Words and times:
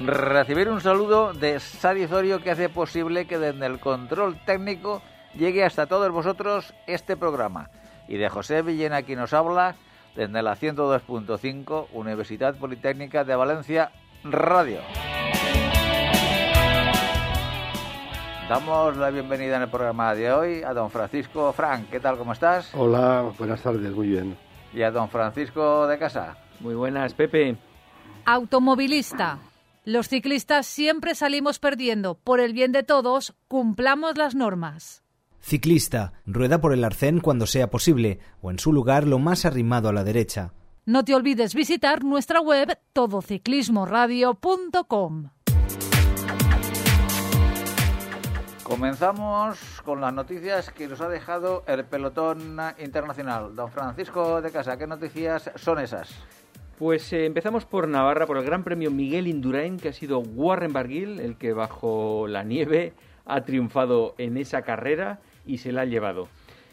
Recibir 0.00 0.68
un 0.68 0.80
saludo 0.80 1.32
de 1.32 1.60
Sari 1.60 2.08
Zorio 2.08 2.42
que 2.42 2.50
hace 2.50 2.68
posible 2.68 3.26
que 3.26 3.38
desde 3.38 3.64
el 3.64 3.78
control 3.78 4.36
técnico 4.44 5.02
llegue 5.34 5.64
hasta 5.64 5.86
todos 5.86 6.10
vosotros 6.10 6.74
este 6.88 7.16
programa. 7.16 7.70
Y 8.08 8.16
de 8.16 8.28
José 8.28 8.62
Villena 8.62 9.02
quien 9.02 9.20
nos 9.20 9.32
habla 9.32 9.76
desde 10.16 10.42
la 10.42 10.56
102.5 10.56 11.86
Universidad 11.92 12.56
Politécnica 12.56 13.22
de 13.22 13.36
Valencia 13.36 13.92
Radio. 14.24 14.80
Damos 18.48 18.96
la 18.96 19.10
bienvenida 19.10 19.56
en 19.56 19.62
el 19.62 19.70
programa 19.70 20.14
de 20.14 20.32
hoy 20.32 20.62
a 20.64 20.74
don 20.74 20.90
Francisco 20.90 21.52
Frank. 21.52 21.88
¿Qué 21.88 22.00
tal? 22.00 22.18
¿Cómo 22.18 22.32
estás? 22.32 22.74
Hola, 22.74 23.30
buenas 23.38 23.62
tardes, 23.62 23.92
muy 23.92 24.08
bien. 24.08 24.36
Y 24.74 24.82
a 24.82 24.90
don 24.90 25.08
Francisco 25.08 25.86
de 25.86 25.98
Casa. 25.98 26.36
Muy 26.60 26.74
buenas, 26.74 27.14
Pepe. 27.14 27.56
Automovilista. 28.26 29.38
Los 29.86 30.08
ciclistas 30.08 30.66
siempre 30.66 31.14
salimos 31.14 31.58
perdiendo. 31.58 32.14
Por 32.14 32.40
el 32.40 32.54
bien 32.54 32.72
de 32.72 32.84
todos, 32.84 33.34
cumplamos 33.48 34.16
las 34.16 34.34
normas. 34.34 35.04
Ciclista, 35.40 36.14
rueda 36.24 36.58
por 36.58 36.72
el 36.72 36.84
arcén 36.84 37.20
cuando 37.20 37.46
sea 37.46 37.68
posible, 37.68 38.18
o 38.40 38.50
en 38.50 38.58
su 38.58 38.72
lugar 38.72 39.06
lo 39.06 39.18
más 39.18 39.44
arrimado 39.44 39.90
a 39.90 39.92
la 39.92 40.02
derecha. 40.02 40.54
No 40.86 41.04
te 41.04 41.14
olvides 41.14 41.54
visitar 41.54 42.02
nuestra 42.02 42.40
web 42.40 42.78
todociclismoradio.com. 42.94 45.28
Comenzamos 48.62 49.82
con 49.84 50.00
las 50.00 50.14
noticias 50.14 50.70
que 50.70 50.88
nos 50.88 51.02
ha 51.02 51.10
dejado 51.10 51.62
el 51.66 51.84
pelotón 51.84 52.56
internacional. 52.78 53.54
Don 53.54 53.70
Francisco 53.70 54.40
de 54.40 54.50
Casa, 54.50 54.78
¿qué 54.78 54.86
noticias 54.86 55.50
son 55.56 55.80
esas? 55.80 56.08
Pues 56.78 57.12
eh, 57.12 57.24
empezamos 57.24 57.64
por 57.66 57.86
Navarra, 57.86 58.26
por 58.26 58.36
el 58.36 58.44
Gran 58.44 58.64
Premio 58.64 58.90
Miguel 58.90 59.28
Indurain, 59.28 59.78
que 59.78 59.88
ha 59.88 59.92
sido 59.92 60.18
Warren 60.18 60.72
Barguil 60.72 61.20
el 61.20 61.36
que 61.36 61.52
bajo 61.52 62.26
la 62.26 62.42
nieve 62.42 62.94
ha 63.26 63.42
triunfado 63.42 64.14
en 64.18 64.36
esa 64.36 64.62
carrera 64.62 65.20
y 65.46 65.58
se 65.58 65.70
la 65.70 65.82
ha 65.82 65.84
llevado. 65.84 66.28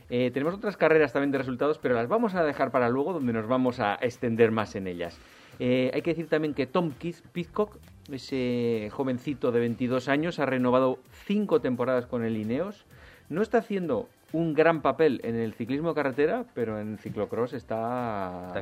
Eh, 0.10 0.32
tenemos 0.34 0.56
otras 0.56 0.76
carreras 0.76 1.14
también 1.14 1.32
de 1.32 1.38
resultados, 1.38 1.78
pero 1.78 1.94
las 1.94 2.08
vamos 2.08 2.34
a 2.34 2.44
dejar 2.44 2.72
para 2.72 2.90
luego, 2.90 3.14
donde 3.14 3.32
nos 3.32 3.48
vamos 3.48 3.80
a 3.80 3.96
extender 4.02 4.50
más 4.50 4.76
en 4.76 4.88
ellas. 4.88 5.20
Eh, 5.60 5.92
hay 5.94 6.02
que 6.02 6.12
decir 6.12 6.28
también 6.28 6.56
que 6.56 6.66
Tom 6.66 6.92
Pitcock, 7.32 7.78
ese 8.12 8.90
jovencito 8.92 9.52
de 9.52 9.60
22 9.60 10.08
años, 10.08 10.40
ha 10.40 10.48
renovado 10.48 10.98
cinco 11.28 11.62
temporadas 11.62 12.08
con 12.08 12.26
el 12.26 12.38
Ineos. 12.38 12.86
No 13.30 13.44
está 13.44 13.60
haciendo 13.60 14.10
un 14.34 14.54
gran 14.54 14.82
papel 14.82 15.20
en 15.24 15.36
el 15.36 15.54
ciclismo 15.54 15.90
de 15.90 15.96
carretera, 15.96 16.46
pero 16.54 16.80
en 16.80 16.98
ciclocross 16.98 17.54
está, 17.54 18.54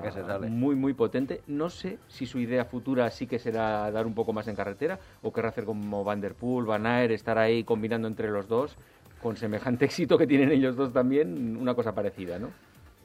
muy, 0.50 0.76
muy 0.76 0.94
potente. 0.94 1.42
No 1.48 1.70
sé 1.70 2.00
si 2.08 2.26
su 2.26 2.40
idea 2.40 2.66
futura 2.66 3.10
sí 3.12 3.28
que 3.28 3.40
será 3.40 3.92
dar 3.92 4.08
un 4.08 4.16
poco 4.16 4.34
más 4.34 4.48
en 4.48 4.56
carretera 4.56 5.00
o 5.22 5.32
querrá 5.32 5.50
hacer 5.50 5.66
como 5.66 6.04
Van 6.04 6.22
Der 6.22 6.34
Poel, 6.34 6.66
Van 6.66 6.86
Aert, 6.86 7.12
estar 7.12 7.38
ahí 7.38 7.64
combinando 7.64 8.08
entre 8.08 8.30
los 8.30 8.48
dos, 8.48 8.78
con 9.22 9.38
semejante 9.38 9.86
éxito 9.90 10.18
que 10.18 10.28
tienen 10.28 10.52
ellos 10.52 10.76
dos 10.76 10.92
también, 10.92 11.58
una 11.58 11.76
cosa 11.76 11.94
parecida, 11.94 12.40
¿no? 12.40 12.50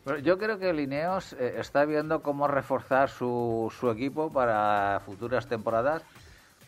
Bueno, 0.04 0.20
yo 0.20 0.36
creo 0.36 0.58
que 0.58 0.72
Lineos 0.72 1.32
eh, 1.34 1.54
está 1.58 1.86
viendo 1.86 2.22
cómo 2.22 2.46
reforzar 2.46 3.08
su, 3.08 3.72
su 3.78 3.90
equipo 3.90 4.30
para 4.30 5.00
futuras 5.00 5.46
temporadas, 5.48 6.02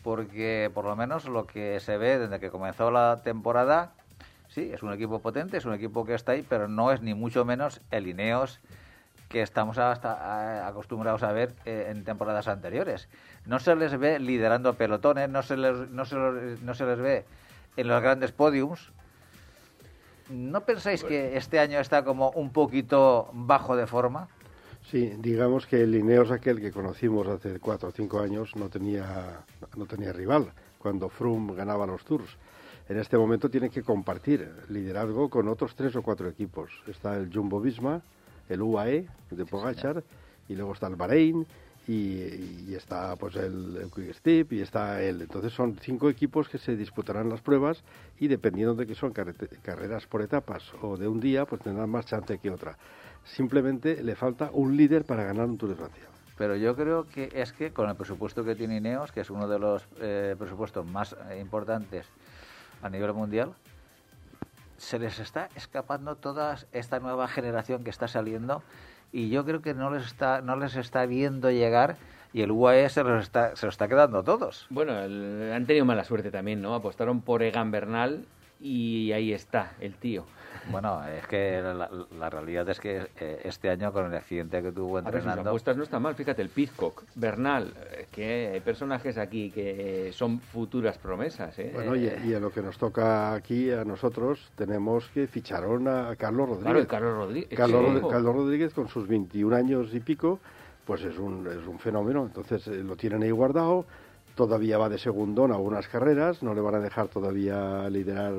porque 0.03 0.71
por 0.73 0.85
lo 0.85 0.95
menos 0.95 1.25
lo 1.25 1.45
que 1.45 1.79
se 1.79 1.97
ve 1.97 2.17
desde 2.17 2.39
que 2.39 2.49
comenzó 2.49 2.89
la 2.89 3.21
temporada 3.23 3.93
sí, 4.49 4.69
es 4.73 4.83
un 4.83 4.93
equipo 4.93 5.19
potente, 5.19 5.57
es 5.57 5.65
un 5.65 5.73
equipo 5.73 6.05
que 6.05 6.13
está 6.13 6.33
ahí, 6.33 6.45
pero 6.47 6.67
no 6.67 6.91
es 6.91 7.01
ni 7.01 7.13
mucho 7.13 7.45
menos 7.45 7.81
el 7.91 8.07
Ineos 8.07 8.59
que 9.29 9.41
estamos 9.41 9.77
hasta 9.77 10.67
acostumbrados 10.67 11.23
a 11.23 11.31
ver 11.31 11.53
eh, 11.65 11.87
en 11.89 12.03
temporadas 12.03 12.47
anteriores. 12.47 13.09
No 13.45 13.59
se 13.59 13.75
les 13.75 13.97
ve 13.97 14.19
liderando 14.19 14.73
pelotones, 14.75 15.29
no 15.29 15.43
se 15.43 15.57
les, 15.57 15.89
no 15.89 16.05
se, 16.05 16.15
no 16.15 16.73
se 16.73 16.85
les 16.85 16.99
ve 16.99 17.25
en 17.75 17.87
los 17.87 18.01
grandes 18.01 18.31
podiums. 18.31 18.91
¿No 20.29 20.61
pensáis 20.61 21.03
que 21.03 21.37
este 21.37 21.59
año 21.59 21.79
está 21.79 22.03
como 22.03 22.31
un 22.31 22.51
poquito 22.51 23.29
bajo 23.33 23.75
de 23.75 23.87
forma? 23.87 24.27
Sí, 24.89 25.13
digamos 25.17 25.65
que 25.65 25.81
el 25.81 25.95
Ineos 25.95 26.31
aquel 26.31 26.61
que 26.61 26.71
conocimos 26.71 27.27
hace 27.27 27.59
cuatro 27.59 27.89
o 27.89 27.91
cinco 27.91 28.19
años 28.19 28.55
no 28.55 28.69
tenía, 28.69 29.41
no 29.75 29.85
tenía 29.85 30.13
rival 30.13 30.51
cuando 30.77 31.09
Froome 31.09 31.55
ganaba 31.55 31.85
los 31.85 32.05
Tours 32.05 32.37
en 32.89 32.97
este 32.97 33.17
momento 33.17 33.49
tiene 33.49 33.69
que 33.69 33.83
compartir 33.83 34.49
liderazgo 34.69 35.29
con 35.29 35.47
otros 35.47 35.75
tres 35.75 35.95
o 35.95 36.01
cuatro 36.01 36.29
equipos. 36.29 36.71
Está 36.87 37.17
el 37.17 37.33
Jumbo 37.33 37.59
Visma, 37.59 38.01
el 38.47 38.61
UAE 38.61 39.07
de 39.31 39.45
Pogachar, 39.45 40.03
y 40.47 40.55
luego 40.55 40.73
está 40.73 40.87
el 40.87 40.95
Bahrein, 40.95 41.45
y, 41.87 42.73
está 42.73 43.15
pues 43.15 43.35
el, 43.35 43.77
el 43.77 43.91
Quick 43.91 44.13
Step, 44.13 44.53
y 44.53 44.61
está 44.61 45.01
él. 45.01 45.21
Entonces 45.21 45.53
son 45.53 45.77
cinco 45.81 46.09
equipos 46.09 46.47
que 46.47 46.57
se 46.57 46.75
disputarán 46.75 47.29
las 47.29 47.41
pruebas, 47.41 47.83
y 48.19 48.27
dependiendo 48.27 48.75
de 48.75 48.87
que 48.87 48.95
son 48.95 49.11
carreras 49.11 50.07
por 50.07 50.21
etapas 50.21 50.63
o 50.81 50.95
de 50.97 51.07
un 51.07 51.19
día, 51.19 51.45
pues 51.45 51.61
tendrán 51.61 51.89
más 51.89 52.05
chance 52.05 52.37
que 52.39 52.49
otra. 52.49 52.77
Simplemente 53.25 54.01
le 54.01 54.15
falta 54.15 54.49
un 54.53 54.77
líder 54.77 55.03
para 55.03 55.23
ganar 55.23 55.47
un 55.47 55.57
Tour 55.57 55.71
de 55.71 55.75
Francia 55.75 56.07
pero 56.37 56.55
yo 56.55 56.75
creo 56.75 57.07
que 57.07 57.29
es 57.33 57.51
que 57.51 57.71
con 57.71 57.89
el 57.89 57.95
presupuesto 57.95 58.43
que 58.43 58.55
tiene 58.55 58.77
Ineos, 58.77 59.11
que 59.11 59.21
es 59.21 59.29
uno 59.31 59.47
de 59.47 59.57
los 59.57 59.87
eh, 59.99 60.35
presupuestos 60.37 60.85
más 60.85 61.15
eh, 61.31 61.39
importantes 61.41 62.05
a 62.87 62.89
nivel 62.89 63.13
mundial, 63.13 63.53
se 64.77 64.99
les 64.99 65.19
está 65.19 65.49
escapando 65.55 66.15
toda 66.15 66.57
esta 66.71 66.99
nueva 66.99 67.27
generación 67.27 67.83
que 67.83 67.89
está 67.89 68.07
saliendo 68.07 68.63
y 69.11 69.29
yo 69.29 69.45
creo 69.45 69.61
que 69.61 69.73
no 69.73 69.91
les 69.91 70.05
está, 70.05 70.41
no 70.41 70.55
les 70.55 70.75
está 70.75 71.05
viendo 71.05 71.51
llegar 71.51 71.97
y 72.33 72.41
el 72.41 72.51
UAE 72.51 72.89
se 72.89 73.03
los 73.03 73.23
está, 73.23 73.55
se 73.55 73.65
lo 73.65 73.69
está 73.69 73.87
quedando 73.87 74.23
todos. 74.23 74.67
Bueno, 74.69 74.93
han 74.97 75.65
tenido 75.65 75.85
mala 75.85 76.03
suerte 76.03 76.31
también, 76.31 76.61
¿no? 76.61 76.75
Apostaron 76.75 77.21
por 77.21 77.41
Egan 77.43 77.71
Bernal 77.71 78.25
y 78.59 79.11
ahí 79.11 79.33
está 79.33 79.73
el 79.79 79.95
tío. 79.95 80.25
Bueno, 80.71 81.01
es 81.07 81.25
que 81.27 81.61
la, 81.61 82.29
realidad 82.29 82.67
es 82.69 82.79
que 82.79 83.07
eh, 83.19 83.41
este 83.43 83.69
año 83.69 83.91
con 83.91 84.05
el 84.05 84.15
accidente 84.15 84.61
que 84.61 84.71
tuvo 84.71 84.99
entrenando... 84.99 85.41
A 85.41 85.47
apuestas 85.47 85.77
no 85.77 85.83
está 85.83 85.99
mal, 85.99 86.15
fíjate, 86.15 86.41
el 86.41 86.49
Pizcock, 86.49 87.03
Bernal, 87.15 87.73
eh, 87.91 88.07
que 88.11 88.49
hay 88.53 88.59
personajes 88.59 89.17
aquí 89.17 89.49
que 89.51 90.11
son 90.13 90.39
futuras 90.39 90.97
promesas. 90.97 91.57
¿eh? 91.59 91.71
Bueno, 91.73 91.95
y, 91.95 92.33
a 92.33 92.39
lo 92.39 92.51
que 92.51 92.61
nos 92.61 92.77
toca 92.77 93.33
aquí 93.33 93.71
a 93.71 93.85
nosotros 93.85 94.51
tenemos 94.55 95.07
que 95.09 95.27
ficharon 95.27 95.87
a 95.87 96.15
Carlos 96.15 96.49
Rodríguez. 96.49 96.87
Carlos 96.87 97.13
Rodríguez. 97.15 97.57
Carlos, 97.57 98.11
Carlos 98.11 98.35
Rodríguez 98.35 98.73
con 98.73 98.87
sus 98.87 99.07
21 99.07 99.55
años 99.55 99.93
y 99.93 99.99
pico, 99.99 100.39
pues 100.85 101.03
es 101.03 101.17
un, 101.17 101.47
es 101.47 101.67
un 101.67 101.79
fenómeno, 101.79 102.23
entonces 102.23 102.67
lo 102.67 102.95
tienen 102.95 103.23
ahí 103.23 103.31
guardado 103.31 103.85
todavía 104.37 104.77
va 104.77 104.87
de 104.87 104.99
segundón 104.99 105.51
a 105.51 105.55
algunas 105.55 105.87
carreras, 105.87 106.43
no 106.43 106.53
le 106.53 106.61
van 106.61 106.75
a 106.75 106.79
dejar 106.79 107.07
todavía 107.07 107.89
liderar 107.89 108.33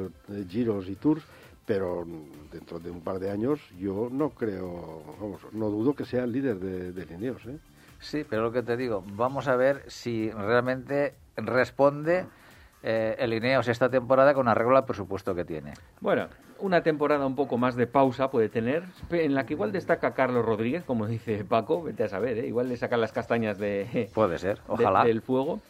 giros 0.49 0.89
y 0.89 0.95
tours, 0.95 1.25
pero 1.69 2.07
dentro 2.51 2.81
de 2.81 2.91
un 2.91 3.03
par 3.03 3.19
de 3.19 3.31
años 3.31 3.61
yo 3.79 4.09
no 4.11 4.31
creo, 4.31 5.03
vamos, 5.21 5.41
no 5.53 5.69
dudo 5.69 5.95
que 5.95 6.07
sea 6.07 6.25
el 6.25 6.33
líder 6.33 6.59
de, 6.59 6.93
de 6.93 7.07
Lineos. 7.07 7.45
¿eh? 7.45 7.59
Sí, 8.01 8.25
pero 8.29 8.43
lo 8.43 8.53
que 8.53 8.63
te 8.63 8.77
digo, 8.79 9.05
vamos 9.13 9.49
a 9.49 9.55
ver 9.55 9.85
si 9.87 10.31
realmente 10.31 11.15
responde 11.37 12.25
eh, 12.83 13.17
el 13.19 13.35
Ineos 13.35 13.69
esta 13.69 13.91
temporada 13.91 14.33
con 14.33 14.49
arreglo 14.49 14.79
al 14.79 14.87
presupuesto 14.87 15.35
que 15.35 15.45
tiene. 15.45 15.75
Bueno, 16.01 16.29
una 16.59 16.83
temporada 16.83 17.27
un 17.27 17.37
poco 17.37 17.59
más 17.59 17.77
de 17.77 17.87
pausa 17.87 18.31
puede 18.31 18.49
tener, 18.49 18.85
en 19.11 19.35
la 19.35 19.45
que 19.45 19.53
igual 19.53 19.71
destaca 19.71 20.15
Carlos 20.15 20.47
Rodríguez, 20.47 20.85
como 20.85 21.07
dice 21.07 21.45
Paco, 21.45 21.83
vete 21.83 22.05
a 22.05 22.09
saber, 22.09 22.39
¿eh? 22.39 22.47
igual 22.47 22.71
le 22.71 22.79
sacan 22.79 23.03
las 23.03 23.13
castañas 23.13 23.59
de, 23.59 24.09
puede 24.15 24.39
ser, 24.39 24.59
ojalá. 24.69 25.05
del 25.05 25.21
fuego. 25.21 25.61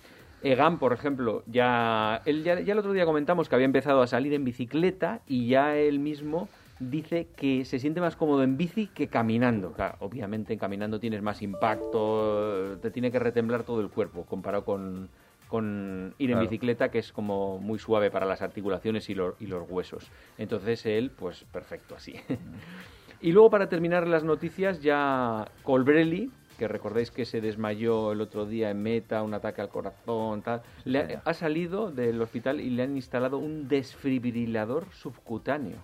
Egan, 0.43 0.79
por 0.79 0.93
ejemplo, 0.93 1.43
ya, 1.47 2.23
él 2.25 2.45
ya, 2.45 2.55
el 2.55 2.79
otro 2.79 2.93
día 2.93 3.05
comentamos 3.05 3.49
que 3.49 3.55
había 3.55 3.65
empezado 3.65 4.03
a 4.03 4.07
salir 4.07 4.33
en 4.35 4.45
bicicleta 4.45 5.21
y 5.27 5.49
ya 5.49 5.77
él 5.77 5.99
mismo 5.99 6.49
dice 6.79 7.27
que 7.37 7.65
se 7.65 7.81
siente 7.81 8.01
más 8.01 8.15
cómodo 8.15 8.45
en 8.45 8.57
bici 8.57 8.87
que 8.87 9.09
caminando. 9.09 9.73
Claro, 9.73 9.97
obviamente 9.99 10.57
caminando 10.57 11.01
tienes 11.01 11.23
más 11.23 11.43
impacto, 11.43 12.79
te 12.81 12.91
tiene 12.91 13.11
que 13.11 13.19
retemblar 13.19 13.65
todo 13.65 13.81
el 13.81 13.91
cuerpo 13.91 14.25
comparado 14.27 14.65
con, 14.65 15.09
con 15.49 16.15
ir 16.19 16.31
en 16.31 16.41
bicicleta, 16.41 16.91
que 16.91 17.01
es 17.01 17.13
como 17.13 17.59
muy 17.59 17.81
suave 17.81 18.13
para 18.13 18.25
las 18.25 18.41
articulaciones 18.41 19.11
y, 19.11 19.15
y 19.15 19.47
los 19.47 19.69
huesos. 19.69 20.09
Entonces 20.37 20.87
él, 20.87 21.11
pues 21.11 21.45
perfecto 21.51 21.97
así. 21.97 22.15
y 23.21 23.33
luego 23.33 23.51
para 23.51 23.69
terminar 23.69 24.07
las 24.07 24.23
noticias, 24.23 24.81
ya 24.81 25.51
Colbrelli 25.65 26.31
que 26.59 26.69
recordáis 26.69 27.11
que 27.11 27.25
se 27.25 27.41
desmayó 27.41 28.13
el 28.13 28.21
otro 28.21 28.45
día 28.45 28.71
en 28.71 28.83
meta, 28.83 29.23
un 29.23 29.33
ataque 29.33 29.61
al 29.63 29.69
corazón, 29.69 30.43
tal, 30.43 30.63
le 30.85 31.21
ha, 31.25 31.33
salido 31.35 31.91
del 31.91 32.21
hospital 32.21 32.61
y 32.61 32.69
le 32.71 32.83
han 32.83 32.97
instalado 32.97 33.39
un 33.39 33.69
desfibrilador 33.69 34.87
subcutáneo, 34.93 35.79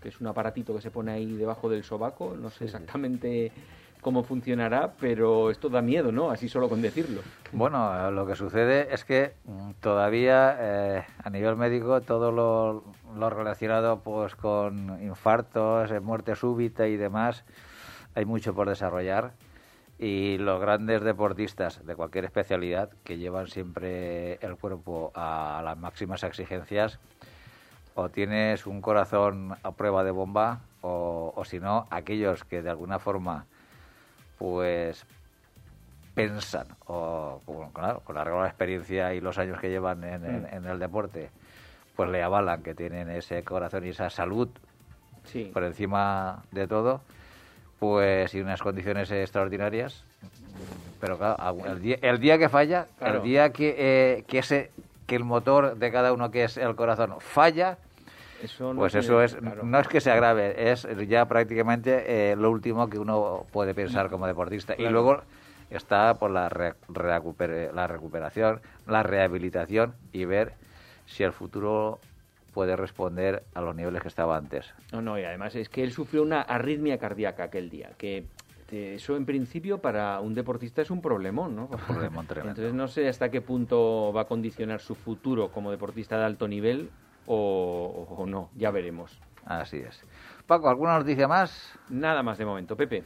que 0.00 0.08
es 0.08 0.20
un 0.20 0.28
aparatito 0.28 0.74
que 0.74 0.80
se 0.80 0.90
pone 0.90 1.10
ahí 1.12 1.34
debajo 1.34 1.68
del 1.68 1.82
sobaco, 1.82 2.36
no 2.40 2.48
sé 2.48 2.66
exactamente 2.66 3.50
cómo 4.00 4.22
funcionará, 4.22 4.94
pero 4.98 5.50
esto 5.50 5.68
da 5.68 5.82
miedo, 5.82 6.12
¿no? 6.12 6.30
Así 6.30 6.48
solo 6.48 6.68
con 6.68 6.80
decirlo. 6.80 7.20
Bueno, 7.52 8.10
lo 8.12 8.24
que 8.24 8.34
sucede 8.34 8.94
es 8.94 9.04
que 9.04 9.34
mm, 9.44 9.72
todavía 9.80 10.56
eh, 10.58 11.04
a 11.22 11.28
nivel 11.28 11.56
médico 11.56 12.00
todo 12.00 12.30
lo, 12.30 12.84
lo, 13.18 13.30
relacionado 13.30 13.98
pues 13.98 14.36
con 14.36 15.02
infartos, 15.02 15.90
eh, 15.90 16.00
muerte 16.00 16.34
súbita 16.36 16.86
y 16.86 16.96
demás, 16.96 17.44
hay 18.14 18.24
mucho 18.24 18.54
por 18.54 18.68
desarrollar 18.68 19.32
y 20.00 20.38
los 20.38 20.60
grandes 20.60 21.02
deportistas 21.02 21.84
de 21.86 21.94
cualquier 21.94 22.24
especialidad 22.24 22.90
que 23.04 23.18
llevan 23.18 23.46
siempre 23.46 24.34
el 24.36 24.56
cuerpo 24.56 25.12
a 25.14 25.60
las 25.62 25.76
máximas 25.76 26.24
exigencias 26.24 26.98
o 27.94 28.08
tienes 28.08 28.66
un 28.66 28.80
corazón 28.80 29.56
a 29.62 29.72
prueba 29.72 30.02
de 30.02 30.10
bomba 30.10 30.62
o, 30.80 31.34
o 31.36 31.44
si 31.44 31.60
no 31.60 31.86
aquellos 31.90 32.44
que 32.44 32.62
de 32.62 32.70
alguna 32.70 32.98
forma 32.98 33.44
pues 34.38 35.06
pensan, 36.14 36.66
o 36.86 37.40
claro, 37.72 38.00
con 38.00 38.14
la 38.16 38.24
regla 38.24 38.46
experiencia 38.46 39.14
y 39.14 39.20
los 39.20 39.38
años 39.38 39.60
que 39.60 39.68
llevan 39.68 40.00
mm. 40.00 40.46
en, 40.54 40.66
el 40.66 40.78
deporte, 40.78 41.30
pues 41.94 42.10
le 42.10 42.22
avalan 42.22 42.62
que 42.62 42.74
tienen 42.74 43.10
ese 43.10 43.42
corazón 43.42 43.86
y 43.86 43.90
esa 43.90 44.10
salud 44.10 44.48
por 45.52 45.64
encima 45.64 46.42
de 46.50 46.66
todo, 46.66 47.02
pues 47.80 48.34
y 48.34 48.40
unas 48.40 48.62
condiciones 48.62 49.10
extraordinarias. 49.10 50.04
Pero 51.00 51.16
claro, 51.16 51.36
el 51.66 51.80
día, 51.80 51.96
el 52.02 52.20
día 52.20 52.38
que 52.38 52.48
falla, 52.48 52.86
el 53.00 53.22
día 53.22 53.50
que, 53.50 53.74
eh, 53.76 54.24
que, 54.28 54.38
ese, 54.38 54.70
que 55.06 55.16
el 55.16 55.24
motor 55.24 55.76
de 55.76 55.90
cada 55.90 56.12
uno, 56.12 56.30
que 56.30 56.44
es 56.44 56.58
el 56.58 56.76
corazón, 56.76 57.16
falla, 57.20 57.78
pues 58.76 58.94
eso 58.94 59.22
es, 59.22 59.40
no 59.40 59.78
es 59.80 59.88
que 59.88 60.00
se 60.02 60.10
agrave, 60.10 60.70
es 60.70 60.86
ya 61.08 61.26
prácticamente 61.26 62.32
eh, 62.32 62.36
lo 62.36 62.50
último 62.50 62.88
que 62.90 62.98
uno 62.98 63.46
puede 63.50 63.74
pensar 63.74 64.10
como 64.10 64.26
deportista. 64.26 64.74
Y 64.76 64.86
luego 64.88 65.22
está 65.70 66.14
por 66.14 66.30
la, 66.30 66.50
la 66.52 67.86
recuperación, 67.86 68.60
la 68.86 69.02
rehabilitación 69.02 69.94
y 70.12 70.26
ver 70.26 70.52
si 71.06 71.22
el 71.22 71.32
futuro 71.32 71.98
puede 72.52 72.76
responder 72.76 73.44
a 73.54 73.60
los 73.60 73.74
niveles 73.74 74.02
que 74.02 74.08
estaba 74.08 74.36
antes. 74.36 74.72
No, 74.92 75.00
no, 75.00 75.18
y 75.18 75.24
además 75.24 75.54
es 75.56 75.68
que 75.68 75.82
él 75.82 75.92
sufrió 75.92 76.22
una 76.22 76.42
arritmia 76.42 76.98
cardíaca 76.98 77.44
aquel 77.44 77.70
día, 77.70 77.90
que 77.96 78.26
eso 78.72 79.16
en 79.16 79.26
principio 79.26 79.78
para 79.78 80.20
un 80.20 80.34
deportista 80.34 80.82
es 80.82 80.90
un 80.90 81.00
problemón, 81.00 81.56
¿no? 81.56 81.64
Un 81.72 81.78
problemón 81.78 82.26
tremendo. 82.26 82.50
Entonces 82.50 82.74
no 82.74 82.88
sé 82.88 83.08
hasta 83.08 83.30
qué 83.30 83.40
punto 83.40 84.12
va 84.12 84.22
a 84.22 84.24
condicionar 84.24 84.80
su 84.80 84.94
futuro 84.94 85.50
como 85.50 85.70
deportista 85.70 86.18
de 86.18 86.24
alto 86.24 86.46
nivel 86.46 86.90
o, 87.26 88.24
no, 88.26 88.50
ya 88.56 88.70
veremos. 88.70 89.18
Así 89.44 89.78
es. 89.78 90.04
Paco, 90.46 90.68
¿alguna 90.68 90.98
noticia 90.98 91.28
más? 91.28 91.78
Nada 91.88 92.22
más 92.22 92.38
de 92.38 92.44
momento, 92.44 92.76
Pepe. 92.76 93.04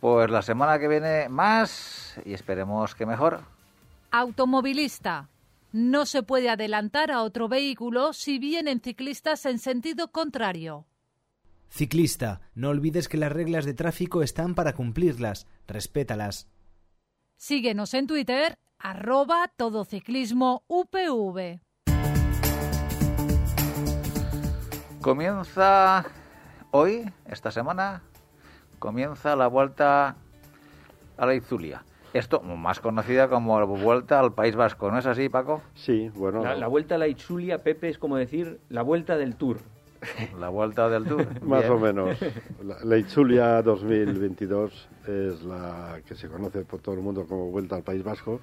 Pues 0.00 0.30
la 0.30 0.42
semana 0.42 0.78
que 0.78 0.88
viene 0.88 1.28
más 1.28 2.20
y 2.24 2.32
esperemos 2.32 2.94
que 2.94 3.06
mejor. 3.06 3.40
Automovilista. 4.10 5.28
No 5.72 6.04
se 6.04 6.22
puede 6.22 6.50
adelantar 6.50 7.12
a 7.12 7.22
otro 7.22 7.48
vehículo 7.48 8.12
si 8.12 8.38
vienen 8.38 8.80
ciclistas 8.80 9.46
en 9.46 9.58
sentido 9.58 10.10
contrario. 10.10 10.86
Ciclista, 11.68 12.40
no 12.54 12.70
olvides 12.70 13.08
que 13.08 13.16
las 13.16 13.30
reglas 13.30 13.64
de 13.64 13.74
tráfico 13.74 14.22
están 14.22 14.56
para 14.56 14.72
cumplirlas. 14.72 15.46
Respétalas. 15.68 16.48
Síguenos 17.36 17.94
en 17.94 18.08
Twitter, 18.08 18.58
arroba 18.78 19.48
todociclismo 19.56 20.64
UPV. 20.66 21.60
Comienza 25.00 26.04
hoy, 26.72 27.10
esta 27.26 27.52
semana, 27.52 28.02
comienza 28.80 29.36
la 29.36 29.46
vuelta 29.46 30.16
a 31.16 31.26
la 31.26 31.34
Izulia. 31.34 31.84
Esto 32.12 32.40
más 32.40 32.80
conocida 32.80 33.28
como 33.28 33.58
la 33.60 33.66
vuelta 33.66 34.18
al 34.18 34.32
País 34.32 34.56
Vasco, 34.56 34.90
¿no 34.90 34.98
es 34.98 35.06
así, 35.06 35.28
Paco? 35.28 35.62
Sí, 35.74 36.10
bueno. 36.14 36.42
La, 36.42 36.66
vuelta 36.66 36.96
a 36.96 36.98
la 36.98 37.06
Itzulia, 37.06 37.58
Pepe, 37.58 37.88
es 37.88 37.98
como 37.98 38.16
decir 38.16 38.58
la 38.68 38.82
vuelta 38.82 39.16
del 39.16 39.36
Tour. 39.36 39.58
La 40.38 40.48
vuelta 40.48 40.88
del 40.88 41.04
Tour. 41.04 41.40
más 41.42 41.68
o 41.70 41.78
menos. 41.78 42.18
La, 42.64 42.76
la 42.82 42.96
Itzulia 42.96 43.62
2022 43.62 44.88
es 45.06 45.42
la 45.44 46.00
que 46.04 46.16
se 46.16 46.28
conoce 46.28 46.64
por 46.64 46.80
todo 46.80 46.96
el 46.96 47.00
mundo 47.00 47.26
como 47.26 47.50
Vuelta 47.50 47.76
al 47.76 47.82
País 47.82 48.02
Vasco. 48.02 48.40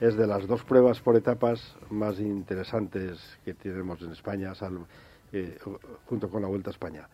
Es 0.00 0.16
de 0.16 0.28
las 0.28 0.46
dos 0.46 0.62
pruebas 0.62 1.00
por 1.00 1.16
etapas 1.16 1.74
más 1.90 2.20
interesantes 2.20 3.38
que 3.44 3.54
tenemos 3.54 4.00
en 4.02 4.12
España, 4.12 4.54
salvo 4.54 4.86
eh, 5.32 5.58
junto 6.06 6.30
con 6.30 6.42
la 6.42 6.48
Vuelta 6.48 6.70
a 6.70 6.72
España. 6.72 7.08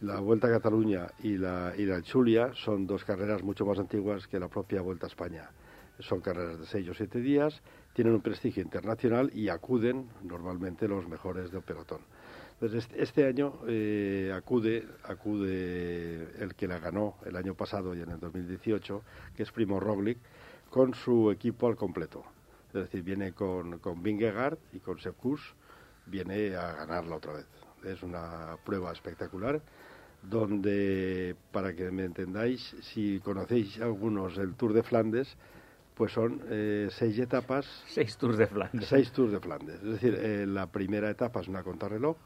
La 0.00 0.20
Vuelta 0.20 0.48
a 0.48 0.50
Cataluña 0.50 1.06
y 1.22 1.38
la, 1.38 1.72
y 1.76 1.86
la 1.86 2.02
Chulia 2.02 2.52
son 2.54 2.86
dos 2.86 3.04
carreras 3.04 3.42
mucho 3.42 3.64
más 3.64 3.78
antiguas 3.78 4.26
que 4.26 4.40
la 4.40 4.48
propia 4.48 4.82
Vuelta 4.82 5.06
a 5.06 5.08
España. 5.08 5.50
Son 6.00 6.20
carreras 6.20 6.58
de 6.58 6.66
seis 6.66 6.88
o 6.88 6.94
siete 6.94 7.20
días, 7.20 7.62
tienen 7.92 8.14
un 8.14 8.20
prestigio 8.20 8.62
internacional 8.62 9.30
y 9.32 9.48
acuden 9.48 10.08
normalmente 10.24 10.88
los 10.88 11.08
mejores 11.08 11.52
del 11.52 11.62
pelotón. 11.62 12.00
Entonces, 12.54 12.84
este, 12.84 13.02
este 13.02 13.26
año 13.26 13.60
eh, 13.68 14.32
acude, 14.34 14.86
acude 15.04 16.42
el 16.42 16.54
que 16.56 16.66
la 16.66 16.78
ganó 16.78 17.16
el 17.24 17.36
año 17.36 17.54
pasado 17.54 17.94
y 17.94 18.02
en 18.02 18.10
el 18.10 18.18
2018, 18.18 19.02
que 19.36 19.42
es 19.44 19.52
Primo 19.52 19.78
Roglic, 19.78 20.18
con 20.70 20.92
su 20.94 21.30
equipo 21.30 21.68
al 21.68 21.76
completo. 21.76 22.24
Es 22.68 22.74
decir, 22.74 23.02
viene 23.02 23.32
con, 23.32 23.78
con 23.78 24.02
y 24.04 24.78
con 24.80 24.98
Sepp 24.98 25.22
viene 26.06 26.56
a 26.56 26.72
ganarla 26.72 27.16
otra 27.16 27.34
vez. 27.34 27.46
Es 27.86 28.02
una 28.02 28.56
prueba 28.64 28.92
espectacular 28.92 29.60
donde, 30.22 31.36
para 31.52 31.74
que 31.74 31.90
me 31.90 32.04
entendáis, 32.04 32.74
si 32.80 33.20
conocéis 33.20 33.80
algunos 33.80 34.38
el 34.38 34.54
Tour 34.54 34.72
de 34.72 34.82
Flandes, 34.82 35.36
pues 35.94 36.12
son 36.12 36.40
eh, 36.48 36.88
seis 36.90 37.18
etapas. 37.18 37.66
Seis 37.86 38.16
Tours 38.16 38.36
de 38.36 38.46
Flandes. 38.46 38.88
Seis 38.88 39.12
Tours 39.12 39.32
de 39.32 39.40
Flandes. 39.40 39.76
Es 39.76 39.92
decir, 39.92 40.14
eh, 40.18 40.46
la 40.46 40.66
primera 40.66 41.10
etapa 41.10 41.40
es 41.40 41.48
una 41.48 41.62
contrarreloj, 41.62 42.16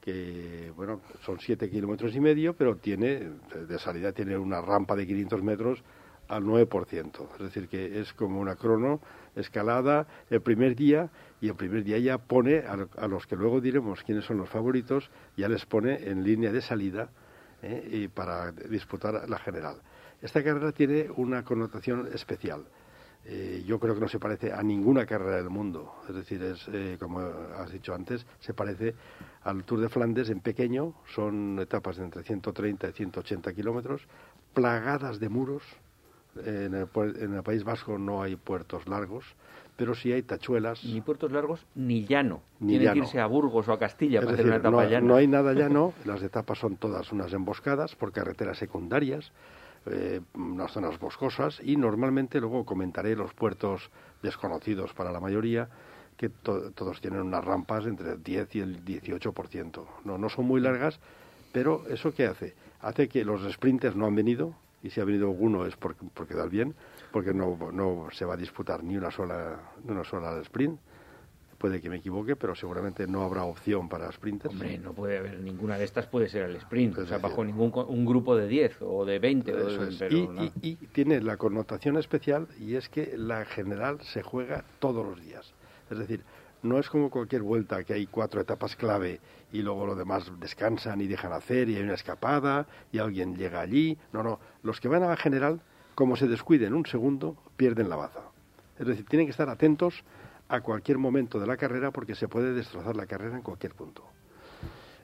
que, 0.00 0.72
bueno, 0.76 1.00
son 1.24 1.38
siete 1.40 1.68
kilómetros 1.68 2.14
y 2.14 2.20
medio, 2.20 2.54
pero 2.54 2.76
tiene, 2.76 3.28
de 3.68 3.78
salida 3.78 4.12
tiene 4.12 4.36
una 4.36 4.60
rampa 4.60 4.94
de 4.94 5.06
500 5.06 5.42
metros 5.42 5.82
al 6.28 6.44
9%. 6.44 7.28
Es 7.34 7.38
decir, 7.38 7.68
que 7.68 8.00
es 8.00 8.12
como 8.14 8.40
una 8.40 8.56
crono 8.56 9.00
escalada 9.36 10.06
el 10.30 10.40
primer 10.40 10.74
día 10.74 11.10
y 11.40 11.48
el 11.48 11.54
primer 11.54 11.84
día 11.84 11.98
ya 11.98 12.18
pone 12.18 12.58
a, 12.58 13.06
los 13.06 13.26
que 13.26 13.36
luego 13.36 13.60
diremos 13.60 14.02
quiénes 14.02 14.24
son 14.24 14.38
los 14.38 14.48
favoritos, 14.48 15.10
ya 15.36 15.48
les 15.48 15.64
pone 15.66 16.08
en 16.08 16.24
línea 16.24 16.50
de 16.50 16.62
salida 16.62 17.10
¿eh? 17.62 17.88
y 17.90 18.08
para 18.08 18.50
disputar 18.52 19.28
la 19.28 19.38
general. 19.38 19.76
Esta 20.22 20.42
carrera 20.42 20.72
tiene 20.72 21.08
una 21.16 21.44
connotación 21.44 22.08
especial. 22.12 22.64
Eh, 23.28 23.64
yo 23.66 23.80
creo 23.80 23.94
que 23.94 24.00
no 24.00 24.08
se 24.08 24.20
parece 24.20 24.52
a 24.52 24.62
ninguna 24.62 25.04
carrera 25.04 25.36
del 25.36 25.50
mundo. 25.50 25.96
Es 26.08 26.14
decir, 26.14 26.42
es, 26.42 26.66
eh, 26.72 26.96
como 26.98 27.18
has 27.18 27.72
dicho 27.72 27.92
antes, 27.92 28.24
se 28.38 28.54
parece 28.54 28.94
al 29.42 29.64
Tour 29.64 29.80
de 29.80 29.88
Flandes 29.88 30.30
en 30.30 30.40
pequeño. 30.40 30.94
Son 31.12 31.58
etapas 31.58 31.96
de 31.96 32.04
entre 32.04 32.22
130 32.22 32.88
y 32.88 32.92
180 32.92 33.52
kilómetros, 33.52 34.06
plagadas 34.54 35.18
de 35.18 35.28
muros, 35.28 35.62
en 36.44 36.74
el, 36.74 37.42
País 37.42 37.64
Vasco 37.64 37.98
no 37.98 38.22
hay 38.22 38.36
puertos 38.36 38.86
largos, 38.88 39.24
pero 39.76 39.94
sí 39.94 40.12
hay 40.12 40.22
tachuelas. 40.22 40.84
Ni 40.84 41.00
puertos 41.00 41.32
largos 41.32 41.66
ni 41.74 42.04
llano. 42.06 42.42
Ni 42.60 42.78
Tiene 42.78 42.92
que 42.92 42.98
irse 42.98 43.20
a 43.20 43.26
Burgos 43.26 43.68
o 43.68 43.72
a 43.72 43.78
Castilla 43.78 44.20
para 44.20 44.32
hacer 44.32 44.46
una 44.46 44.56
etapa 44.56 44.70
no, 44.70 44.90
llana. 44.90 45.06
No 45.06 45.16
hay 45.16 45.26
nada 45.26 45.52
llano, 45.52 45.92
las 46.04 46.22
etapas 46.22 46.58
son 46.58 46.76
todas 46.76 47.12
unas 47.12 47.32
emboscadas 47.32 47.94
por 47.94 48.12
carreteras 48.12 48.58
secundarias, 48.58 49.32
eh, 49.86 50.20
unas 50.34 50.72
zonas 50.72 50.98
boscosas 50.98 51.60
y 51.62 51.76
normalmente 51.76 52.40
luego 52.40 52.64
comentaré 52.64 53.14
los 53.14 53.32
puertos 53.34 53.90
desconocidos 54.22 54.92
para 54.94 55.12
la 55.12 55.20
mayoría 55.20 55.68
que 56.16 56.30
todos 56.30 57.00
tienen 57.00 57.20
unas 57.20 57.44
rampas 57.44 57.86
entre 57.86 58.12
el 58.12 58.22
10 58.22 58.56
y 58.56 58.60
el 58.60 58.84
18%. 58.84 59.84
No, 60.04 60.18
no 60.18 60.28
son 60.28 60.46
muy 60.46 60.60
largas, 60.60 60.98
pero 61.52 61.86
¿eso 61.88 62.12
qué 62.14 62.26
hace? 62.26 62.54
Hace 62.80 63.08
que 63.08 63.24
los 63.24 63.40
sprinters 63.52 63.96
no 63.96 64.06
han 64.06 64.14
venido, 64.14 64.54
y 64.86 64.90
si 64.90 65.00
ha 65.00 65.04
venido 65.04 65.28
alguno 65.28 65.66
es 65.66 65.76
porque, 65.76 66.06
porque 66.14 66.34
da 66.34 66.46
bien, 66.46 66.74
porque 67.10 67.34
no, 67.34 67.58
no 67.72 68.06
se 68.12 68.24
va 68.24 68.34
a 68.34 68.36
disputar 68.36 68.84
ni 68.84 68.96
una 68.96 69.10
sola, 69.10 69.72
ni 69.84 69.90
una 69.90 70.04
sola 70.04 70.40
sprint. 70.42 70.78
Puede 71.58 71.80
que 71.80 71.88
me 71.88 71.96
equivoque, 71.96 72.36
pero 72.36 72.54
seguramente 72.54 73.06
no 73.06 73.22
habrá 73.22 73.44
opción 73.44 73.88
para 73.88 74.12
sprinters. 74.12 74.52
Hombre, 74.52 74.78
no 74.78 74.92
puede 74.92 75.18
haber 75.18 75.40
ninguna 75.40 75.78
de 75.78 75.84
estas, 75.84 76.06
puede 76.06 76.28
ser 76.28 76.42
el 76.42 76.56
sprint, 76.56 76.98
o 76.98 77.06
sea, 77.06 77.16
bajo 77.16 77.42
ningún 77.42 77.72
un 77.88 78.04
grupo 78.04 78.36
de 78.36 78.46
10 78.46 78.82
o 78.82 79.06
de 79.06 79.18
20. 79.18 79.52
y, 80.10 80.52
y, 80.60 80.74
tiene 80.92 81.20
la 81.22 81.38
connotación 81.38 81.96
especial 81.96 82.46
y 82.60 82.74
es 82.74 82.90
que 82.90 83.16
la 83.16 83.46
general 83.46 84.00
se 84.02 84.22
juega 84.22 84.64
todos 84.80 85.06
los 85.06 85.20
días. 85.20 85.54
Es 85.90 85.98
decir, 85.98 86.22
no 86.62 86.78
es 86.78 86.90
como 86.90 87.10
cualquier 87.10 87.42
vuelta 87.42 87.82
que 87.84 87.94
hay 87.94 88.06
cuatro 88.06 88.40
etapas 88.40 88.76
clave 88.76 89.20
y 89.56 89.62
luego 89.62 89.86
los 89.86 89.98
demás 89.98 90.30
descansan 90.38 91.00
y 91.00 91.06
dejan 91.06 91.32
hacer 91.32 91.68
y 91.68 91.76
hay 91.76 91.82
una 91.82 91.94
escapada 91.94 92.66
y 92.92 92.98
alguien 92.98 93.36
llega 93.36 93.60
allí. 93.60 93.98
No, 94.12 94.22
no. 94.22 94.38
Los 94.62 94.80
que 94.80 94.88
van 94.88 95.02
a 95.02 95.08
la 95.08 95.16
general 95.16 95.60
como 95.96 96.14
se 96.14 96.28
descuiden 96.28 96.74
un 96.74 96.84
segundo, 96.84 97.36
pierden 97.56 97.88
la 97.88 97.96
baza. 97.96 98.20
Es 98.78 98.86
decir, 98.86 99.06
tienen 99.06 99.26
que 99.26 99.30
estar 99.30 99.48
atentos 99.48 100.04
a 100.48 100.60
cualquier 100.60 100.98
momento 100.98 101.40
de 101.40 101.46
la 101.46 101.56
carrera 101.56 101.90
porque 101.90 102.14
se 102.14 102.28
puede 102.28 102.52
destrozar 102.52 102.94
la 102.94 103.06
carrera 103.06 103.34
en 103.34 103.42
cualquier 103.42 103.74
punto. 103.74 104.04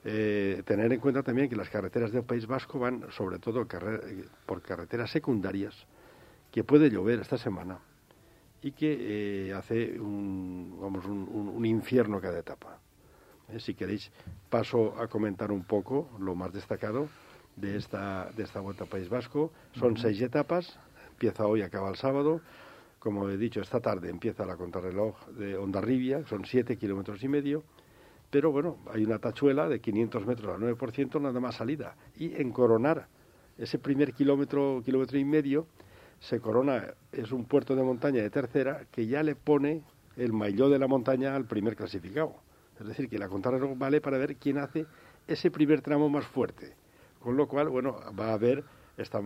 Eh, 0.04 0.62
tener 0.66 0.92
en 0.92 1.00
cuenta 1.00 1.22
también 1.22 1.48
que 1.48 1.56
las 1.56 1.70
carreteras 1.70 2.12
del 2.12 2.24
País 2.24 2.46
Vasco 2.46 2.78
van 2.78 3.06
sobre 3.10 3.38
todo 3.38 3.66
por 4.44 4.60
carreteras 4.60 5.10
secundarias, 5.10 5.74
que 6.50 6.62
puede 6.62 6.90
llover 6.90 7.20
esta 7.20 7.38
semana 7.38 7.78
y 8.60 8.72
que 8.72 9.48
eh, 9.48 9.54
hace 9.54 9.98
un, 9.98 10.76
vamos, 10.78 11.06
un, 11.06 11.64
infierno 11.64 12.20
cada 12.20 12.38
etapa. 12.38 12.78
Eh, 13.48 13.60
si 13.60 13.74
queréis, 13.74 14.10
paso 14.50 14.94
a 15.00 15.08
comentar 15.08 15.50
un 15.50 15.64
poco 15.64 16.08
lo 16.18 16.34
más 16.34 16.52
destacado 16.52 17.08
de 17.56 17.76
esta, 17.76 18.30
de 18.36 18.44
esta 18.44 18.60
Vuelta 18.60 18.84
al 18.84 18.90
País 18.90 19.08
Vasco. 19.08 19.52
Son 19.74 19.96
seis 19.96 20.20
etapas, 20.20 20.78
empieza 21.10 21.46
hoy, 21.46 21.62
acaba 21.62 21.90
el 21.90 21.96
sábado. 21.96 22.40
Como 22.98 23.28
he 23.28 23.36
dicho, 23.36 23.60
esta 23.60 23.80
tarde 23.80 24.10
empieza 24.10 24.46
la 24.46 24.56
contrarreloj 24.56 25.26
de 25.30 25.56
Ondarribia, 25.56 26.24
son 26.26 26.44
siete 26.44 26.76
kilómetros 26.76 27.22
y 27.24 27.28
medio. 27.28 27.64
Pero 28.30 28.50
bueno, 28.50 28.78
hay 28.90 29.04
una 29.04 29.18
tachuela 29.18 29.68
de 29.68 29.80
500 29.80 30.26
metros 30.26 30.54
al 30.54 30.60
9%, 30.60 31.20
nada 31.20 31.38
más 31.40 31.56
salida. 31.56 31.96
Y 32.16 32.34
en 32.40 32.50
coronar 32.50 33.08
ese 33.58 33.78
primer 33.78 34.14
kilómetro, 34.14 34.80
kilómetro 34.84 35.18
y 35.18 35.24
medio, 35.24 35.66
se 36.20 36.40
corona, 36.40 36.94
es 37.10 37.32
un 37.32 37.44
puerto 37.44 37.74
de 37.76 37.82
montaña 37.82 38.22
de 38.22 38.30
tercera 38.30 38.86
que 38.90 39.06
ya 39.06 39.22
le 39.22 39.34
pone 39.34 39.82
el 40.16 40.32
maillot 40.32 40.70
de 40.70 40.78
la 40.78 40.86
montaña 40.86 41.34
al 41.34 41.44
primer 41.44 41.76
clasificado. 41.76 42.36
Es 42.82 42.88
decir, 42.88 43.08
que 43.08 43.18
la 43.18 43.28
contrarreloj 43.28 43.78
vale 43.78 44.00
para 44.00 44.18
ver 44.18 44.36
quién 44.36 44.58
hace 44.58 44.86
ese 45.28 45.50
primer 45.50 45.82
tramo 45.82 46.08
más 46.08 46.26
fuerte. 46.26 46.74
Con 47.20 47.36
lo 47.36 47.46
cual, 47.46 47.68
bueno, 47.68 47.96
va 48.18 48.30
a 48.30 48.32
haber, 48.32 48.64
esta, 48.96 49.22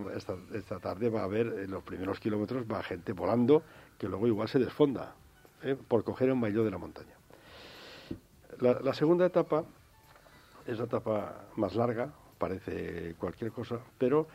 esta, 0.55 0.79
tarde 0.79 1.09
va 1.09 1.23
a 1.23 1.25
haber, 1.25 1.47
en 1.47 1.71
los 1.71 1.83
primeros 1.83 2.21
kilómetros, 2.21 2.65
va 2.71 2.83
gente 2.83 3.13
volando 3.13 3.63
que 3.99 4.09
luego 4.09 4.27
igual 4.27 4.49
se 4.49 4.59
desfonda 4.59 5.15
¿eh? 5.63 5.75
por 5.89 6.05
coger 6.05 6.29
el 6.29 6.37
maillot 6.37 6.65
de 6.65 6.71
la 6.71 6.79
montaña. 6.79 7.15
La, 8.61 8.93
segunda 8.95 9.27
etapa 9.27 9.65
es 10.67 10.79
la 10.79 10.85
etapa 10.85 11.47
más 11.57 11.75
larga, 11.75 12.13
parece 12.39 13.15
cualquier 13.19 13.53
cosa, 13.53 13.81
pero 13.99 14.27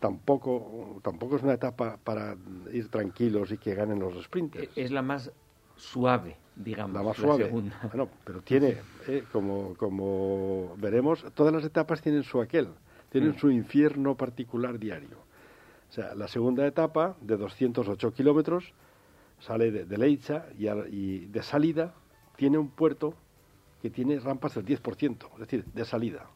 tampoco, 0.00 1.00
tampoco 1.02 1.36
es 1.36 1.42
una 1.42 1.54
etapa 1.54 1.98
para 2.02 2.36
ir 2.72 2.88
tranquilos 2.88 3.52
y 3.52 3.58
que 3.58 3.74
ganen 3.74 4.00
los 4.00 4.22
sprinters. 4.24 4.70
Es 4.76 4.90
la 4.90 5.02
más 5.02 5.30
suave, 5.76 6.36
digamos. 6.56 6.94
La 6.94 7.02
más 7.02 7.16
suave. 7.16 7.50
Bueno, 7.50 8.08
pero 8.24 8.40
tiene, 8.42 8.76
eh, 9.08 9.24
como, 9.32 9.74
como 9.74 10.74
veremos, 10.76 11.24
todas 11.34 11.52
las 11.52 11.64
etapas 11.64 12.00
tienen 12.00 12.22
su 12.22 12.40
aquel, 12.40 12.68
tienen 13.10 13.30
mm. 13.30 13.38
su 13.38 13.50
infierno 13.50 14.16
particular 14.16 14.78
diario. 14.78 15.18
O 15.88 15.92
sea, 15.92 16.14
la 16.14 16.26
segunda 16.26 16.66
etapa, 16.66 17.16
de 17.20 17.36
208 17.36 18.14
kilómetros, 18.14 18.72
sale 19.40 19.70
de, 19.70 19.98
Leiza 19.98 20.46
y, 20.58 20.68
y, 20.68 21.26
de 21.26 21.42
salida 21.42 21.94
tiene 22.36 22.58
un 22.58 22.68
puerto 22.68 23.14
que 23.82 23.90
tiene 23.90 24.18
rampas 24.20 24.54
del 24.54 24.64
10%, 24.64 25.32
es 25.34 25.38
decir, 25.38 25.64
de 25.64 25.84
salida. 25.84 26.30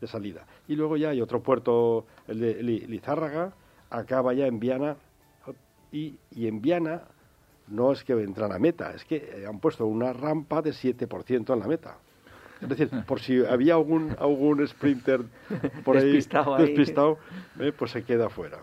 De 0.00 0.06
salida. 0.06 0.46
Y 0.68 0.76
luego 0.76 0.96
ya 0.96 1.08
hay 1.10 1.20
otro 1.20 1.42
puerto, 1.42 2.06
el 2.28 2.40
de 2.40 2.62
Lizárraga, 2.62 3.54
acaba 3.90 4.34
ya 4.34 4.46
en 4.46 4.60
Viana, 4.60 4.96
y, 5.90 6.18
y 6.30 6.46
en 6.46 6.60
Viana 6.60 7.02
no 7.72 7.92
es 7.92 8.04
que 8.04 8.12
entran 8.12 8.52
a 8.52 8.58
meta, 8.58 8.92
es 8.92 9.04
que 9.04 9.16
eh, 9.16 9.46
han 9.46 9.58
puesto 9.58 9.86
una 9.86 10.12
rampa 10.12 10.62
de 10.62 10.70
7% 10.70 11.52
en 11.52 11.58
la 11.58 11.66
meta. 11.66 11.96
Es 12.60 12.68
decir, 12.68 12.90
por 13.06 13.20
si 13.20 13.44
había 13.44 13.74
algún, 13.74 14.14
algún 14.18 14.66
sprinter 14.68 15.22
por 15.84 15.96
ahí 15.96 16.12
despistado, 16.12 17.18
eh, 17.58 17.72
pues 17.76 17.90
se 17.90 18.04
queda 18.04 18.28
fuera. 18.28 18.58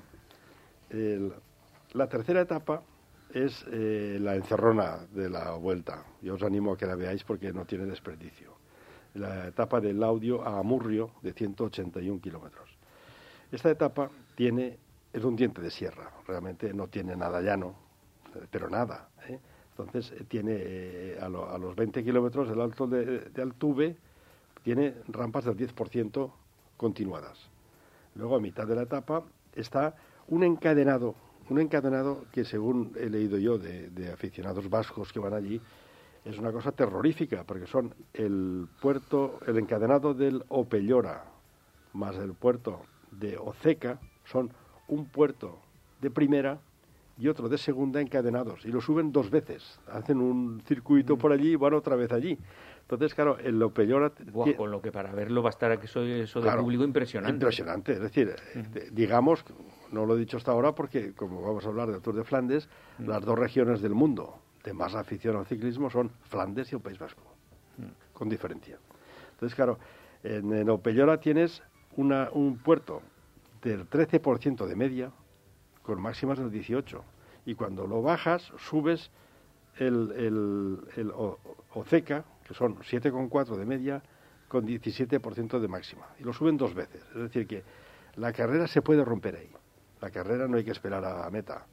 la 1.94 2.08
tercera 2.08 2.42
etapa 2.42 2.84
es 3.34 3.66
eh, 3.72 4.18
la 4.22 4.36
encerrona 4.36 5.00
de 5.12 5.30
la 5.30 5.52
vuelta. 5.52 6.06
Yo 6.22 6.36
os 6.36 6.44
animo 6.44 6.74
a 6.74 6.78
que 6.78 6.86
la 6.86 6.96
veáis 6.96 7.24
porque 7.24 7.52
no 7.52 7.66
tiene 7.66 7.86
desperdicio. 7.86 8.58
La 9.16 9.48
etapa 9.48 9.82
del 9.82 10.04
audio 10.04 10.44
a 10.48 10.60
Amurrio 10.60 11.12
de 11.22 11.34
181 11.34 12.22
kilómetros. 12.22 12.70
Esta 13.52 13.72
etapa 13.72 14.10
tiene, 14.36 14.78
es 15.12 15.24
un 15.24 15.36
diente 15.36 15.62
de 15.62 15.72
sierra, 15.72 16.12
realmente 16.28 16.74
no 16.74 16.88
tiene 16.88 17.16
nada 17.16 17.42
llano, 17.42 17.89
pero 18.52 18.70
nada. 18.70 19.10
¿eh? 19.28 19.40
Entonces 19.72 20.12
eh, 20.12 20.26
tiene 20.28 20.56
eh, 20.58 21.20
a, 21.22 21.30
los 21.30 21.76
20 21.76 22.04
kilómetros 22.04 22.50
el 22.50 22.60
alto 22.60 22.88
de, 22.88 23.32
Altuve 23.42 23.96
tiene 24.64 24.96
rampas 25.08 25.46
del 25.46 25.56
10% 25.56 26.32
continuadas. 26.76 27.38
Luego 28.16 28.36
a 28.36 28.40
mitad 28.40 28.68
de 28.68 28.76
la 28.76 28.84
etapa 28.84 29.24
está 29.56 29.96
un 30.28 30.44
encadenado, 30.44 31.16
un 31.50 31.60
encadenado 31.60 32.26
que 32.32 32.44
según 32.44 32.94
he 32.98 33.10
leído 33.10 33.38
yo 33.38 33.58
de, 33.58 33.90
de 33.90 34.12
aficionados 34.12 34.70
vascos 34.70 35.14
que 35.14 35.20
van 35.20 35.34
allí, 35.34 35.62
es 36.26 36.38
una 36.38 36.52
cosa 36.52 36.74
terrorífica, 36.74 37.46
porque 37.46 37.66
son 37.66 37.94
el 38.14 38.68
puerto, 38.82 39.40
el 39.48 39.58
encadenado 39.58 40.14
del 40.14 40.44
Opellora, 40.50 41.24
más 41.94 42.18
el 42.18 42.34
puerto 42.34 42.82
de 43.12 43.38
Oceca, 43.38 44.00
son 44.26 44.52
un 44.90 45.06
puerto 45.06 45.60
de 46.02 46.12
primera 46.12 46.60
y 47.20 47.28
otro 47.28 47.50
de 47.50 47.58
segunda 47.58 48.00
encadenados 48.00 48.66
y 48.66 48.70
lo 48.70 48.80
suben 48.80 49.12
dos 49.12 49.30
veces. 49.30 49.80
Hacen 49.92 50.22
un 50.22 50.62
circuito 50.66 51.18
por 51.18 51.34
allí 51.34 51.52
y 51.52 51.56
van 51.58 51.74
otra 51.74 51.96
vez 51.96 52.12
allí. 52.14 52.38
Entonces, 52.82 53.14
claro, 53.14 53.38
el 53.38 53.60
Lopellora... 53.60 54.12
con 54.58 54.72
lo 54.72 54.82
que 54.82 54.92
para 54.92 55.12
verlo 55.12 55.44
va 55.44 55.50
a 55.50 55.52
estar 55.52 55.72
eso, 55.74 56.02
eso 56.02 56.42
de 56.42 56.52
público 56.54 56.84
impresionante. 56.84 57.36
Impresionante. 57.36 57.92
Es 57.94 58.00
decir, 58.00 58.34
eh, 58.56 58.90
digamos, 58.92 59.44
no 59.92 60.06
lo 60.06 60.16
he 60.16 60.20
dicho 60.20 60.38
hasta 60.38 60.52
ahora 60.52 60.74
porque, 60.74 61.14
como 61.14 61.42
vamos 61.42 61.66
a 61.66 61.68
hablar 61.68 61.92
del 61.92 62.02
Tour 62.02 62.16
de 62.16 62.24
Flandes, 62.24 62.68
las 62.98 63.24
dos 63.24 63.38
regiones 63.38 63.82
del 63.82 63.94
mundo 63.94 64.40
de 64.64 64.74
más 64.74 64.96
afición 64.96 65.36
al 65.36 65.46
ciclismo 65.46 65.90
son 65.90 66.10
Flandes 66.24 66.72
y 66.72 66.76
el 66.76 66.82
País 66.82 66.98
Vasco, 66.98 67.22
con 68.14 68.30
diferencia. 68.30 68.78
Entonces, 69.34 69.56
claro, 69.56 69.78
en 70.24 70.52
el 70.54 70.70
Opellora 70.70 71.20
tienes 71.20 71.62
una, 71.96 72.30
un 72.32 72.58
puerto 72.58 73.02
del 73.62 73.90
13% 73.90 74.66
de 74.66 74.76
media, 74.76 75.12
con 75.84 76.02
máximas 76.02 76.38
del 76.38 76.52
18. 76.52 77.04
Y 77.46 77.56
cuando 77.56 77.88
lo 77.88 78.02
bajas, 78.02 78.52
subes 78.58 79.10
el, 79.78 80.12
el, 80.96 81.12
OCECA, 81.74 82.26
que 82.48 82.54
son 82.54 82.78
7,4 82.78 83.56
de 83.56 83.66
media, 83.66 84.04
con 84.48 84.66
17% 84.66 85.60
de 85.60 85.68
máxima. 85.68 86.08
Y 86.20 86.24
lo 86.24 86.34
suben 86.34 86.58
dos 86.58 86.74
veces. 86.74 87.02
Es 87.16 87.22
decir, 87.22 87.48
que 87.48 87.64
la 88.16 88.34
carrera 88.34 88.68
se 88.68 88.82
puede 88.82 89.04
romper 89.06 89.36
ahí. 89.36 89.50
La 90.02 90.10
carrera 90.10 90.48
no 90.48 90.58
hay 90.58 90.64
que 90.64 90.72
esperar 90.72 91.04
a 91.06 91.30
meta, 91.30 91.66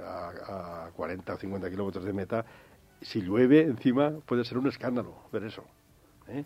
a, 0.00 0.90
40 0.94 1.34
o 1.34 1.36
50 1.36 1.70
kilómetros 1.70 2.04
de 2.04 2.12
meta. 2.12 2.44
Si 3.00 3.20
llueve 3.20 3.62
encima, 3.62 4.12
puede 4.26 4.44
ser 4.44 4.58
un 4.58 4.68
escándalo 4.68 5.14
ver 5.32 5.44
eso. 5.44 5.64
¿eh? 6.28 6.44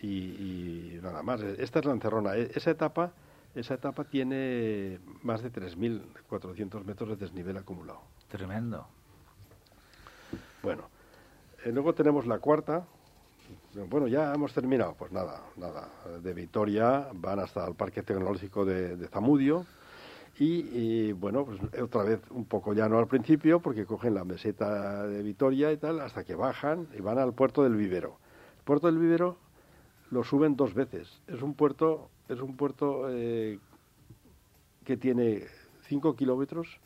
Y, 0.00 0.08
y, 0.08 1.00
nada 1.02 1.22
más. 1.22 1.40
Esta 1.42 1.80
es 1.80 1.84
la 1.84 1.92
encerrona. 1.92 2.36
E, 2.36 2.50
esa 2.54 2.70
etapa 2.70 3.12
esa 3.54 3.74
etapa 3.74 4.04
tiene 4.04 4.98
más 5.22 5.42
de 5.42 5.52
3.400 5.52 6.84
metros 6.84 7.10
de 7.10 7.16
desnivel 7.16 7.56
acumulado. 7.56 8.00
Tremendo. 8.28 8.86
Bueno, 10.62 10.88
eh, 11.64 11.70
luego 11.72 11.94
tenemos 11.94 12.26
la 12.26 12.38
cuarta. 12.38 12.84
Bueno, 13.88 14.08
ya 14.08 14.34
hemos 14.34 14.52
terminado. 14.52 14.94
Pues 14.94 15.12
nada, 15.12 15.42
nada. 15.56 15.88
De 16.22 16.32
Vitoria 16.32 17.08
van 17.12 17.38
hasta 17.40 17.66
el 17.66 17.74
Parque 17.74 18.02
Tecnológico 18.02 18.64
de, 18.64 19.08
Zamudio. 19.08 19.66
Y, 20.36 21.12
bueno, 21.12 21.44
pues 21.44 21.60
otra 21.80 22.02
vez 22.02 22.20
un 22.30 22.44
poco 22.46 22.72
llano 22.72 22.98
al 22.98 23.06
principio 23.06 23.60
porque 23.60 23.86
cogen 23.86 24.14
la 24.14 24.24
meseta 24.24 25.06
de 25.06 25.22
Vitoria 25.22 25.70
y 25.70 25.76
tal 25.76 26.00
hasta 26.00 26.24
que 26.24 26.34
bajan 26.34 26.88
y 26.98 27.00
van 27.00 27.18
al 27.18 27.34
puerto 27.34 27.62
del 27.62 27.76
Vivero. 27.76 28.18
El 28.58 28.64
puerto 28.64 28.88
del 28.88 28.98
Vivero 28.98 29.36
lo 30.10 30.24
suben 30.24 30.56
dos 30.56 30.74
veces. 30.74 31.20
Es 31.26 31.42
un 31.42 31.54
puerto 31.54 32.10
es 32.28 32.40
un 32.40 32.56
puerto 32.56 33.06
eh, 33.10 33.58
que 34.84 34.96
tiene 34.96 35.44
5 35.88 36.16
kilómetros 36.16 36.80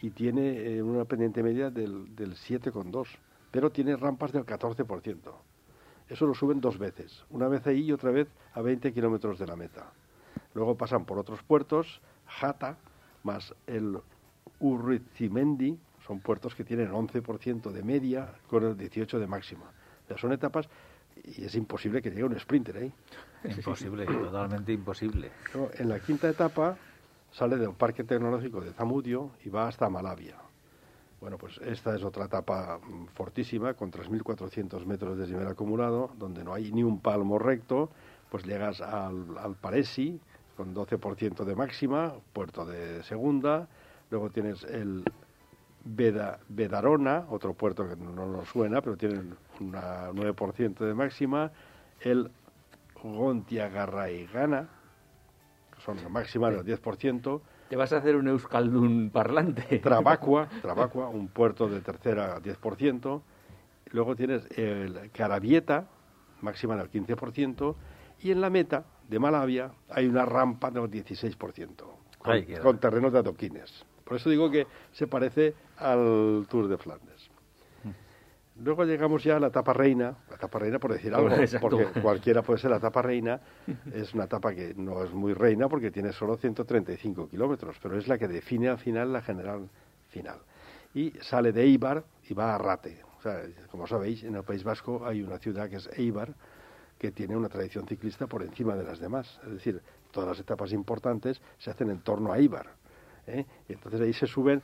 y 0.00 0.10
tiene 0.10 0.76
eh, 0.76 0.82
una 0.82 1.04
pendiente 1.04 1.42
media 1.42 1.70
del, 1.70 2.14
del 2.16 2.34
7,2, 2.34 3.06
pero 3.50 3.70
tiene 3.70 3.96
rampas 3.96 4.32
del 4.32 4.46
14%. 4.46 5.16
Eso 6.08 6.26
lo 6.26 6.34
suben 6.34 6.60
dos 6.60 6.78
veces, 6.78 7.24
una 7.30 7.46
vez 7.46 7.66
ahí 7.66 7.82
y 7.82 7.92
otra 7.92 8.10
vez 8.10 8.28
a 8.54 8.62
20 8.62 8.92
kilómetros 8.92 9.38
de 9.38 9.46
la 9.46 9.56
meta. 9.56 9.92
Luego 10.54 10.76
pasan 10.76 11.04
por 11.04 11.18
otros 11.18 11.42
puertos, 11.42 12.00
Jata, 12.26 12.78
más 13.22 13.54
el 13.66 13.98
Urrizimendi, 14.58 15.78
son 16.06 16.20
puertos 16.20 16.54
que 16.54 16.64
tienen 16.64 16.90
11% 16.90 17.70
de 17.70 17.82
media 17.82 18.32
con 18.48 18.64
el 18.64 18.76
18 18.76 19.20
de 19.20 19.26
máxima. 19.26 19.70
son 20.16 20.32
etapas 20.32 20.68
y 21.24 21.44
es 21.44 21.54
imposible 21.54 22.02
que 22.02 22.10
llegue 22.10 22.24
un 22.24 22.38
sprinter 22.38 22.76
ahí. 22.76 22.92
Imposible, 23.44 24.04
totalmente 24.06 24.72
imposible. 24.72 25.30
En 25.78 25.88
la 25.88 26.00
quinta 26.00 26.28
etapa 26.28 26.76
sale 27.30 27.56
del 27.56 27.72
Parque 27.72 28.04
Tecnológico 28.04 28.60
de 28.60 28.72
Zamudio 28.72 29.30
y 29.44 29.48
va 29.48 29.68
hasta 29.68 29.88
Malavia. 29.88 30.36
Bueno, 31.20 31.36
pues 31.36 31.58
esta 31.58 31.94
es 31.94 32.02
otra 32.02 32.24
etapa 32.24 32.78
mm, 32.78 33.06
fortísima, 33.08 33.74
con 33.74 33.92
3.400 33.92 34.86
metros 34.86 35.16
de 35.16 35.22
desnivel 35.22 35.46
acumulado, 35.48 36.10
donde 36.18 36.42
no 36.42 36.54
hay 36.54 36.72
ni 36.72 36.82
un 36.82 37.00
palmo 37.00 37.38
recto, 37.38 37.90
pues 38.30 38.44
llegas 38.44 38.80
al, 38.80 39.36
al 39.38 39.54
Paresi, 39.54 40.18
con 40.56 40.74
12% 40.74 41.44
de 41.44 41.54
máxima, 41.54 42.14
puerto 42.32 42.64
de 42.64 43.02
segunda. 43.02 43.68
Luego 44.10 44.30
tienes 44.30 44.64
el 44.64 45.04
Bedarona, 45.84 47.26
otro 47.30 47.54
puerto 47.54 47.88
que 47.88 47.96
no 47.96 48.26
nos 48.26 48.48
suena, 48.48 48.80
pero 48.80 48.96
tiene 48.96 49.22
un 49.60 49.72
9% 49.72 50.78
de 50.78 50.94
máxima. 50.94 51.52
El 52.00 52.30
Gontiagarraigana, 53.02 54.68
que 55.74 55.80
son 55.82 56.02
la 56.02 56.08
máxima 56.08 56.50
del 56.50 56.64
10%. 56.64 57.40
Te 57.68 57.76
vas 57.76 57.92
a 57.92 57.98
hacer 57.98 58.16
un 58.16 58.28
Euskaldun 58.28 59.10
parlante. 59.10 59.78
Trabacua, 59.82 60.48
Trabacua, 60.60 61.08
un 61.08 61.28
puerto 61.28 61.68
de 61.68 61.80
tercera 61.80 62.38
10%. 62.40 63.22
Luego 63.92 64.16
tienes 64.16 64.46
el 64.56 65.10
Carabieta, 65.12 65.86
máxima 66.42 66.76
del 66.76 66.90
15%. 66.90 67.74
Y 68.22 68.32
en 68.32 68.40
la 68.40 68.50
meta 68.50 68.84
de 69.08 69.18
Malavia 69.18 69.72
hay 69.88 70.06
una 70.06 70.26
rampa 70.26 70.70
del 70.70 70.90
16%, 70.90 71.74
con, 72.18 72.44
con 72.62 72.78
terrenos 72.78 73.12
de 73.12 73.18
adoquines. 73.18 73.86
Por 74.04 74.16
eso 74.16 74.28
digo 74.28 74.50
que 74.50 74.66
se 74.92 75.06
parece 75.06 75.54
al 75.78 76.46
Tour 76.50 76.68
de 76.68 76.76
Flandes. 76.76 77.29
Luego 78.62 78.84
llegamos 78.84 79.24
ya 79.24 79.36
a 79.36 79.40
la 79.40 79.46
etapa 79.46 79.72
reina, 79.72 80.14
la 80.28 80.36
etapa 80.36 80.58
reina 80.58 80.78
por 80.78 80.92
decir 80.92 81.14
algo, 81.14 81.30
porque 81.60 81.86
cualquiera 82.00 82.42
puede 82.42 82.58
ser 82.58 82.70
la 82.70 82.76
etapa 82.76 83.00
reina, 83.00 83.40
es 83.92 84.12
una 84.12 84.24
etapa 84.24 84.54
que 84.54 84.74
no 84.74 85.02
es 85.02 85.12
muy 85.12 85.32
reina 85.32 85.68
porque 85.68 85.90
tiene 85.90 86.12
solo 86.12 86.36
135 86.36 87.28
kilómetros, 87.28 87.76
pero 87.82 87.96
es 87.96 88.06
la 88.06 88.18
que 88.18 88.28
define 88.28 88.68
al 88.68 88.78
final 88.78 89.12
la 89.12 89.22
general 89.22 89.68
final. 90.08 90.38
Y 90.94 91.10
sale 91.20 91.52
de 91.52 91.62
Eibar 91.62 92.04
y 92.28 92.34
va 92.34 92.54
a 92.54 92.58
Rate. 92.58 93.02
O 93.18 93.22
sea, 93.22 93.42
como 93.70 93.86
sabéis, 93.86 94.24
en 94.24 94.34
el 94.34 94.42
País 94.42 94.62
Vasco 94.62 95.06
hay 95.06 95.22
una 95.22 95.38
ciudad 95.38 95.68
que 95.70 95.76
es 95.76 95.88
Eibar, 95.96 96.34
que 96.98 97.12
tiene 97.12 97.36
una 97.36 97.48
tradición 97.48 97.86
ciclista 97.86 98.26
por 98.26 98.42
encima 98.42 98.76
de 98.76 98.84
las 98.84 98.98
demás. 98.98 99.40
Es 99.44 99.52
decir, 99.52 99.80
todas 100.10 100.28
las 100.28 100.38
etapas 100.38 100.72
importantes 100.72 101.40
se 101.58 101.70
hacen 101.70 101.90
en 101.90 102.00
torno 102.00 102.32
a 102.32 102.38
Eibar. 102.38 102.66
¿eh? 103.26 103.46
Y 103.68 103.72
entonces 103.72 104.00
ahí 104.02 104.12
se 104.12 104.26
suben 104.26 104.62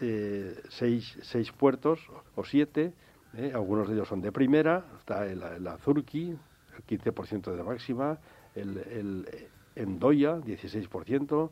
eh, 0.00 0.60
seis, 0.68 1.16
seis 1.22 1.52
puertos 1.52 2.00
o 2.34 2.44
siete, 2.44 2.92
¿eh? 3.36 3.52
algunos 3.54 3.88
de 3.88 3.94
ellos 3.94 4.08
son 4.08 4.20
de 4.20 4.32
primera, 4.32 4.84
está 4.98 5.26
el, 5.26 5.42
el 5.42 5.66
Azurki, 5.66 6.30
el 6.30 6.86
15% 6.86 7.54
de 7.54 7.62
máxima, 7.62 8.18
el, 8.54 8.78
el 8.78 9.26
Endoya, 9.74 10.38
16%, 10.38 11.50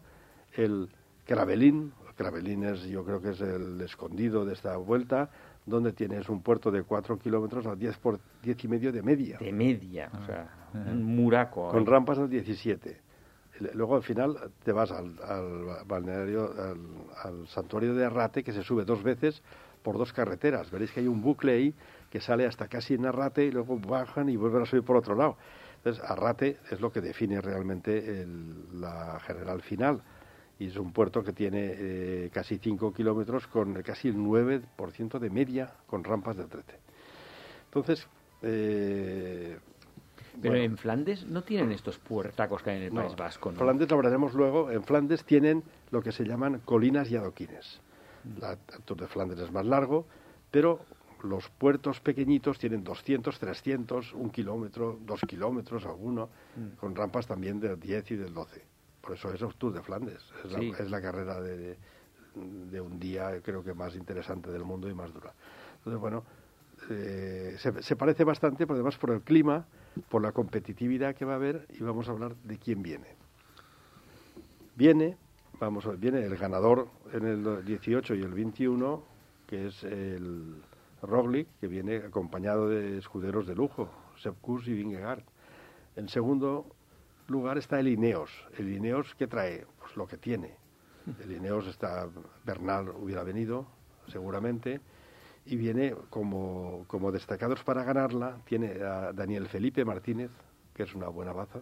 el 0.54 0.88
Cravelín, 1.24 1.92
Cravelín 2.18 2.64
es, 2.64 2.82
yo 2.82 3.04
creo 3.04 3.20
que 3.20 3.30
es 3.30 3.40
el 3.40 3.80
escondido 3.80 4.44
de 4.44 4.54
esta 4.54 4.76
vuelta, 4.76 5.30
donde 5.64 5.92
tienes 5.92 6.28
un 6.28 6.42
puerto 6.42 6.70
de 6.70 6.82
4 6.82 7.18
kilómetros 7.18 7.66
a 7.66 7.76
10 7.76 7.96
por 7.98 8.18
10 8.42 8.64
y 8.64 8.68
medio 8.68 8.92
de 8.92 9.02
media. 9.02 9.38
De 9.38 9.52
media, 9.52 10.10
o 10.20 10.26
sea, 10.26 10.48
un 10.74 11.04
muraco. 11.04 11.68
Con 11.68 11.86
rampas 11.86 12.18
al 12.18 12.28
17. 12.28 13.00
Luego 13.74 13.96
al 13.96 14.02
final 14.02 14.36
te 14.64 14.72
vas 14.72 14.90
al, 14.90 15.14
balneario, 15.86 16.50
al, 17.22 17.46
santuario 17.48 17.94
de 17.94 18.04
Arrate, 18.04 18.42
que 18.42 18.52
se 18.52 18.62
sube 18.62 18.84
dos 18.84 19.02
veces 19.02 19.42
por 19.82 19.98
dos 19.98 20.12
carreteras. 20.12 20.70
Veréis 20.70 20.92
que 20.92 21.00
hay 21.00 21.08
un 21.08 21.20
bucle 21.20 21.52
ahí 21.52 21.74
que 22.10 22.20
sale 22.20 22.46
hasta 22.46 22.68
casi 22.68 22.94
en 22.94 23.06
Arrate 23.06 23.44
y 23.44 23.50
luego 23.50 23.78
bajan 23.78 24.28
y 24.28 24.36
vuelven 24.36 24.62
a 24.62 24.66
subir 24.66 24.84
por 24.84 24.96
otro 24.96 25.14
lado. 25.14 25.36
Entonces, 25.76 26.02
Arrate 26.04 26.58
es 26.70 26.80
lo 26.80 26.90
que 26.90 27.00
define 27.00 27.40
realmente 27.40 28.26
la 28.74 29.20
general 29.20 29.62
final. 29.62 30.02
Y 30.58 30.66
es 30.66 30.76
un 30.76 30.92
puerto 30.92 31.22
que 31.22 31.32
tiene 31.32 31.74
eh, 31.78 32.30
casi 32.32 32.58
5 32.58 32.92
kilómetros 32.92 33.46
con 33.46 33.80
casi 33.82 34.08
el 34.08 34.16
9% 34.16 35.18
de 35.18 35.30
media 35.30 35.72
con 35.86 36.02
rampas 36.02 36.36
de 36.36 36.46
trete. 36.46 36.80
Entonces, 37.66 38.08
eh, 38.42 39.56
pero 40.40 40.56
en 40.56 40.76
Flandes 40.76 41.26
no 41.26 41.42
tienen 41.42 41.72
estos 41.72 41.98
puertacos 41.98 42.62
que 42.62 42.70
hay 42.70 42.76
en 42.78 42.82
el 42.84 42.92
País 42.92 43.16
Vasco, 43.16 43.50
¿no? 43.52 43.58
Flandes 43.58 43.90
lo 43.90 43.96
hablaremos 43.96 44.34
luego. 44.34 44.70
En 44.70 44.82
Flandes 44.82 45.24
tienen 45.24 45.62
lo 45.90 46.02
que 46.02 46.12
se 46.12 46.24
llaman 46.24 46.60
colinas 46.64 47.10
y 47.10 47.16
adoquines. 47.16 47.80
La, 48.40 48.52
el 48.52 48.82
Tour 48.84 49.00
de 49.00 49.08
Flandes 49.08 49.38
es 49.38 49.50
más 49.50 49.64
largo, 49.64 50.06
pero 50.50 50.80
los 51.22 51.48
puertos 51.48 52.00
pequeñitos 52.00 52.58
tienen 52.58 52.84
200, 52.84 53.38
300, 53.38 54.12
un 54.14 54.30
kilómetro, 54.30 54.98
dos 55.04 55.20
kilómetros 55.22 55.84
alguno, 55.84 56.28
mm. 56.56 56.76
con 56.78 56.94
rampas 56.94 57.26
también 57.26 57.58
del 57.60 57.78
10 57.78 58.10
y 58.12 58.16
del 58.16 58.34
12. 58.34 58.62
Por 59.00 59.14
eso 59.14 59.32
es 59.32 59.40
el 59.42 59.54
Tour 59.54 59.72
de 59.72 59.82
Flandes. 59.82 60.22
Es, 60.44 60.90
la, 60.90 61.00
carrera 61.00 61.40
de, 61.40 61.76
de, 62.34 62.80
un 62.80 62.98
día, 62.98 63.40
creo 63.42 63.64
que 63.64 63.74
más 63.74 63.94
interesante 63.96 64.50
del 64.50 64.64
mundo 64.64 64.88
y 64.88 64.94
más 64.94 65.12
dura. 65.12 65.32
Entonces, 65.78 66.00
bueno, 66.00 66.24
eh, 66.90 67.56
se, 67.58 67.82
se, 67.82 67.96
parece 67.96 68.24
bastante, 68.24 68.66
pero 68.66 68.74
además 68.74 68.96
por 68.98 69.10
el 69.10 69.22
clima 69.22 69.66
por 70.08 70.22
la 70.22 70.32
competitividad 70.32 71.14
que 71.14 71.24
va 71.24 71.32
a 71.32 71.36
haber 71.36 71.66
y 71.70 71.82
vamos 71.82 72.08
a 72.08 72.12
hablar 72.12 72.36
de 72.36 72.58
quién 72.58 72.82
viene. 72.82 73.16
Viene, 74.76 75.16
vamos 75.58 75.88
viene 75.98 76.24
el 76.24 76.36
ganador 76.36 76.88
en 77.12 77.26
el 77.26 77.64
18 77.64 78.14
y 78.14 78.22
el 78.22 78.32
21, 78.32 79.02
que 79.46 79.66
es 79.66 79.82
el 79.84 80.62
Roglic, 81.02 81.48
que 81.60 81.66
viene 81.66 81.96
acompañado 81.96 82.68
de 82.68 82.98
escuderos 82.98 83.46
de 83.46 83.54
lujo, 83.54 83.88
Sepp 84.16 84.36
y 84.66 84.72
Vingegaard. 84.72 85.22
En 85.96 86.08
segundo 86.08 86.66
lugar 87.28 87.58
está 87.58 87.80
el 87.80 87.88
Ineos. 87.88 88.30
El 88.56 88.72
Ineos, 88.72 89.14
¿qué 89.16 89.26
trae? 89.26 89.66
Pues 89.78 89.96
lo 89.96 90.06
que 90.06 90.16
tiene. 90.16 90.56
El 91.22 91.32
Ineos 91.32 91.66
está, 91.66 92.08
Bernal 92.44 92.90
hubiera 92.90 93.22
venido, 93.22 93.66
seguramente 94.06 94.80
y 95.48 95.56
viene 95.56 95.94
como, 96.10 96.84
como 96.86 97.10
destacados 97.10 97.64
para 97.64 97.82
ganarla, 97.82 98.38
tiene 98.44 98.82
a 98.82 99.14
Daniel 99.14 99.48
Felipe 99.48 99.82
Martínez, 99.82 100.30
que 100.74 100.82
es 100.82 100.94
una 100.94 101.08
buena 101.08 101.32
baza, 101.32 101.60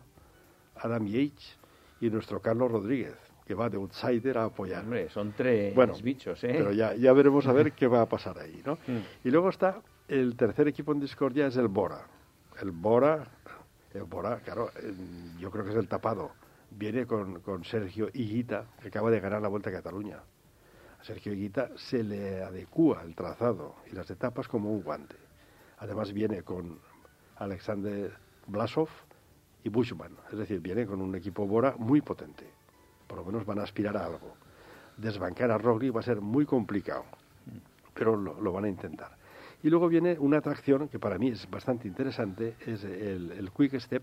Adam 0.74 1.06
Yates 1.06 1.56
y 2.00 2.10
nuestro 2.10 2.42
Carlos 2.42 2.72
Rodríguez, 2.72 3.14
que 3.46 3.54
va 3.54 3.70
de 3.70 3.76
outsider 3.76 4.38
a 4.38 4.44
apoyar. 4.44 4.82
Hombre, 4.82 5.08
son 5.08 5.32
tres 5.32 6.02
bichos, 6.02 6.42
¿eh? 6.42 6.54
Pero 6.58 6.72
ya, 6.72 6.94
ya 6.94 7.12
veremos 7.12 7.46
a 7.46 7.52
ver 7.52 7.72
qué 7.78 7.86
va 7.86 8.02
a 8.02 8.08
pasar 8.08 8.38
ahí, 8.38 8.60
¿no? 8.64 8.74
Mm. 8.86 8.98
Y 9.24 9.30
luego 9.30 9.50
está 9.50 9.80
el 10.08 10.36
tercer 10.36 10.66
equipo 10.68 10.92
en 10.92 11.00
discordia, 11.00 11.46
es 11.46 11.56
el 11.56 11.68
Bora. 11.68 12.06
El 12.60 12.72
Bora, 12.72 13.26
el 13.94 14.04
Bora, 14.04 14.40
claro, 14.40 14.70
yo 15.38 15.50
creo 15.50 15.64
que 15.64 15.70
es 15.70 15.76
el 15.76 15.86
tapado. 15.86 16.32
Viene 16.70 17.06
con, 17.06 17.40
con 17.40 17.64
Sergio 17.64 18.08
Higuita, 18.12 18.66
que 18.82 18.88
acaba 18.88 19.10
de 19.10 19.20
ganar 19.20 19.40
la 19.40 19.48
Vuelta 19.48 19.70
a 19.70 19.74
Cataluña. 19.74 20.18
Sergio 21.02 21.32
Higuita 21.32 21.70
se 21.76 22.02
le 22.02 22.42
adecua 22.42 23.02
el 23.04 23.14
trazado 23.14 23.76
y 23.90 23.94
las 23.94 24.10
etapas 24.10 24.48
como 24.48 24.72
un 24.72 24.82
guante. 24.82 25.14
Además 25.78 26.12
viene 26.12 26.42
con 26.42 26.80
Alexander 27.36 28.12
Blasov 28.48 28.88
y 29.62 29.68
Bushman, 29.68 30.16
es 30.32 30.38
decir, 30.38 30.60
viene 30.60 30.86
con 30.86 31.00
un 31.00 31.14
equipo 31.14 31.46
Bora 31.46 31.76
muy 31.78 32.00
potente. 32.00 32.55
Por 33.06 33.18
lo 33.18 33.24
menos 33.24 33.44
van 33.44 33.58
a 33.58 33.62
aspirar 33.62 33.96
a 33.96 34.04
algo. 34.04 34.34
Desbancar 34.96 35.50
a 35.50 35.58
Roglic 35.58 35.94
va 35.94 36.00
a 36.00 36.02
ser 36.02 36.20
muy 36.20 36.46
complicado, 36.46 37.04
pero 37.94 38.16
lo, 38.16 38.52
van 38.52 38.64
a 38.64 38.68
intentar. 38.68 39.16
Y 39.62 39.68
luego 39.68 39.88
viene 39.88 40.18
una 40.18 40.38
atracción 40.38 40.88
que 40.88 40.98
para 40.98 41.18
mí 41.18 41.28
es 41.28 41.48
bastante 41.50 41.88
interesante, 41.88 42.56
es 42.66 42.84
el, 42.84 43.32
el 43.32 43.50
Quick 43.50 43.78
Step. 43.78 44.02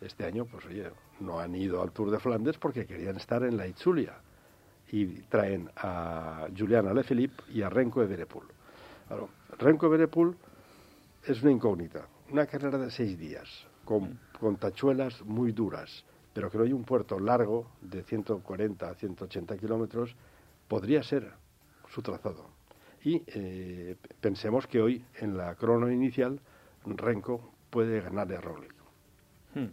Este 0.00 0.24
año, 0.24 0.44
pues 0.44 0.66
oye, 0.66 0.90
no 1.20 1.38
han 1.38 1.54
ido 1.54 1.82
al 1.82 1.92
Tour 1.92 2.10
de 2.10 2.18
Flandes 2.18 2.58
porque 2.58 2.86
querían 2.86 3.16
estar 3.16 3.42
en 3.42 3.56
la 3.56 3.66
Itzulia 3.66 4.14
y 4.90 5.06
traen 5.22 5.70
a 5.76 6.46
Julián 6.56 6.86
Alaphilippe 6.86 7.42
y 7.52 7.62
a 7.62 7.68
Renko 7.68 8.02
Everepul. 8.02 8.44
Claro, 9.08 9.28
Renko 9.58 9.86
Everepul 9.86 10.36
es 11.26 11.42
una 11.42 11.52
incógnita, 11.52 12.06
una 12.30 12.46
carrera 12.46 12.78
de 12.78 12.90
seis 12.90 13.18
días, 13.18 13.48
con, 13.84 14.18
con 14.38 14.56
tachuelas 14.56 15.20
muy 15.22 15.52
duras, 15.52 16.04
pero 16.34 16.50
que 16.50 16.58
no 16.58 16.64
hay 16.64 16.72
un 16.72 16.84
puerto 16.84 17.18
largo 17.18 17.70
de 17.80 18.02
140 18.02 18.88
a 18.88 18.94
180 18.94 19.56
kilómetros, 19.56 20.14
podría 20.68 21.02
ser 21.02 21.32
su 21.88 22.02
trazado. 22.02 22.46
Y 23.04 23.22
eh, 23.26 23.96
pensemos 24.20 24.66
que 24.66 24.80
hoy, 24.80 25.04
en 25.20 25.36
la 25.36 25.54
crono 25.54 25.90
inicial, 25.90 26.40
Renko 26.84 27.52
puede 27.70 28.00
ganarle 28.00 28.36
a 28.36 28.40
Roglic. 28.40 28.74
Hmm. 29.54 29.68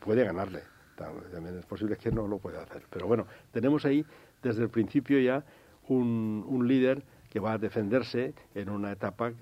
Puede 0.00 0.24
ganarle. 0.24 0.62
También 0.96 1.56
es 1.56 1.64
posible 1.64 1.96
que 1.96 2.10
no 2.10 2.26
lo 2.26 2.38
pueda 2.38 2.62
hacer. 2.62 2.82
Pero 2.90 3.06
bueno, 3.06 3.26
tenemos 3.52 3.84
ahí 3.86 4.04
desde 4.42 4.62
el 4.62 4.68
principio 4.68 5.18
ya 5.20 5.44
un, 5.88 6.44
un 6.46 6.66
líder 6.66 7.02
que 7.30 7.40
va 7.40 7.52
a 7.52 7.58
defenderse 7.58 8.34
en 8.54 8.68
una 8.68 8.92
etapa, 8.92 9.32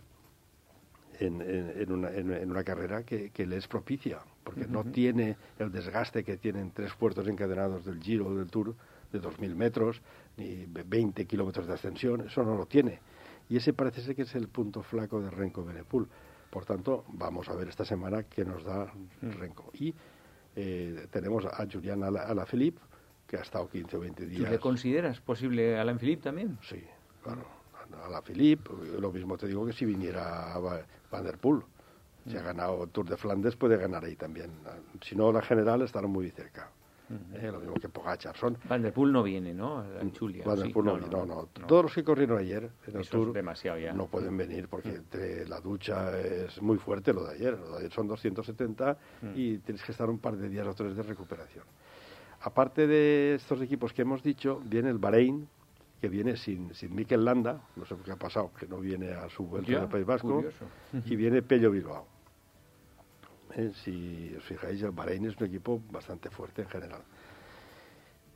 en, 1.19 1.41
en, 1.41 1.93
una, 1.93 2.11
en 2.11 2.51
una, 2.51 2.63
carrera 2.63 3.03
que, 3.03 3.31
que, 3.31 3.47
le 3.47 3.57
es 3.57 3.67
propicia, 3.67 4.21
porque 4.49 4.67
no 4.67 4.83
tiene 4.83 5.37
el 5.59 5.71
desgaste 5.71 6.25
que 6.25 6.39
tienen 6.39 6.71
tres 6.71 6.95
puertos 6.95 7.29
encadenados 7.29 7.85
del 7.85 8.03
Giro 8.03 8.29
o 8.29 8.35
del 8.35 8.51
Tour 8.51 8.75
de 9.13 9.21
2.000 9.21 9.55
metros, 9.55 10.01
ni 10.39 10.65
20 10.65 11.27
kilómetros 11.27 11.67
de 11.67 11.75
ascensión, 11.75 12.23
eso 12.23 12.43
no 12.43 12.57
lo 12.57 12.65
tiene. 12.65 12.99
Y 13.51 13.59
ese 13.59 13.75
parece 13.75 14.01
ser 14.01 14.17
que 14.17 14.23
es 14.23 14.35
el 14.35 14.49
punto 14.49 14.83
flaco 14.83 15.21
de 15.21 15.29
Renko 15.29 15.67
Benepul. 15.67 16.09
Por 16.49 16.65
tanto, 16.65 17.05
vamos 17.09 17.47
a 17.51 17.55
ver 17.57 17.69
esta 17.69 17.85
semana 17.85 18.23
qué 18.23 18.43
nos 18.43 18.65
da 18.65 18.91
Renko. 19.21 19.71
Y 19.75 19.95
eh, 20.57 21.09
tenemos 21.11 21.45
a 21.45 21.67
Julián 21.71 22.03
Alaphilippe, 22.03 22.81
que 23.27 23.37
ha 23.37 23.43
estado 23.43 23.69
15 23.69 23.99
o 23.99 24.01
20 24.01 24.27
días. 24.29 24.49
¿Y 24.49 24.51
le 24.51 24.59
consideras 24.59 25.21
posible 25.21 25.79
Alain 25.79 25.99
Philippe 25.99 26.23
también? 26.23 26.59
Sí, 26.63 26.83
claro. 27.23 27.45
Alain 28.03 28.23
Philippe, 28.23 28.71
lo 28.99 29.13
mismo 29.13 29.37
te 29.37 29.47
digo 29.47 29.67
que 29.67 29.75
si 29.75 29.85
viniera 29.85 30.55
Van 31.11 31.23
der 31.23 31.37
Poel. 31.37 31.65
Si 32.29 32.37
ha 32.37 32.43
ganado 32.43 32.87
Tour 32.89 33.09
de 33.09 33.17
Flandes, 33.17 33.57
puede 33.57 33.77
ganar 33.77 34.05
ahí 34.05 34.17
también. 34.17 34.51
Si 35.03 35.17
no, 35.17 35.33
la 35.33 35.43
general 35.43 35.83
estará 35.83 36.07
muy 36.07 36.31
cerca. 36.31 36.71
eh, 37.35 37.51
lo 37.51 37.59
mismo 37.61 37.75
que 37.75 37.89
Pogachar. 37.89 38.37
Son, 38.37 38.59
Van 38.69 38.83
der 38.83 38.93
Poel 38.93 39.13
no 39.13 39.23
viene, 39.23 39.55
¿no? 39.55 39.79
A 39.79 39.87
Chulia. 40.13 40.45
Van 40.45 40.57
der 40.57 40.67
Sí, 40.67 40.73
Poel 40.75 40.87
no, 40.87 40.99
no, 40.99 41.25
no. 41.25 41.47
Todos 41.67 41.85
los 41.85 41.95
que 41.95 42.05
corrieron 42.05 42.39
ayer 42.39 42.71
en 42.87 42.95
el 42.97 43.01
Eso 43.01 43.11
Tour 43.17 43.33
demasiado 43.33 43.79
ya. 43.79 43.93
no 43.95 44.07
pueden 44.09 44.37
venir 44.37 44.69
porque 44.69 44.91
entre 44.97 45.49
la 45.49 45.59
ducha 45.61 46.19
es 46.21 46.61
muy 46.61 46.77
fuerte 46.77 47.15
lo 47.15 47.25
de 47.25 47.35
ayer. 47.35 47.59
Lo 47.59 47.71
de 47.73 47.79
ayer 47.79 47.93
son 47.93 48.07
270 48.09 48.99
y 49.35 49.59
tienes 49.59 49.83
que 49.83 49.93
estar 49.93 50.11
un 50.11 50.19
par 50.19 50.37
de 50.37 50.49
días 50.51 50.67
o 50.67 50.75
tres 50.75 50.95
de 50.95 51.03
recuperación. 51.03 51.65
Aparte 52.43 52.87
de 52.87 53.35
estos 53.37 53.61
equipos 53.63 53.93
que 53.93 54.03
hemos 54.03 54.23
dicho, 54.23 54.61
viene 54.65 54.91
el 54.91 54.99
Bahrein, 54.99 55.49
que 56.01 56.09
viene 56.09 56.37
sin, 56.37 56.73
sin 56.75 56.95
Mikel 56.95 57.25
Landa, 57.25 57.61
no 57.75 57.85
sé 57.85 57.97
por 57.97 58.05
qué 58.05 58.13
ha 58.13 58.17
pasado, 58.17 58.53
que 58.57 58.69
no 58.69 58.79
viene 58.79 59.11
a 59.13 59.29
su 59.29 59.45
vuelta 59.45 59.73
del 59.81 59.89
País 59.89 60.07
Vasco, 60.07 60.35
curioso. 60.37 60.67
y 61.05 61.17
viene 61.17 61.43
Pello 61.43 61.71
Bilbao. 61.73 62.07
Eh, 63.55 63.73
si 63.83 64.35
os 64.37 64.45
fijáis, 64.45 64.83
el 64.83 64.91
Bahrein 64.91 65.27
es 65.27 65.37
un 65.37 65.47
equipo 65.47 65.81
bastante 65.91 66.31
fuerte 66.31 66.63
en 66.63 66.69
general. 66.69 67.03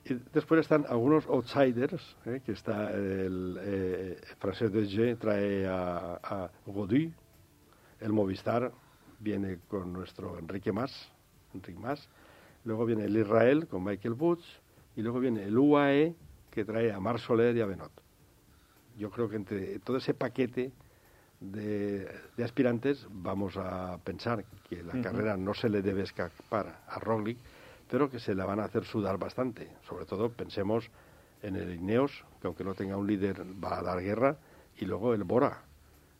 Y 0.05 0.15
después 0.33 0.59
están 0.59 0.85
algunos 0.89 1.25
outsiders, 1.27 2.17
eh, 2.25 2.41
que 2.45 2.51
está 2.51 2.91
el 2.91 3.57
eh, 3.61 4.21
Francés 4.39 4.71
de 4.71 4.83
G 4.83 5.17
trae 5.17 5.65
a, 5.65 6.19
a 6.21 6.51
Godu, 6.65 7.11
el 8.01 8.11
Movistar 8.11 8.71
viene 9.19 9.59
con 9.69 9.93
nuestro 9.93 10.37
Enrique 10.37 10.73
Mas, 10.73 10.91
Enrique 11.53 11.79
Mas, 11.79 12.09
luego 12.65 12.85
viene 12.85 13.05
el 13.05 13.15
Israel 13.15 13.67
con 13.67 13.83
Michael 13.83 14.15
Woods 14.15 14.43
y 14.97 15.01
luego 15.01 15.19
viene 15.19 15.43
el 15.43 15.57
UAE 15.57 16.15
que 16.51 16.65
trae 16.65 16.91
a 16.91 16.99
Mar 16.99 17.19
Soler 17.19 17.55
y 17.55 17.61
a 17.61 17.65
Benot. 17.65 17.91
Yo 18.97 19.09
creo 19.09 19.29
que 19.29 19.37
entre 19.37 19.79
todo 19.79 19.97
ese 19.97 20.13
paquete 20.13 20.71
de, 21.51 22.07
de 22.37 22.43
aspirantes 22.43 23.05
vamos 23.09 23.57
a 23.57 23.97
pensar 24.03 24.45
que 24.69 24.81
la 24.81 25.01
carrera 25.01 25.37
no 25.37 25.53
se 25.53 25.69
le 25.69 25.81
debe 25.81 26.03
escapar 26.03 26.81
a 26.87 26.99
Roglic, 26.99 27.37
pero 27.89 28.09
que 28.09 28.19
se 28.19 28.33
la 28.33 28.45
van 28.45 28.59
a 28.59 28.65
hacer 28.65 28.85
sudar 28.85 29.17
bastante. 29.17 29.69
Sobre 29.87 30.05
todo 30.05 30.29
pensemos 30.29 30.89
en 31.41 31.55
el 31.55 31.75
Ineos, 31.75 32.25
que 32.41 32.47
aunque 32.47 32.63
no 32.63 32.73
tenga 32.73 32.97
un 32.97 33.05
líder 33.05 33.43
va 33.63 33.79
a 33.79 33.83
dar 33.83 34.01
guerra, 34.01 34.37
y 34.77 34.85
luego 34.85 35.13
el 35.13 35.23
Bora. 35.23 35.63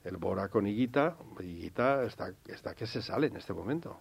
El 0.03 0.17
Bora 0.17 0.49
con 0.49 0.67
Higuita, 0.67 1.15
Higuita 1.39 2.03
está, 2.03 2.33
está 2.45 2.75
que 2.75 2.86
se 2.86 3.01
sale 3.01 3.27
en 3.27 3.38
este 3.38 3.53
momento. 3.53 3.97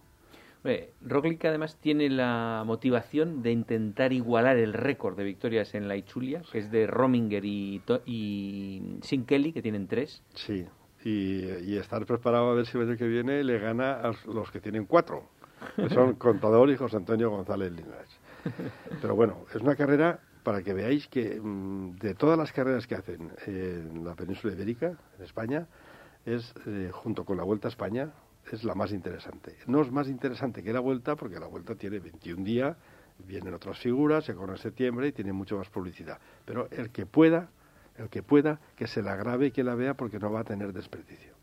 Hombre, 0.57 0.91
Roglic 1.01 1.43
además 1.45 1.77
tiene 1.81 2.09
la 2.09 2.63
motivación 2.65 3.41
de 3.41 3.51
intentar 3.51 4.13
igualar 4.13 4.57
el 4.57 4.73
récord 4.73 5.17
de 5.17 5.23
victorias 5.23 5.73
en 5.75 5.87
la 5.87 5.95
Ichulia, 5.95 6.41
que 6.51 6.59
es 6.59 6.71
de 6.71 6.87
Rominger 6.87 7.43
y, 7.43 7.81
y 8.05 8.99
Sin 9.01 9.25
Kelly, 9.25 9.51
que 9.51 9.61
tienen 9.61 9.87
tres. 9.87 10.21
Sí, 10.35 10.65
y, 11.03 11.45
y 11.65 11.77
estar 11.77 12.05
preparado 12.05 12.51
a 12.51 12.53
ver 12.53 12.65
si 12.65 12.77
el 12.77 12.89
año 12.89 12.97
que 12.97 13.07
viene 13.07 13.43
le 13.43 13.59
gana 13.59 13.93
a 13.93 14.13
los 14.25 14.51
que 14.51 14.59
tienen 14.59 14.85
cuatro, 14.85 15.23
que 15.75 15.89
son 15.89 16.13
Contador 16.17 16.69
y 16.69 16.77
José 16.77 16.97
Antonio 16.97 17.29
González 17.29 17.71
Linares. 17.71 18.09
Pero 19.01 19.15
bueno, 19.15 19.45
es 19.53 19.61
una 19.61 19.75
carrera 19.75 20.19
para 20.43 20.61
que 20.61 20.73
veáis 20.73 21.07
que 21.07 21.39
mm, 21.41 21.97
de 21.97 22.15
todas 22.15 22.37
las 22.37 22.51
carreras 22.51 22.85
que 22.85 22.95
hacen 22.95 23.31
en 23.47 24.03
la 24.03 24.15
península 24.15 24.53
ibérica, 24.53 24.97
en 25.17 25.23
España, 25.23 25.67
es, 26.25 26.53
eh, 26.67 26.89
junto 26.91 27.25
con 27.25 27.37
la 27.37 27.43
Vuelta 27.43 27.67
a 27.67 27.71
España, 27.71 28.11
es 28.51 28.63
la 28.63 28.75
más 28.75 28.91
interesante. 28.91 29.57
No 29.67 29.81
es 29.81 29.91
más 29.91 30.07
interesante 30.07 30.63
que 30.63 30.73
la 30.73 30.79
Vuelta, 30.79 31.15
porque 31.15 31.39
la 31.39 31.47
Vuelta 31.47 31.75
tiene 31.75 31.99
21 31.99 32.43
días, 32.43 32.77
vienen 33.25 33.53
otras 33.53 33.79
figuras, 33.79 34.25
se 34.25 34.35
corre 34.35 34.53
en 34.53 34.57
septiembre 34.57 35.07
y 35.07 35.11
tiene 35.11 35.31
mucho 35.31 35.57
más 35.57 35.69
publicidad. 35.69 36.19
Pero 36.45 36.67
el 36.71 36.89
que 36.91 37.05
pueda, 37.05 37.49
el 37.97 38.09
que 38.09 38.23
pueda, 38.23 38.59
que 38.75 38.87
se 38.87 39.01
la 39.01 39.15
grabe 39.15 39.47
y 39.47 39.51
que 39.51 39.63
la 39.63 39.75
vea, 39.75 39.93
porque 39.93 40.19
no 40.19 40.31
va 40.31 40.41
a 40.41 40.43
tener 40.43 40.73
desperdicio. 40.73 41.33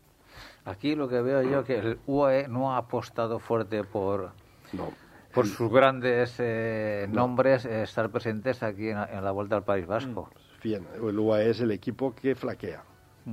Aquí 0.65 0.95
lo 0.95 1.07
que 1.07 1.21
veo 1.21 1.41
yo 1.41 1.63
que 1.63 1.79
el 1.79 1.99
UAE 2.07 2.47
no 2.47 2.73
ha 2.73 2.77
apostado 2.77 3.39
fuerte 3.39 3.83
por, 3.83 4.31
No. 4.73 4.91
por 5.33 5.47
sus 5.47 5.71
grandes 5.71 6.35
eh, 6.39 7.07
nombres 7.09 7.65
eh, 7.65 7.83
estar 7.83 8.09
presentes 8.09 8.61
aquí 8.61 8.89
en, 8.89 8.97
la- 8.97 9.05
en 9.11 9.23
la 9.23 9.31
Vuelta 9.31 9.55
al 9.55 9.63
País 9.63 9.87
Vasco. 9.87 10.29
Bien, 10.63 10.85
el 10.95 11.17
UAE 11.17 11.49
es 11.49 11.61
el 11.61 11.71
equipo 11.71 12.13
que 12.13 12.35
flaquea. 12.35 12.83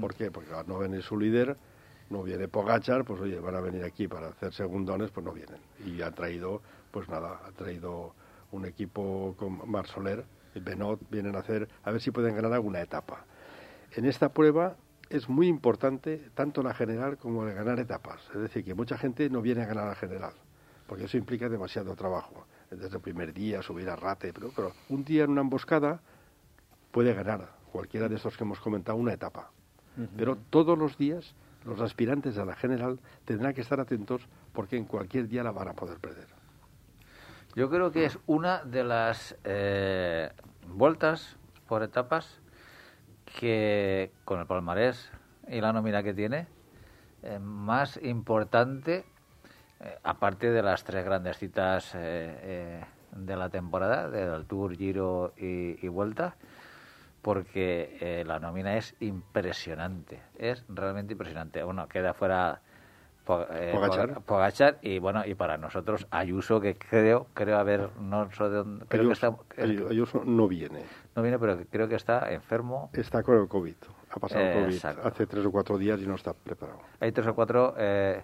¿Por 0.00 0.14
qué? 0.14 0.30
Porque 0.30 0.50
no 0.66 0.78
viene 0.78 1.02
su 1.02 1.18
líder, 1.18 1.56
no 2.08 2.22
viene 2.22 2.48
Pogachar, 2.48 3.04
pues 3.04 3.20
oye, 3.20 3.38
van 3.40 3.56
a 3.56 3.60
venir 3.60 3.84
aquí 3.84 4.08
para 4.08 4.28
hacer 4.28 4.52
segundones, 4.54 5.10
pues 5.10 5.24
no 5.26 5.32
vienen. 5.32 5.60
Y 5.84 6.00
ha 6.02 6.10
traído, 6.10 6.62
pues 6.90 7.08
nada, 7.08 7.40
ha 7.46 7.52
traído 7.52 8.14
un 8.52 8.64
equipo 8.64 9.34
con 9.38 9.70
Mar 9.70 9.86
Soler, 9.86 10.24
y 10.24 10.37
Benot, 10.60 11.00
vienen 11.10 11.36
a 11.36 11.40
hacer, 11.40 11.68
a 11.84 11.90
ver 11.90 12.00
si 12.00 12.10
pueden 12.10 12.34
ganar 12.34 12.52
alguna 12.52 12.80
etapa. 12.80 13.24
En 13.92 14.04
esta 14.04 14.30
prueba 14.30 14.76
es 15.10 15.28
muy 15.28 15.46
importante 15.46 16.30
tanto 16.34 16.62
la 16.62 16.74
general 16.74 17.16
como 17.16 17.46
el 17.46 17.54
ganar 17.54 17.78
etapas. 17.80 18.20
Es 18.34 18.40
decir, 18.40 18.64
que 18.64 18.74
mucha 18.74 18.98
gente 18.98 19.30
no 19.30 19.40
viene 19.40 19.62
a 19.62 19.66
ganar 19.66 19.86
la 19.86 19.94
general, 19.94 20.32
porque 20.86 21.04
eso 21.04 21.16
implica 21.16 21.48
demasiado 21.48 21.94
trabajo. 21.96 22.46
Desde 22.70 22.96
el 22.96 23.00
primer 23.00 23.32
día 23.32 23.62
subir 23.62 23.88
a 23.88 23.96
rate, 23.96 24.32
pero, 24.32 24.50
pero 24.54 24.72
un 24.90 25.04
día 25.04 25.24
en 25.24 25.30
una 25.30 25.40
emboscada 25.40 26.00
puede 26.90 27.14
ganar 27.14 27.48
cualquiera 27.72 28.08
de 28.08 28.16
estos 28.16 28.36
que 28.36 28.44
hemos 28.44 28.60
comentado 28.60 28.98
una 28.98 29.12
etapa. 29.12 29.50
Pero 30.16 30.36
todos 30.50 30.78
los 30.78 30.96
días 30.96 31.34
los 31.64 31.80
aspirantes 31.80 32.38
a 32.38 32.44
la 32.44 32.54
general 32.54 33.00
tendrán 33.24 33.52
que 33.52 33.62
estar 33.62 33.80
atentos 33.80 34.22
porque 34.52 34.76
en 34.76 34.84
cualquier 34.84 35.28
día 35.28 35.42
la 35.42 35.50
van 35.50 35.68
a 35.68 35.72
poder 35.72 35.98
perder. 35.98 36.26
Yo 37.54 37.68
creo 37.68 37.90
que 37.90 38.04
es 38.04 38.18
una 38.26 38.62
de 38.64 38.84
las 38.84 39.36
eh, 39.42 40.30
vueltas 40.68 41.36
por 41.66 41.82
etapas 41.82 42.40
que 43.38 44.12
con 44.24 44.40
el 44.40 44.46
palmarés 44.46 45.10
y 45.48 45.60
la 45.60 45.72
nómina 45.72 46.02
que 46.02 46.14
tiene 46.14 46.46
eh, 47.22 47.38
más 47.38 47.98
importante 48.02 49.04
eh, 49.80 49.96
aparte 50.02 50.50
de 50.50 50.62
las 50.62 50.82
tres 50.82 51.04
grandes 51.04 51.38
citas 51.38 51.94
eh, 51.94 51.98
eh, 52.00 52.84
de 53.12 53.36
la 53.36 53.48
temporada 53.48 54.10
del 54.10 54.44
Tour, 54.44 54.76
Giro 54.76 55.34
y, 55.36 55.84
y 55.84 55.88
Vuelta 55.88 56.34
porque 57.22 58.22
la 58.26 58.38
nómina 58.38 58.76
es 58.76 58.94
impresionante 59.00 60.22
es 60.38 60.64
realmente 60.68 61.12
impresionante. 61.12 61.62
Bueno 61.62 61.88
queda 61.88 62.14
fuera 62.14 62.62
Po- 63.28 63.46
eh, 63.50 63.72
Pogačar. 63.74 64.08
Poga- 64.08 64.20
Pogačar 64.20 64.78
y 64.80 64.98
bueno 64.98 65.22
y 65.26 65.34
para 65.34 65.58
nosotros 65.58 66.06
Ayuso 66.10 66.60
que 66.62 66.78
creo 66.78 67.26
creo 67.34 67.58
haber 67.58 67.90
no 68.00 68.30
sé 68.32 68.44
de 68.44 68.50
dónde- 68.56 68.86
creo 68.88 69.06
que 69.06 69.12
está 69.12 69.26
Ayuso, 69.26 69.44
Ayu- 69.84 69.90
Ayuso 69.90 70.22
no 70.24 70.48
viene, 70.48 70.82
no 71.14 71.20
viene 71.20 71.38
pero 71.38 71.58
creo 71.70 71.88
que 71.88 71.96
está 71.96 72.32
enfermo 72.32 72.88
está 72.94 73.22
con 73.22 73.36
el 73.38 73.46
COVID, 73.46 73.74
ha 74.12 74.18
pasado 74.18 74.40
Eh, 74.42 74.54
COVID 74.54 74.74
exacto. 74.74 75.06
hace 75.06 75.26
tres 75.26 75.44
o 75.44 75.52
cuatro 75.52 75.76
días 75.76 76.00
y 76.00 76.06
no 76.06 76.14
está 76.14 76.32
preparado. 76.32 76.80
hay 77.00 77.12
tres 77.12 77.26
o 77.26 77.34
cuatro 77.34 77.74
eh, 77.76 78.22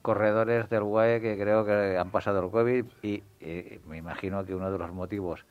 corredores 0.00 0.70
del 0.70 0.84
UAE 0.84 1.20
que 1.20 1.36
creo 1.36 1.66
que 1.66 1.98
han 1.98 2.10
pasado 2.10 2.42
el 2.42 2.50
COVID 2.50 2.84
y, 3.02 3.22
y 3.40 3.80
me 3.86 3.98
imagino 3.98 4.42
que 4.46 4.54
uno 4.54 4.70
de 4.70 4.78
los 4.78 4.90
motivos 4.90 5.44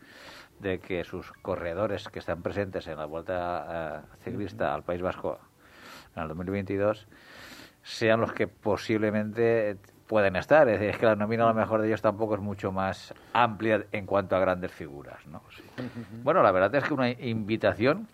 de 0.59 0.79
que 0.79 1.03
sus 1.03 1.31
corredores 1.43 2.07
que 2.09 2.17
están 2.17 2.41
presentes 2.41 2.87
en 2.87 2.97
la 2.97 3.05
vuelta 3.05 4.01
eh, 4.03 4.15
ciclista 4.23 4.73
al 4.73 4.81
País 4.81 5.01
Vasco 5.03 5.37
en 6.15 6.23
el 6.23 6.27
2022 6.29 7.07
sean 7.85 8.19
los 8.19 8.33
que 8.33 8.47
posiblemente 8.47 9.77
pueden 10.07 10.35
estar. 10.35 10.67
Es 10.67 10.79
decir, 10.79 10.89
es 10.89 10.97
que 10.97 11.05
la 11.05 11.15
nómina 11.15 11.43
a 11.45 11.49
lo 11.49 11.53
mejor 11.53 11.81
de 11.81 11.87
ellos 11.87 12.01
tampoco 12.01 12.33
es 12.33 12.41
mucho 12.41 12.71
más 12.71 13.13
amplia 13.31 13.85
en 13.91 14.07
cuanto 14.07 14.35
a 14.35 14.39
grandes 14.39 14.71
figuras. 14.71 15.25
¿no? 15.27 15.41
Bueno, 16.23 16.41
la 16.41 16.51
verdad 16.51 16.73
es 16.75 16.83
que 16.83 16.93
una 16.93 17.11
invitación 17.11 18.07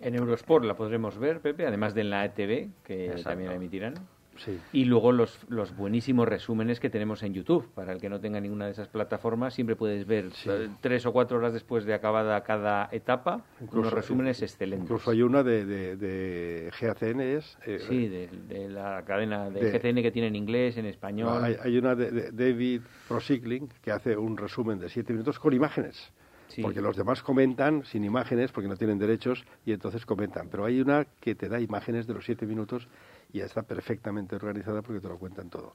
En 0.00 0.14
Eurosport 0.14 0.64
la 0.64 0.74
podremos 0.74 1.18
ver, 1.18 1.40
Pepe, 1.40 1.66
además 1.66 1.92
de 1.94 2.02
en 2.02 2.10
la 2.10 2.24
ETV, 2.24 2.68
que 2.84 3.06
Exacto. 3.06 3.30
también 3.30 3.50
la 3.50 3.56
emitirán. 3.56 3.94
Sí. 4.38 4.58
Y 4.72 4.84
luego 4.84 5.12
los, 5.12 5.38
los 5.48 5.76
buenísimos 5.76 6.28
resúmenes 6.28 6.80
que 6.80 6.90
tenemos 6.90 7.22
en 7.22 7.34
YouTube. 7.34 7.68
Para 7.74 7.92
el 7.92 8.00
que 8.00 8.08
no 8.08 8.20
tenga 8.20 8.40
ninguna 8.40 8.66
de 8.66 8.72
esas 8.72 8.88
plataformas, 8.88 9.54
siempre 9.54 9.76
puedes 9.76 10.06
ver 10.06 10.32
Sí. 10.32 10.48
eh, 10.50 10.68
tres 10.80 11.06
o 11.06 11.12
cuatro 11.12 11.38
horas 11.38 11.52
después 11.52 11.84
de 11.84 11.94
acabada 11.94 12.42
cada 12.42 12.88
etapa 12.92 13.44
Incluso- 13.60 13.78
unos 13.80 13.92
resúmenes 13.92 14.42
excelentes. 14.42 14.84
Incluso 14.84 15.10
hay 15.10 15.22
una 15.22 15.42
de, 15.42 15.64
de, 15.64 15.96
de 15.96 16.70
GACN, 16.80 17.20
es, 17.20 17.58
eh, 17.66 17.78
Sí, 17.88 18.08
de, 18.08 18.28
de 18.48 18.68
la 18.68 19.02
cadena 19.06 19.50
de, 19.50 19.70
GCN 19.72 20.02
que 20.02 20.10
tiene 20.10 20.28
en 20.28 20.36
inglés, 20.36 20.76
en 20.76 20.86
español. 20.86 21.42
hay, 21.42 21.56
hay 21.62 21.78
una 21.78 21.94
de, 21.94 22.10
de 22.10 22.30
David 22.32 22.82
Procycling 23.08 23.68
que 23.82 23.90
hace 23.92 24.16
un 24.16 24.36
resumen 24.36 24.78
de 24.78 24.88
siete 24.88 25.12
minutos 25.12 25.38
con 25.38 25.52
imágenes. 25.52 26.12
Sí. 26.48 26.62
Porque 26.62 26.80
los 26.80 26.96
demás 26.96 27.22
comentan 27.24 27.84
sin 27.84 28.04
imágenes 28.04 28.52
porque 28.52 28.68
no 28.68 28.76
tienen 28.76 28.98
derechos 28.98 29.44
y 29.64 29.72
entonces 29.72 30.06
comentan. 30.06 30.48
Pero 30.48 30.64
hay 30.64 30.80
una 30.80 31.04
que 31.20 31.34
te 31.34 31.48
da 31.48 31.60
imágenes 31.60 32.06
de 32.06 32.14
los 32.14 32.24
siete 32.24 32.46
minutos 32.46 32.86
y 33.32 33.38
ya 33.38 33.46
está 33.46 33.62
perfectamente 33.62 34.36
organizada 34.36 34.82
porque 34.82 35.00
te 35.00 35.08
lo 35.08 35.18
cuentan 35.18 35.50
todo. 35.50 35.74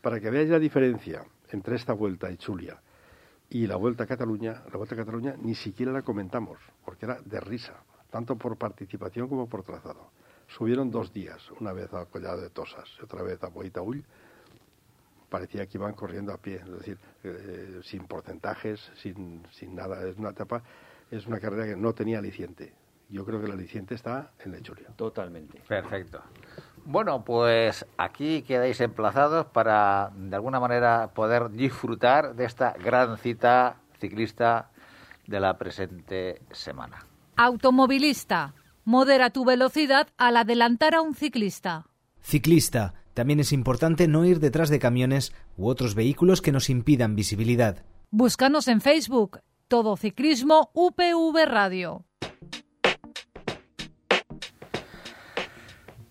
Para 0.00 0.20
que 0.20 0.30
veáis 0.30 0.50
la 0.50 0.58
diferencia 0.58 1.24
entre 1.50 1.76
esta 1.76 1.92
vuelta 1.92 2.28
a 2.28 2.36
Chulia 2.36 2.80
y 3.50 3.66
la 3.66 3.76
vuelta 3.76 4.04
a 4.04 4.06
Cataluña, 4.06 4.62
la 4.70 4.76
vuelta 4.76 4.94
a 4.94 4.98
Cataluña 4.98 5.36
ni 5.40 5.54
siquiera 5.54 5.92
la 5.92 6.02
comentamos 6.02 6.58
porque 6.84 7.06
era 7.06 7.20
de 7.22 7.40
risa, 7.40 7.74
tanto 8.10 8.36
por 8.36 8.56
participación 8.56 9.28
como 9.28 9.48
por 9.48 9.62
trazado. 9.62 10.10
Subieron 10.48 10.90
dos 10.90 11.12
días, 11.12 11.50
una 11.60 11.72
vez 11.72 11.92
a 11.92 12.06
Collado 12.06 12.40
de 12.40 12.50
Tosas 12.50 12.88
y 13.00 13.04
otra 13.04 13.22
vez 13.22 13.42
a 13.42 13.48
Boitaúl, 13.48 14.04
parecía 15.28 15.66
que 15.66 15.78
iban 15.78 15.94
corriendo 15.94 16.32
a 16.32 16.38
pie, 16.38 16.56
es 16.56 16.70
decir, 16.70 16.98
eh, 17.24 17.80
sin 17.82 18.06
porcentajes, 18.06 18.80
sin, 19.02 19.42
sin 19.50 19.74
nada. 19.74 20.06
Es 20.06 20.16
una 20.16 20.30
etapa, 20.30 20.62
es 21.10 21.26
una 21.26 21.40
carrera 21.40 21.66
que 21.66 21.76
no 21.76 21.92
tenía 21.94 22.18
aliciente. 22.18 22.72
Yo 23.08 23.24
creo 23.24 23.40
que 23.40 23.46
el 23.46 23.52
aliciente 23.52 23.94
está 23.94 24.32
en 24.44 24.52
la 24.52 24.60
Chulia. 24.60 24.88
Totalmente. 24.96 25.62
Perfecto. 25.68 26.20
Bueno, 26.88 27.24
pues 27.24 27.84
aquí 27.98 28.42
quedáis 28.42 28.80
emplazados 28.80 29.46
para 29.46 30.12
de 30.14 30.36
alguna 30.36 30.60
manera 30.60 31.10
poder 31.14 31.50
disfrutar 31.50 32.36
de 32.36 32.44
esta 32.44 32.74
gran 32.74 33.18
cita 33.18 33.80
ciclista 33.98 34.70
de 35.26 35.40
la 35.40 35.58
presente 35.58 36.42
semana. 36.52 37.04
Automovilista. 37.36 38.54
Modera 38.84 39.30
tu 39.30 39.44
velocidad 39.44 40.06
al 40.16 40.36
adelantar 40.36 40.94
a 40.94 41.00
un 41.00 41.16
ciclista. 41.16 41.86
Ciclista. 42.20 42.94
También 43.14 43.40
es 43.40 43.52
importante 43.52 44.06
no 44.06 44.24
ir 44.24 44.38
detrás 44.38 44.68
de 44.68 44.78
camiones 44.78 45.32
u 45.56 45.66
otros 45.68 45.96
vehículos 45.96 46.40
que 46.40 46.52
nos 46.52 46.70
impidan 46.70 47.16
visibilidad. 47.16 47.84
Búscanos 48.10 48.68
en 48.68 48.80
Facebook. 48.80 49.40
Todo 49.66 49.96
Ciclismo 49.96 50.70
UPV 50.72 51.46
Radio. 51.46 52.04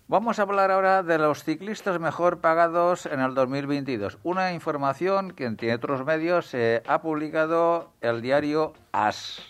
Vamos 0.08 0.38
a 0.38 0.42
hablar 0.42 0.70
ahora 0.70 1.02
de 1.02 1.18
los 1.18 1.42
ciclistas 1.42 1.98
mejor 1.98 2.38
pagados 2.38 3.06
en 3.06 3.18
el 3.18 3.34
2022. 3.34 4.18
Una 4.22 4.52
información 4.52 5.32
que 5.32 5.46
entre 5.46 5.74
otros 5.74 6.04
medios 6.04 6.46
se 6.46 6.84
ha 6.86 7.02
publicado 7.02 7.90
el 8.00 8.22
diario 8.22 8.72
AS. 8.92 9.42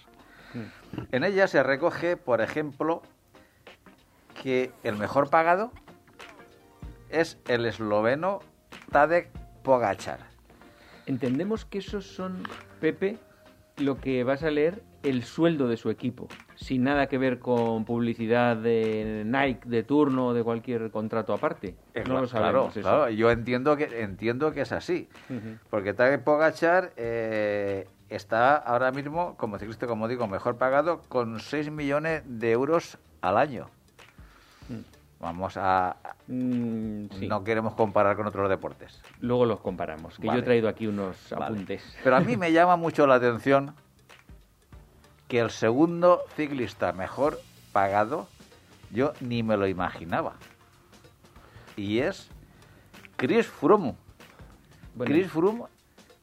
En 1.12 1.25
ella 1.25 1.47
se 1.47 1.62
recoge, 1.62 2.16
por 2.16 2.40
ejemplo, 2.40 3.03
que 4.42 4.73
el 4.83 4.97
mejor 4.97 5.29
pagado 5.29 5.73
es 7.11 7.37
el 7.49 7.66
esloveno 7.66 8.40
Tadek 8.90 9.29
Pogachar. 9.62 10.21
Entendemos 11.05 11.66
que 11.66 11.79
esos 11.79 12.07
son, 12.07 12.42
Pepe, 12.81 13.19
lo 13.78 13.98
que 14.00 14.24
vas 14.24 14.42
a 14.42 14.50
leer 14.50 14.82
el 15.02 15.22
sueldo 15.22 15.68
de 15.68 15.76
su 15.76 15.90
equipo, 15.90 16.28
sin 16.56 16.84
nada 16.84 17.06
que 17.06 17.18
ver 17.18 17.38
con 17.38 17.84
publicidad 17.84 18.56
de 18.56 19.22
Nike 19.24 19.68
de 19.68 19.82
turno 19.82 20.28
o 20.28 20.34
de 20.34 20.42
cualquier 20.42 20.90
contrato 20.90 21.32
aparte. 21.32 21.76
No 21.94 22.00
lo 22.00 22.04
claro, 22.04 22.26
sabemos. 22.26 22.76
eso. 22.76 22.88
claro, 22.88 23.10
yo 23.10 23.30
entiendo 23.30 23.76
que 23.76 24.02
entiendo 24.02 24.52
que 24.52 24.62
es 24.62 24.72
así, 24.72 25.08
porque 25.70 25.94
Tadej 25.94 26.22
Pogachar 26.22 26.92
eh, 26.96 27.86
está 28.08 28.56
ahora 28.56 28.90
mismo 28.90 29.36
como 29.36 29.58
ciclista, 29.58 29.86
como 29.86 30.08
digo, 30.08 30.26
mejor 30.26 30.56
pagado 30.56 31.02
con 31.08 31.38
6 31.38 31.70
millones 31.70 32.22
de 32.26 32.52
euros 32.52 32.98
al 33.20 33.36
año. 33.36 33.68
Vamos 35.20 35.57
a 35.57 35.96
Mm, 36.29 37.07
sí. 37.18 37.26
no 37.29 37.42
queremos 37.44 37.74
comparar 37.74 38.16
con 38.16 38.26
otros 38.26 38.48
deportes. 38.50 39.00
Luego 39.20 39.46
los 39.46 39.61
comparamos, 39.61 40.18
que 40.18 40.26
Vale. 40.26 40.38
yo 40.40 40.42
he 40.42 40.44
traído 40.44 40.68
aquí 40.68 40.87
unos 40.87 41.16
Vale. 41.31 41.44
apuntes. 41.44 41.96
Pero 42.05 42.16
a 42.16 42.20
mí 42.20 42.37
me 42.37 42.52
llama 42.52 42.76
mucho 42.76 43.07
la 43.07 43.14
atención 43.14 43.74
que 45.29 45.38
el 45.40 45.50
segundo 45.50 46.22
ciclista 46.37 46.92
mejor 46.92 47.40
pagado 47.72 48.29
yo 48.90 49.12
ni 49.20 49.42
me 49.42 49.57
lo 49.57 49.66
imaginaba. 49.66 50.35
Y 51.76 51.98
es 51.98 52.29
Chris 53.16 53.46
Froome. 53.46 53.94
Bueno, 54.94 55.12
Chris 55.12 55.31
Froome 55.31 55.64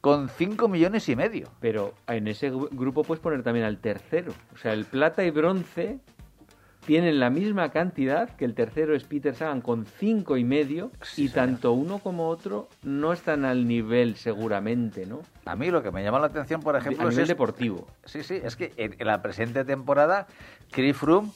con 0.00 0.28
5 0.28 0.68
millones 0.68 1.08
y 1.08 1.16
medio. 1.16 1.48
Pero 1.60 1.94
en 2.06 2.28
ese 2.28 2.52
gru- 2.52 2.68
grupo 2.72 3.04
puedes 3.04 3.20
poner 3.22 3.42
también 3.42 3.64
al 3.66 3.78
tercero. 3.78 4.32
O 4.54 4.58
sea, 4.58 4.72
el 4.72 4.84
plata 4.84 5.24
y 5.24 5.30
bronce 5.30 5.98
tienen 6.86 7.18
la 7.20 7.30
misma 7.30 7.70
cantidad 7.70 8.28
que 8.36 8.44
el 8.44 8.54
tercero 8.54 8.94
es 8.94 9.04
Peter 9.04 9.34
Sagan 9.34 9.60
con 9.60 9.86
cinco 9.86 10.36
y 10.36 10.44
medio 10.44 10.90
Sí, 11.02 11.24
y 11.24 11.28
señor. 11.28 11.46
tanto 11.46 11.72
uno 11.72 11.98
como 11.98 12.28
otro 12.28 12.68
no 12.82 13.12
están 13.12 13.44
al 13.44 13.66
nivel 13.66 14.16
seguramente, 14.16 15.06
¿no? 15.06 15.20
A 15.44 15.56
mí 15.56 15.70
lo 15.70 15.82
que 15.82 15.90
me 15.90 16.02
llama 16.02 16.18
la 16.18 16.26
atención, 16.26 16.60
por 16.62 16.76
ejemplo, 16.76 17.04
a 17.06 17.08
es 17.08 17.14
nivel 17.14 17.28
deportivo. 17.28 17.86
Sí, 18.04 18.22
sí, 18.22 18.40
es 18.42 18.56
que 18.56 18.72
en, 18.76 18.96
en 18.98 19.06
la 19.06 19.22
presente 19.22 19.64
temporada, 19.64 20.26
Chris 20.70 20.96
Froome, 20.96 21.30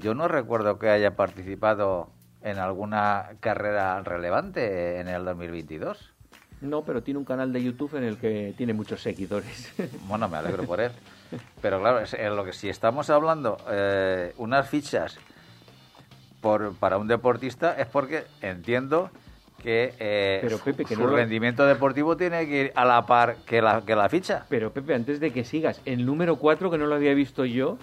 yo 0.00 0.14
no 0.14 0.28
recuerdo 0.28 0.78
que 0.78 0.88
haya 0.88 1.16
participado 1.16 2.10
en 2.42 2.58
alguna 2.58 3.30
carrera 3.40 4.00
relevante 4.02 5.00
en 5.00 5.08
el 5.08 5.24
2022. 5.24 6.12
No, 6.60 6.82
pero 6.84 7.02
tiene 7.02 7.18
un 7.18 7.24
canal 7.26 7.52
de 7.52 7.62
YouTube 7.62 7.96
en 7.96 8.04
el 8.04 8.16
que 8.16 8.54
tiene 8.56 8.72
muchos 8.72 9.02
seguidores. 9.02 9.72
Bueno, 10.08 10.28
me 10.28 10.36
alegro 10.38 10.62
por 10.64 10.80
él. 10.80 10.92
Pero 11.62 11.80
claro, 11.80 12.00
es, 12.00 12.14
en 12.14 12.36
lo 12.36 12.44
que 12.44 12.52
si 12.52 12.68
estamos 12.68 13.10
hablando 13.10 13.56
eh, 13.70 14.34
unas 14.38 14.68
fichas 14.68 15.18
por, 16.40 16.74
para 16.76 16.98
un 16.98 17.08
deportista 17.08 17.74
es 17.78 17.86
porque 17.86 18.24
entiendo 18.42 19.10
que, 19.62 19.94
eh, 19.98 20.38
Pero, 20.42 20.58
su- 20.58 20.64
Pepe, 20.64 20.84
que 20.84 20.94
su 20.94 21.00
no 21.00 21.08
lo- 21.08 21.16
rendimiento 21.16 21.66
deportivo 21.66 22.16
tiene 22.16 22.46
que 22.46 22.60
ir 22.66 22.72
a 22.76 22.84
la 22.84 23.04
par 23.06 23.36
que 23.46 23.60
la, 23.62 23.82
que 23.84 23.96
la 23.96 24.08
ficha. 24.08 24.44
pero 24.48 24.72
Pepe, 24.72 24.94
antes 24.94 25.18
de 25.18 25.32
que 25.32 25.44
sigas, 25.44 25.80
el 25.86 26.04
número 26.06 26.36
4, 26.36 26.70
que 26.70 26.78
no 26.78 26.86
lo 26.86 26.94
había 26.94 27.14
visto 27.14 27.44
yo, 27.44 27.78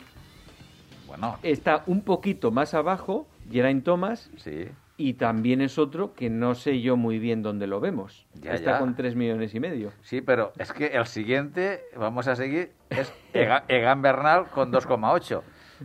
Bueno, 1.08 1.38
está 1.44 1.84
un 1.88 2.02
poquito 2.04 2.52
más 2.52 2.74
abajo, 2.74 3.28
Geraint 3.52 3.84
Thomas, 3.84 4.30
sí. 4.38 4.68
Y 4.98 5.14
también 5.16 5.62
es 5.62 5.78
otro 5.80 6.14
que 6.14 6.30
no 6.30 6.54
sé 6.56 6.82
yo 6.82 6.96
muy 6.98 7.18
bien 7.20 7.42
dónde 7.42 7.66
lo 7.68 7.80
vemos. 7.80 8.28
Ya, 8.36 8.54
está 8.54 8.72
ya. 8.74 8.80
con 8.80 8.96
3 8.96 9.16
millones 9.16 9.54
y 9.56 9.60
medio. 9.60 9.92
Sí, 10.04 10.22
pero 10.22 10.54
es 10.58 10.72
que 10.72 10.88
el 10.88 11.06
siguiente, 11.08 11.82
vamos 11.96 12.28
a 12.28 12.36
seguir, 12.36 12.72
es 12.90 13.12
Ega- 13.34 13.64
Egan 13.68 14.02
Bernal 14.02 14.50
con 14.50 14.72
2,8. 14.72 15.42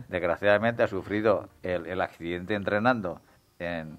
Desgraciadamente 0.07 0.83
ha 0.83 0.87
sufrido 0.87 1.49
el, 1.63 1.85
el 1.87 1.99
accidente 2.01 2.53
entrenando 2.53 3.19
en, 3.57 3.97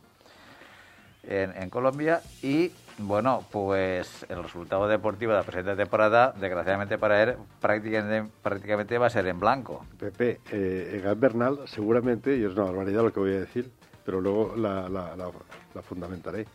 en, 1.24 1.54
en 1.56 1.68
Colombia 1.70 2.20
y, 2.42 2.70
bueno, 2.98 3.44
pues 3.50 4.24
el 4.30 4.42
resultado 4.42 4.88
deportivo 4.88 5.32
de 5.32 5.38
la 5.38 5.44
presente 5.44 5.74
temporada, 5.76 6.32
desgraciadamente 6.40 6.96
para 6.98 7.22
él, 7.22 7.34
prácticamente, 7.60 8.30
prácticamente 8.42 8.96
va 8.96 9.06
a 9.06 9.10
ser 9.10 9.26
en 9.26 9.40
blanco. 9.40 9.84
Pepe, 9.98 10.40
eh, 10.52 10.92
Egan 11.00 11.18
Bernal, 11.20 11.58
seguramente, 11.66 12.36
y 12.36 12.44
es 12.44 12.52
una 12.52 12.64
barbaridad 12.64 13.02
lo 13.02 13.12
que 13.12 13.20
voy 13.20 13.34
a 13.34 13.40
decir, 13.40 13.70
pero 14.04 14.20
luego 14.20 14.54
la, 14.56 14.88
la- 14.88 15.16
la- 15.16 15.30
la 15.74 15.82
fundamentaré. 15.82 16.46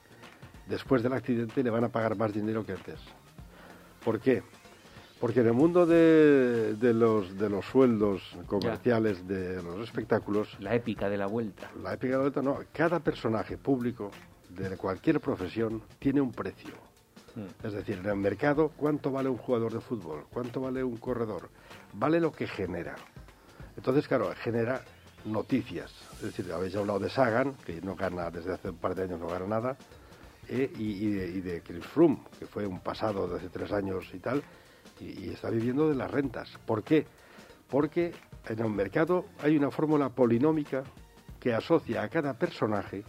Después 0.68 1.04
del 1.04 1.14
accidente 1.14 1.64
le 1.64 1.70
van 1.70 1.84
a 1.84 1.90
pagar 1.90 2.16
más 2.18 2.34
dinero 2.34 2.66
que 2.66 2.72
antes. 2.74 3.00
¿Por 4.04 4.20
qué? 4.20 4.44
Porque 5.20 5.40
en 5.40 5.48
el 5.48 5.54
mundo 5.54 5.86
de, 5.86 6.76
de 6.76 6.94
los, 6.94 7.38
de 7.38 7.50
los 7.50 7.66
sueldos 7.66 8.22
comerciales, 8.48 9.28
de 9.28 9.62
los 9.64 9.80
espectáculos, 9.80 10.56
La 10.60 10.76
épica 10.76 11.10
de 11.10 11.18
la 11.18 11.26
vuelta. 11.28 11.72
la 11.82 11.94
épica 11.94 12.12
de 12.14 12.18
la 12.18 12.22
vuelta 12.24 12.42
no, 12.42 12.60
cada 12.74 13.00
personaje 13.00 13.58
público 13.58 14.12
de 14.50 14.76
cualquier 14.78 15.20
profesión 15.22 15.82
tiene 16.00 16.20
un 16.22 16.32
precio. 16.32 16.74
Mm. 17.36 17.66
Es 17.66 17.74
decir, 17.74 17.98
en 18.00 18.06
el 18.08 18.16
mercado, 18.18 18.72
¿cuánto 18.76 19.12
vale 19.12 19.30
un 19.30 19.38
jugador 19.38 19.74
de 19.74 19.80
fútbol? 19.82 20.26
¿Cuánto 20.32 20.62
vale 20.62 20.84
un 20.84 20.98
corredor? 20.98 21.50
Vale 21.94 22.20
lo 22.20 22.32
que 22.32 22.48
genera. 22.48 22.96
Entonces, 23.78 24.08
claro, 24.08 24.32
genera 24.44 24.82
noticias. 25.26 25.92
Es 26.16 26.22
decir, 26.22 26.52
habéis 26.52 26.76
hablado 26.76 27.00
de 27.00 27.10
Sagan, 27.10 27.54
que 27.66 27.82
no 27.82 27.96
gana, 27.96 28.30
desde 28.30 28.54
hace 28.54 28.70
un 28.70 28.78
par 28.78 28.96
de 28.96 29.04
años 29.04 29.20
no 29.20 29.28
gana 29.28 29.48
nada, 29.48 29.78
eh, 30.48 30.72
y, 30.78 31.40
de, 31.42 31.62
Chris 31.62 31.86
Froome, 31.86 32.20
que 32.38 32.46
fue 32.46 32.68
un 32.68 32.80
pasado 32.80 33.28
de 33.28 33.38
hace 33.38 33.50
tres 33.50 33.72
años 33.72 34.06
y 34.14 34.20
tal, 34.20 34.44
y, 35.00 35.30
está 35.30 35.50
viviendo 35.50 35.90
de 35.90 35.96
las 35.96 36.10
rentas. 36.10 36.50
¿Por 36.66 36.84
qué? 36.84 37.06
Porque 37.68 38.14
en 38.48 38.60
el 38.60 38.70
mercado 38.70 39.26
hay 39.42 39.58
una 39.58 39.72
fórmula 39.72 40.10
polinómica 40.10 40.84
que 41.40 41.54
asocia 41.54 42.04
a 42.04 42.10
cada 42.10 42.34
personaje 42.34 43.04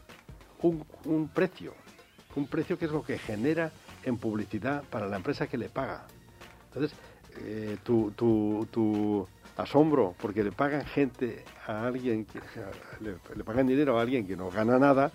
un, 0.62 0.84
un 1.04 1.28
precio, 1.28 1.74
un 2.34 2.46
precio 2.46 2.78
que 2.78 2.86
es 2.86 2.90
lo 2.90 3.02
que 3.02 3.18
genera 3.18 3.70
en 4.02 4.16
publicidad 4.16 4.82
para 4.84 5.06
la 5.06 5.16
empresa 5.16 5.46
que 5.46 5.58
le 5.58 5.68
paga. 5.68 6.06
Entonces, 6.68 6.98
eh, 7.38 7.76
tu, 7.82 8.12
tu, 8.12 8.66
tu 8.70 9.26
asombro 9.56 10.14
porque 10.20 10.42
le 10.44 10.52
pagan 10.52 10.84
gente 10.84 11.44
a 11.66 11.86
alguien, 11.86 12.24
que, 12.24 12.40
le, 13.00 13.44
pagan 13.44 13.66
dinero 13.66 13.98
a 13.98 14.02
alguien 14.02 14.26
que 14.26 14.36
no 14.36 14.50
gana 14.50 14.78
nada, 14.78 15.10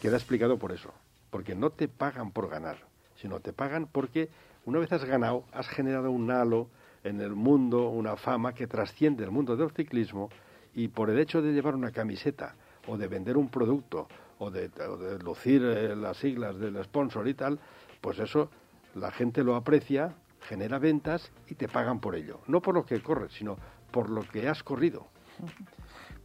queda 0.00 0.16
explicado 0.16 0.58
por 0.58 0.72
eso. 0.72 0.92
Porque 1.30 1.54
no 1.54 1.70
te 1.70 1.88
pagan 1.88 2.32
por 2.32 2.48
ganar, 2.48 2.78
sino 3.16 3.40
te 3.40 3.52
pagan 3.52 3.86
porque 3.86 4.28
una 4.64 4.78
vez 4.78 4.92
has 4.92 5.04
ganado, 5.04 5.44
has 5.52 5.68
generado 5.68 6.10
un 6.10 6.30
halo 6.30 6.68
en 7.04 7.20
el 7.20 7.34
mundo, 7.34 7.88
una 7.88 8.16
fama 8.16 8.52
que 8.52 8.66
trasciende 8.66 9.24
el 9.24 9.30
mundo 9.30 9.56
del 9.56 9.70
ciclismo 9.70 10.28
y 10.74 10.88
por 10.88 11.10
el 11.10 11.18
hecho 11.18 11.40
de 11.40 11.52
llevar 11.52 11.74
una 11.74 11.92
camiseta 11.92 12.54
o 12.86 12.96
de 12.96 13.08
vender 13.08 13.36
un 13.36 13.48
producto 13.48 14.08
o 14.38 14.50
de, 14.50 14.70
o 14.88 14.96
de 14.96 15.18
lucir 15.18 15.62
eh, 15.62 15.94
las 15.96 16.16
siglas 16.16 16.58
del 16.58 16.82
sponsor 16.84 17.28
y 17.28 17.34
tal, 17.34 17.58
pues 18.00 18.18
eso 18.18 18.50
la 18.94 19.10
gente 19.10 19.44
lo 19.44 19.54
aprecia, 19.54 20.14
genera 20.42 20.78
ventas 20.78 21.32
y 21.48 21.54
te 21.54 21.68
pagan 21.68 22.00
por 22.00 22.14
ello. 22.14 22.40
No 22.46 22.60
por 22.60 22.74
lo 22.74 22.84
que 22.84 23.02
corres, 23.02 23.32
sino 23.32 23.56
por 23.90 24.10
lo 24.10 24.22
que 24.22 24.48
has 24.48 24.62
corrido. 24.62 25.06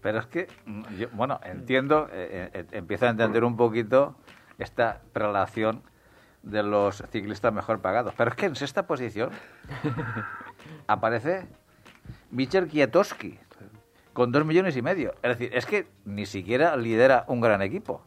Pero 0.01 0.19
es 0.19 0.27
que, 0.27 0.47
mm, 0.65 0.83
yo, 0.97 1.09
bueno, 1.13 1.39
entiendo, 1.43 2.07
eh, 2.11 2.49
eh, 2.53 2.65
empiezo 2.71 3.07
a 3.07 3.09
entender 3.09 3.43
un 3.43 3.57
poquito 3.57 4.15
esta 4.57 5.01
relación 5.13 5.83
de 6.43 6.63
los 6.63 7.03
ciclistas 7.11 7.51
mejor 7.51 7.81
pagados. 7.81 8.13
Pero 8.15 8.29
es 8.29 8.35
que 8.37 8.45
en 8.45 8.55
sexta 8.55 8.85
posición 8.85 9.31
aparece 10.87 11.47
Michel 12.29 12.67
Kwiatkowski 12.67 13.39
con 14.13 14.31
dos 14.31 14.45
millones 14.45 14.77
y 14.77 14.81
medio. 14.81 15.13
Es 15.23 15.37
decir, 15.37 15.49
es 15.53 15.65
que 15.65 15.87
ni 16.05 16.25
siquiera 16.25 16.77
lidera 16.77 17.25
un 17.27 17.41
gran 17.41 17.61
equipo. 17.61 18.01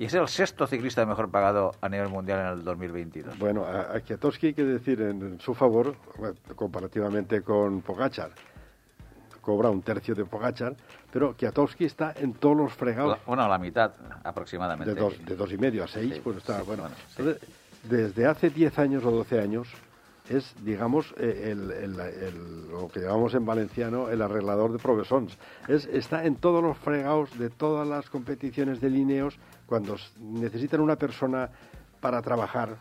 Y 0.00 0.06
es 0.06 0.14
el 0.14 0.26
sexto 0.28 0.66
ciclista 0.66 1.04
mejor 1.04 1.30
pagado 1.30 1.72
a 1.82 1.88
nivel 1.90 2.08
mundial 2.08 2.40
en 2.40 2.46
el 2.60 2.64
2022. 2.64 3.38
Bueno, 3.38 3.66
a, 3.66 3.96
a 3.96 4.00
Kwiatkowski 4.00 4.46
hay 4.46 4.54
que 4.54 4.64
decir 4.64 4.98
en, 5.02 5.38
su 5.40 5.52
favor, 5.54 5.94
comparativamente 6.56 7.42
con 7.42 7.82
Pogachar, 7.82 8.30
cobra 9.42 9.68
un 9.68 9.82
tercio 9.82 10.14
de 10.14 10.24
Pogachar, 10.24 10.74
pero 11.12 11.36
Kwiatkowski 11.36 11.84
está 11.84 12.14
en 12.16 12.32
todos 12.32 12.56
los 12.56 12.72
fregados 12.72 13.18
Bueno, 13.26 13.46
la 13.46 13.58
mitad 13.58 13.92
aproximadamente. 14.24 14.94
de 14.94 14.98
dos, 14.98 15.22
de 15.22 15.36
dos 15.36 15.52
y 15.52 15.58
medio 15.58 15.84
a 15.84 15.86
seis, 15.86 16.14
Sí, 16.14 16.20
pues 16.24 16.38
está, 16.38 16.60
sí, 16.60 16.64
bueno. 16.66 16.84
bueno, 16.84 16.96
sí. 16.96 17.14
Entonces, 17.18 17.48
desde 17.82 18.24
hace 18.26 18.48
10 18.48 18.78
años 18.78 19.04
o 19.04 19.10
12 19.10 19.38
años, 19.38 19.68
es, 20.30 20.54
digamos, 20.64 21.12
eh, 21.18 21.48
el, 21.50 21.70
el- 21.72 22.00
el- 22.00 22.68
lo 22.70 22.88
que 22.88 23.00
llamamos 23.00 23.34
en 23.34 23.44
valenciano 23.44 24.08
el 24.10 24.22
arreglador 24.22 24.70
de 24.72 24.78
profesores. 24.78 25.36
Es, 25.66 25.86
está 25.86 26.24
en 26.24 26.36
todos 26.36 26.62
los 26.62 26.78
fregados 26.78 27.36
de 27.38 27.50
todas 27.50 27.86
las 27.86 28.08
competiciones 28.08 28.80
de 28.80 28.90
lineos. 28.90 29.38
Cuando 29.70 29.96
necesitan 30.18 30.80
una 30.80 30.96
persona 30.96 31.48
para 32.00 32.20
trabajar, 32.22 32.76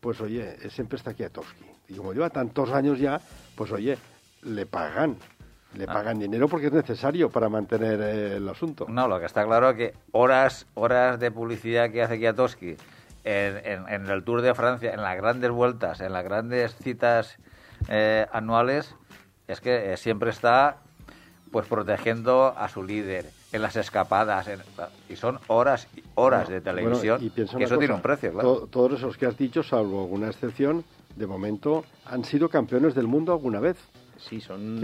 pues 0.00 0.20
oye, 0.20 0.56
eh, 0.62 0.70
siempre 0.70 0.96
está 0.96 1.14
Kwiatkowski. 1.14 1.64
Y 1.88 1.94
como 1.96 2.12
lleva 2.12 2.30
tantos 2.30 2.70
años 2.70 3.00
ya, 3.00 3.20
pues 3.56 3.72
oye, 3.72 3.98
le 4.42 4.64
pagan. 4.66 5.16
Le 5.74 5.82
Ah. 5.82 5.92
pagan 5.92 6.20
dinero 6.20 6.46
porque 6.46 6.66
es 6.68 6.72
necesario 6.72 7.28
para 7.28 7.48
mantener 7.48 8.00
eh, 8.00 8.36
el 8.36 8.48
asunto. 8.48 8.86
No, 8.88 9.08
lo 9.08 9.18
que 9.18 9.26
está 9.26 9.44
claro 9.44 9.70
es 9.70 9.76
que 9.76 9.94
horas, 10.12 10.64
horas 10.74 11.18
de 11.18 11.32
publicidad 11.32 11.90
que 11.90 12.04
hace 12.04 12.20
Kiatowski 12.20 12.76
en, 13.24 13.56
en- 13.66 13.88
en 13.88 14.06
el 14.08 14.22
Tour 14.22 14.42
de 14.42 14.54
Francia, 14.54 14.92
en 14.94 15.02
las 15.02 15.16
grandes 15.16 15.50
vueltas, 15.50 16.00
en 16.00 16.12
las 16.12 16.22
grandes 16.22 16.76
citas 16.76 17.36
eh, 17.88 18.28
anuales, 18.32 18.94
es 19.48 19.60
que 19.60 19.92
eh, 19.92 19.96
siempre 19.96 20.30
está 20.30 20.76
pues 21.50 21.66
protegiendo 21.66 22.54
a 22.56 22.68
su 22.68 22.84
líder 22.84 23.28
en 23.52 23.62
las 23.62 23.76
escapadas 23.76 24.48
en- 24.48 24.60
y 25.08 25.16
son 25.16 25.38
horas 25.48 25.86
y 25.96 26.02
horas 26.14 26.48
de 26.48 26.60
Bueno, 26.60 26.76
televisión 26.82 27.18
y 27.22 27.30
que 27.30 27.42
eso 27.42 27.78
tiene 27.78 27.94
un 27.94 28.00
precio, 28.02 28.32
claro. 28.32 28.54
to- 28.60 28.66
todos 28.68 28.92
esos 28.98 29.16
que 29.16 29.26
has 29.26 29.36
dicho, 29.36 29.62
salvo 29.62 30.02
alguna 30.02 30.28
excepción, 30.28 30.84
de 31.16 31.26
momento 31.26 31.84
han 32.06 32.24
sido 32.24 32.48
campeones 32.48 32.94
del 32.94 33.06
mundo 33.06 33.32
alguna 33.32 33.60
vez. 33.60 33.76
Sí, 34.16 34.40
son, 34.40 34.80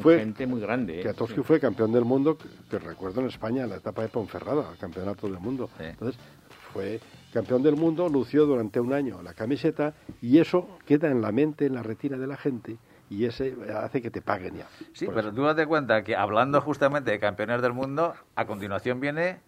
fue- 0.00 0.18
gente 0.18 0.46
muy 0.46 0.60
grande. 0.60 0.98
¿eh? 1.00 1.02
Kwiatkowski 1.02 1.36
Sí. 1.36 1.42
fue 1.42 1.60
campeón 1.60 1.92
del 1.92 2.04
mundo, 2.04 2.38
que, 2.38 2.48
que 2.70 2.78
recuerdo 2.78 3.20
en 3.20 3.26
España, 3.26 3.64
en 3.64 3.70
la 3.70 3.76
etapa 3.76 4.02
de 4.02 4.08
Ponferrada, 4.08 4.70
el 4.72 4.78
campeonato 4.78 5.28
del 5.28 5.38
mundo. 5.38 5.68
Sí. 5.76 5.84
Entonces, 5.84 6.18
fue 6.72 6.98
campeón 7.32 7.62
del 7.62 7.76
mundo, 7.76 8.08
lució 8.08 8.46
durante 8.46 8.80
un 8.80 8.92
año 8.94 9.20
la 9.22 9.34
camiseta 9.34 9.92
y 10.22 10.38
eso 10.38 10.66
queda 10.86 11.10
en 11.10 11.20
la 11.20 11.32
mente, 11.32 11.66
en 11.66 11.74
la 11.74 11.82
retina 11.82 12.16
de 12.16 12.26
la 12.26 12.36
gente 12.36 12.76
y 13.10 13.24
ese 13.24 13.54
hace 13.76 14.02
que 14.02 14.10
te 14.10 14.20
paguen 14.20 14.56
ya. 14.58 14.66
Sí, 14.92 15.06
pero 15.06 15.20
eso. 15.28 15.32
tú 15.32 15.44
date 15.44 15.66
cuenta 15.66 16.02
que 16.04 16.14
hablando 16.16 16.60
justamente 16.60 17.10
de 17.10 17.18
campeones 17.18 17.62
del 17.62 17.72
mundo, 17.72 18.14
a 18.36 18.44
continuación 18.46 19.00
viene 19.00 19.40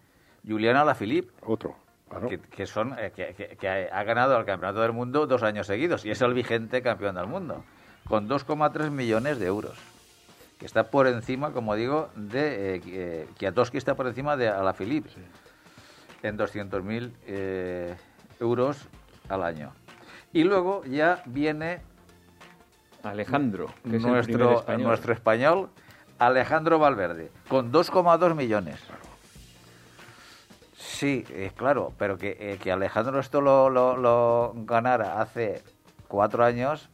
Juliana 0.47 0.83
Lafilippe, 0.83 1.31
Otro, 1.45 1.75
claro. 2.09 2.27
que, 2.27 2.39
que 2.39 2.65
son 2.65 2.95
eh, 2.97 3.11
que, 3.15 3.33
que- 3.35 3.55
que 3.57 3.69
ha 3.69 4.03
ganado 4.03 4.37
el 4.39 4.45
campeonato 4.45 4.81
del 4.81 4.91
mundo 4.93 5.27
dos 5.27 5.43
años 5.43 5.67
seguidos 5.67 6.05
y 6.05 6.11
es 6.11 6.21
el 6.21 6.33
vigente 6.33 6.81
campeón 6.81 7.15
del 7.15 7.27
mundo 7.27 7.63
con 8.07 8.27
2,3 8.27 8.89
millones 8.89 9.37
de 9.39 9.45
euros 9.45 9.77
que 10.59 10.65
está 10.65 10.89
por 10.89 11.05
encima 11.07 11.51
como 11.51 11.75
digo 11.75 12.09
de 12.15 12.75
eh, 12.77 12.81
eh, 12.87 13.27
Kwiatkowski 13.37 13.77
está 13.77 13.93
por 13.95 14.07
encima 14.07 14.35
de 14.37 14.47
Alaphilippe 14.49 15.09
en 16.23 16.37
200.000 16.37 17.11
eh, 17.27 17.95
euros 18.39 18.87
al 19.29 19.43
año 19.43 19.71
y 20.33 20.43
luego 20.43 20.83
ya 20.85 21.21
viene 21.27 21.81
Alejandro, 23.03 23.67
que 23.67 23.71
es 23.71 23.75
el 23.83 23.89
primer 24.01 24.13
nuestro 24.13 24.51
español. 24.59 24.87
nuestro 24.87 25.13
español 25.13 25.69
Alejandro 26.19 26.79
Valverde 26.79 27.31
con 27.47 27.71
2,2 27.71 28.35
millones 28.35 28.79
Sí, 30.77 31.25
eh, 31.29 31.51
claro, 31.55 31.93
pero 31.97 32.17
que, 32.17 32.37
eh, 32.39 32.57
que 32.61 32.71
Alejandro 32.71 33.19
esto 33.19 33.41
lo, 33.41 33.69
lo, 33.69 33.97
lo 33.97 34.53
ganara 34.65 35.19
hace 35.21 35.63
cuatro 36.07 36.43
años, 36.43 36.89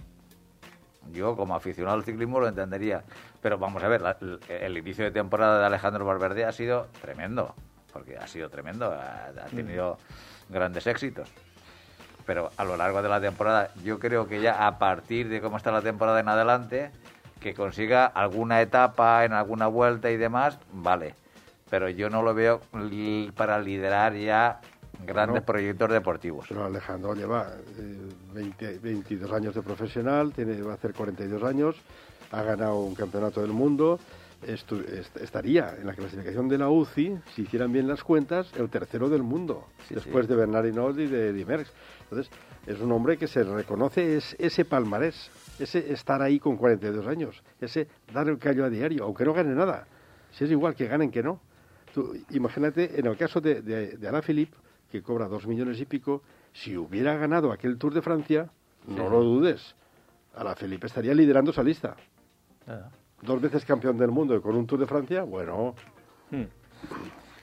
yo 1.12 1.36
como 1.36 1.56
aficionado 1.56 1.96
al 1.98 2.04
ciclismo 2.04 2.40
lo 2.40 2.48
entendería. 2.48 3.04
Pero 3.42 3.58
vamos 3.58 3.84
a 3.84 3.88
ver, 3.88 4.02
la- 4.02 4.18
el, 4.22 4.40
el 4.50 4.78
inicio 4.78 5.04
de 5.06 5.12
temporada 5.12 5.60
de 5.60 5.66
Alejandro 5.66 6.06
Valverde 6.06 6.46
ha 6.46 6.52
sido 6.52 6.88
tremendo, 7.02 7.54
porque 7.94 8.18
ha 8.18 8.28
sido 8.28 8.50
tremendo, 8.50 8.86
ha, 8.92 9.28
ha 9.28 9.46
tenido 9.48 9.98
grandes 10.50 10.88
éxitos. 10.88 11.30
Pero 12.28 12.52
a 12.58 12.64
lo 12.66 12.76
largo 12.78 13.02
de 13.02 13.08
la 13.10 13.20
temporada, 13.22 13.72
yo 13.84 13.98
creo 13.98 14.28
que 14.28 14.42
ya 14.42 14.68
a 14.68 14.78
partir 14.78 15.30
de 15.30 15.42
cómo 15.42 15.58
está 15.58 15.72
la 15.72 15.82
temporada 15.82 16.20
en 16.20 16.28
adelante, 16.28 16.92
que 17.40 17.54
consiga 17.56 18.06
alguna 18.06 18.62
etapa 18.62 19.24
en 19.26 19.32
alguna 19.34 19.68
vuelta 19.68 20.12
y 20.12 20.18
demás, 20.18 20.60
vale. 20.74 21.16
Pero 21.70 21.90
yo 21.90 22.10
no 22.10 22.22
lo 22.22 22.34
veo 22.34 22.62
li- 22.74 23.32
para 23.36 23.60
liderar 23.60 24.14
ya 24.14 24.60
grandes 25.06 25.42
No. 25.42 25.46
proyectos 25.46 25.90
deportivos. 25.90 26.46
Pero 26.50 26.66
Alejandro 26.66 27.14
lleva 27.16 27.48
eh, 27.78 27.98
20 28.34 28.80
22 28.80 29.32
años 29.32 29.56
de 29.56 29.62
profesional, 29.62 30.34
tiene, 30.34 30.62
va 30.62 30.72
a 30.74 30.76
hacer 30.76 30.94
42 30.94 31.44
años, 31.44 31.76
ha 32.32 32.42
ganado 32.42 32.80
un 32.80 32.96
campeonato 32.96 33.42
del 33.42 33.52
mundo, 33.52 34.00
estu- 34.44 34.84
estaría 35.22 35.76
en 35.80 35.88
la 35.88 35.94
clasificación 35.94 36.48
de 36.48 36.58
la 36.58 36.70
UCI, 36.70 37.18
si 37.36 37.44
hicieran 37.44 37.72
bien 37.72 37.88
las 37.88 38.04
cuentas, 38.04 38.52
el 38.58 38.70
tercero 38.70 39.10
del 39.10 39.24
mundo, 39.24 39.66
Sí, 39.88 39.96
después 39.96 40.26
sí. 40.26 40.30
de 40.32 40.36
Bernard 40.38 40.66
Hinault 40.68 41.00
y 41.00 41.08
de 41.08 41.34
Dimerckx. 41.34 41.72
Entonces, 42.04 42.32
es 42.66 42.80
un 42.80 42.92
hombre 42.92 43.18
que 43.18 43.28
se 43.28 43.44
reconoce 43.44 44.18
es, 44.18 44.36
ese 44.40 44.66
palmarés, 44.66 45.30
ese 45.60 45.92
estar 45.92 46.22
ahí 46.22 46.40
con 46.40 46.58
42 46.58 47.08
años, 47.08 47.42
ese 47.60 47.88
dar 48.14 48.28
el 48.30 48.38
callo 48.38 48.66
a 48.66 48.70
diario, 48.70 49.04
aunque 49.06 49.26
no 49.26 49.34
gane 49.34 49.54
nada. 49.56 49.88
Si 50.32 50.44
es 50.44 50.52
igual 50.52 50.76
que 50.76 50.88
ganen 50.88 51.10
que 51.12 51.24
no. 51.24 51.40
Tú, 51.94 52.14
imagínate, 52.32 53.00
en 53.00 53.08
el 53.08 53.18
caso 53.18 53.42
de, 53.42 53.62
de, 53.62 53.98
de 53.98 54.08
Alaphilippe, 54.08 54.56
que 54.92 55.02
cobra 55.02 55.28
dos 55.28 55.48
millones 55.48 55.80
y 55.82 55.86
pico, 55.86 56.22
si 56.54 56.78
hubiera 56.78 57.16
ganado 57.16 57.52
aquel 57.52 57.78
Tour 57.78 57.94
de 57.94 58.02
Francia, 58.02 58.50
no 58.86 59.10
lo 59.10 59.22
dudes, 59.24 59.76
Alaphilippe 60.36 60.88
estaría 60.88 61.14
liderando 61.14 61.52
esa 61.52 61.64
lista. 61.64 61.96
Dos 63.22 63.42
veces 63.42 63.66
campeón 63.66 63.98
del 63.98 64.12
mundo 64.12 64.36
y 64.36 64.42
con 64.42 64.56
un 64.56 64.68
Tour 64.68 64.80
de 64.80 64.86
Francia, 64.86 65.24
bueno, 65.24 65.76
Hmm. 66.32 66.44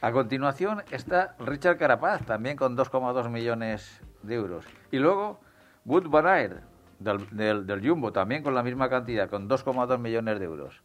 A 0.00 0.12
continuación 0.12 0.82
está 0.90 1.34
Richard 1.38 1.78
Carapaz, 1.78 2.24
también 2.26 2.56
con 2.56 2.76
2,2 2.76 3.30
millones 3.30 4.02
de 4.22 4.34
euros. 4.34 4.66
Y 4.90 4.98
luego 4.98 5.40
Wood 5.86 6.08
Van 6.08 6.60
del, 6.98 7.66
del, 7.66 7.88
Jumbo, 7.88 8.12
también 8.12 8.42
con 8.42 8.54
la 8.54 8.62
misma 8.62 8.90
cantidad, 8.90 9.30
con 9.30 9.48
2,2 9.48 9.98
millones 9.98 10.38
de 10.38 10.44
euros. 10.44 10.82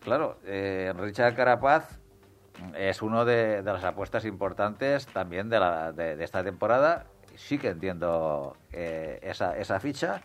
Claro, 0.00 0.38
eh, 0.44 0.92
Richard 0.96 1.34
Carapaz 1.34 1.98
es 2.76 3.02
uno 3.02 3.24
de, 3.24 3.62
de 3.62 3.72
las 3.72 3.82
apuestas 3.82 4.24
importantes 4.24 5.06
también 5.06 5.48
de, 5.48 5.58
la, 5.58 5.92
de 5.92 6.22
esta 6.22 6.44
temporada. 6.44 7.06
Sí 7.34 7.58
que 7.58 7.68
entiendo 7.68 8.56
eh, 8.72 9.18
esa, 9.22 9.56
esa 9.58 9.80
ficha. 9.80 10.22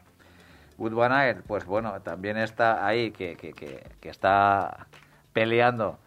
Van 0.77 1.11
Aert, 1.11 1.41
pues 1.45 1.65
bueno, 1.65 1.93
también 2.01 2.37
está 2.37 2.85
ahí, 2.85 3.11
que, 3.11 3.35
que, 3.35 3.53
que, 3.53 3.83
que 3.99 4.09
está 4.09 4.87
peleando, 5.33 5.97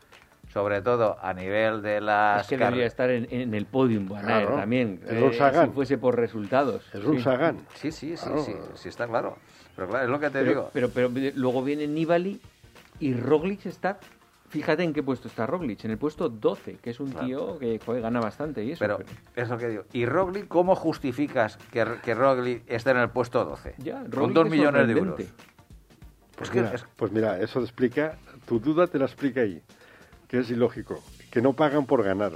sobre 0.52 0.80
todo 0.82 1.16
a 1.20 1.32
nivel 1.34 1.82
de 1.82 2.00
las... 2.00 2.42
Es 2.42 2.48
que 2.48 2.56
debería 2.56 2.86
estar 2.86 3.10
en, 3.10 3.26
en 3.30 3.54
el 3.54 3.66
podium, 3.66 4.08
Van 4.08 4.28
Aert, 4.28 4.46
Claro. 4.46 4.56
también. 4.60 5.00
Es 5.06 5.22
un 5.22 5.30
eh, 5.30 5.34
Sagan. 5.34 5.66
si 5.68 5.72
fuese 5.74 5.98
por 5.98 6.16
resultados. 6.16 6.88
es 6.94 7.04
un 7.04 7.16
Sí. 7.18 7.22
Sagan. 7.22 7.58
Sí, 7.74 7.92
sí, 7.92 8.16
sí, 8.16 8.24
Claro. 8.24 8.42
sí, 8.44 8.54
sí, 8.74 8.88
está 8.88 9.06
claro. 9.06 9.36
Pero 9.76 9.88
claro, 9.88 10.04
es 10.04 10.10
lo 10.10 10.18
que 10.20 10.26
te 10.26 10.38
Pero, 10.40 10.48
digo. 10.48 10.70
pero, 10.72 10.90
pero 10.90 11.10
luego 11.36 11.62
viene 11.62 11.86
Nibali 11.86 12.40
y 12.98 13.14
Roglic 13.14 13.66
está... 13.66 13.98
Fíjate 14.50 14.82
en 14.82 14.92
qué 14.92 15.02
puesto 15.02 15.28
está 15.28 15.46
Roglic, 15.46 15.84
en 15.84 15.92
el 15.92 15.98
puesto 15.98 16.28
12, 16.28 16.76
que 16.82 16.90
es 16.90 16.98
un 16.98 17.12
Claro. 17.12 17.26
tío 17.26 17.58
que 17.60 17.78
joder, 17.78 18.02
gana 18.02 18.18
bastante 18.20 18.64
y 18.64 18.72
eso. 18.72 18.80
Pero 18.80 18.98
es 19.36 19.48
lo 19.48 19.56
que 19.56 19.68
digo. 19.68 19.84
¿Y 19.92 20.06
Roglic 20.06 20.48
cómo 20.48 20.74
justificas 20.74 21.56
que, 21.70 21.86
que 22.02 22.14
Roglic 22.16 22.64
esté 22.66 22.90
en 22.90 22.96
el 22.96 23.10
puesto 23.10 23.44
12? 23.44 23.76
Ya, 23.78 24.00
con 24.02 24.10
Roglic 24.10 24.34
2 24.34 24.44
es 24.46 24.50
millones 24.50 24.86
de 24.88 24.92
euros. 24.92 25.14
Pues, 25.16 26.48
Es 26.48 26.50
que 26.50 26.56
mira, 26.62 26.74
es- 26.74 26.84
pues 26.96 27.12
mira, 27.12 27.38
eso 27.40 27.60
explica, 27.60 28.16
tu 28.46 28.58
duda 28.58 28.88
te 28.88 28.98
la 28.98 29.04
explica 29.04 29.42
ahí, 29.42 29.62
que 30.26 30.40
es 30.40 30.50
ilógico, 30.50 31.00
que 31.30 31.40
no 31.40 31.52
pagan 31.52 31.86
por 31.86 32.02
ganar, 32.02 32.32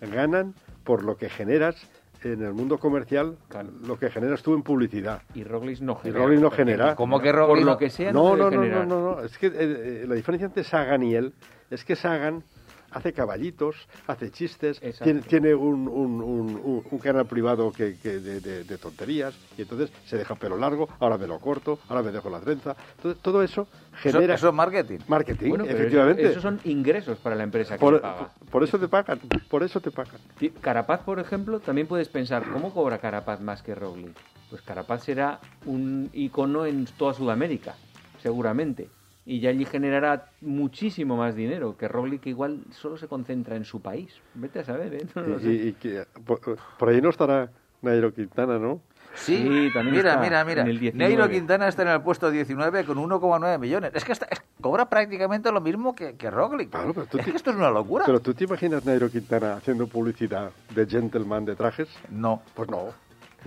ganan 0.00 0.54
por 0.84 1.02
lo 1.02 1.16
que 1.16 1.28
generas 1.28 1.74
en 2.24 2.42
el 2.42 2.52
mundo 2.52 2.78
comercial, 2.78 3.36
Claro. 3.48 3.68
lo 3.86 3.98
que 3.98 4.10
generas 4.10 4.42
tú 4.42 4.54
en 4.54 4.62
publicidad. 4.62 5.22
Y 5.34 5.44
Roglic 5.44 5.80
no 5.80 5.98
Y 6.00 6.04
genera. 6.06 6.24
Roglic 6.24 6.40
no 6.40 6.50
genera. 6.50 6.94
¿Cómo 6.96 7.20
que 7.20 7.30
Por 7.30 7.38
Roglic 7.40 7.64
lo 7.64 7.78
que 7.78 7.90
sea, 7.90 8.12
No, 8.12 8.36
no, 8.36 8.50
no, 8.50 8.64
no, 8.64 8.84
no, 8.86 9.20
es 9.22 9.36
que 9.38 9.46
eh, 9.48 9.52
eh, 9.58 10.04
la 10.08 10.14
diferencia 10.14 10.46
entre 10.46 10.64
Sagan 10.64 11.02
y 11.02 11.14
él 11.14 11.32
es 11.70 11.84
que 11.84 11.94
Sagan 11.96 12.42
hace 12.90 13.12
caballitos, 13.12 13.76
hace 14.06 14.30
chistes, 14.30 14.80
tiene, 15.02 15.20
tiene 15.22 15.54
un, 15.54 15.88
un- 15.88 16.22
un- 16.22 16.56
un- 16.56 16.84
un 16.90 16.98
canal 16.98 17.26
privado 17.26 17.72
que, 17.72 17.98
que 17.98 18.18
de, 18.20 18.40
de- 18.40 18.64
de 18.64 18.78
tonterías 18.78 19.34
y 19.56 19.62
entonces 19.62 19.92
se 20.06 20.16
deja 20.16 20.34
pelo 20.34 20.56
largo, 20.56 20.88
ahora 21.00 21.18
me 21.18 21.26
lo 21.26 21.38
corto, 21.38 21.78
ahora 21.88 22.02
me 22.02 22.12
dejo 22.12 22.30
la 22.30 22.40
trenza. 22.40 22.76
Entonces, 22.96 23.20
todo 23.22 23.42
eso 23.42 23.68
Eso, 24.02 24.18
genera 24.18 24.34
eso 24.34 24.48
es 24.48 24.54
marketing. 24.54 24.98
marketing, 25.08 25.48
Bueno, 25.50 25.64
efectivamente. 25.64 26.22
eso- 26.22 26.30
esos 26.32 26.42
son 26.42 26.60
ingresos 26.64 27.18
para 27.18 27.36
la 27.36 27.42
empresa 27.44 27.74
que 27.76 27.80
por, 27.80 28.00
paga. 28.00 28.30
por 28.50 28.62
eso 28.64 28.78
te 28.78 28.88
pagan, 28.88 29.20
por 29.48 29.62
eso 29.62 29.80
te 29.80 29.90
pagan. 29.90 30.20
Carapaz, 30.60 31.00
por 31.00 31.18
ejemplo, 31.18 31.60
también 31.60 31.86
puedes 31.86 32.08
pensar, 32.08 32.42
¿cómo 32.52 32.72
cobra 32.72 32.98
Carapaz 32.98 33.40
más 33.40 33.62
que 33.62 33.74
Roglic? 33.74 34.16
Pues 34.50 34.62
Carapaz 34.62 35.04
será 35.04 35.40
un 35.66 36.08
icono 36.14 36.64
en 36.64 36.86
toda 36.96 37.12
Sudamérica, 37.12 37.74
seguramente. 38.22 38.88
Y 39.30 39.40
ya 39.40 39.50
allí 39.50 39.66
generará 39.66 40.30
muchísimo 40.40 41.14
más 41.14 41.34
dinero, 41.34 41.76
que 41.76 41.86
Roglic 41.86 42.22
que 42.22 42.30
igual 42.30 42.60
solo 42.70 42.96
se 42.96 43.08
concentra 43.08 43.56
en 43.56 43.64
su 43.66 43.82
país. 43.82 44.10
Vete 44.32 44.60
a 44.60 44.64
saber, 44.64 44.94
¿eh? 44.94 45.06
No 45.14 45.36
Y, 45.36 45.40
sé. 45.42 45.48
y- 45.52 45.68
y 45.68 45.72
que, 45.74 46.06
por, 46.24 46.40
por 46.78 46.88
ahí 46.88 47.02
no 47.02 47.10
estará 47.10 47.50
Nairo 47.82 48.10
Quintana, 48.14 48.58
¿no? 48.58 48.80
Sí, 49.14 49.36
Sí, 49.36 49.70
también 49.74 49.96
mira, 49.96 50.10
está 50.12 50.22
mira, 50.22 50.44
mira. 50.46 50.62
en 50.62 50.68
el 50.68 50.78
19. 50.78 51.08
Neiro 51.14 51.28
Quintana 51.30 51.68
está 51.68 51.82
en 51.82 51.88
el 51.88 52.00
puesto 52.00 52.30
19 52.30 52.84
con 52.86 52.96
1,9 52.96 53.58
millones. 53.58 53.90
Es 53.94 54.02
que 54.02 54.12
está- 54.12 54.28
es- 54.30 54.40
cobra 54.62 54.88
prácticamente 54.88 55.52
lo 55.52 55.60
mismo 55.60 55.94
que, 55.94 56.14
que 56.16 56.30
Roglic. 56.30 56.70
Claro, 56.70 56.94
pero 56.94 57.04
tú 57.06 57.18
es 57.18 57.24
ti- 57.26 57.30
que 57.32 57.36
esto 57.36 57.50
es 57.50 57.56
una 57.56 57.70
locura. 57.70 58.04
Pero 58.06 58.20
tú 58.20 58.32
te 58.32 58.44
imaginas 58.44 58.86
Nairo 58.86 59.10
Quintana 59.10 59.56
haciendo 59.56 59.86
publicidad 59.88 60.52
de 60.74 60.86
gentleman 60.86 61.44
de 61.44 61.54
trajes? 61.54 61.88
No. 62.10 62.40
Pues 62.54 62.70
no. 62.70 62.94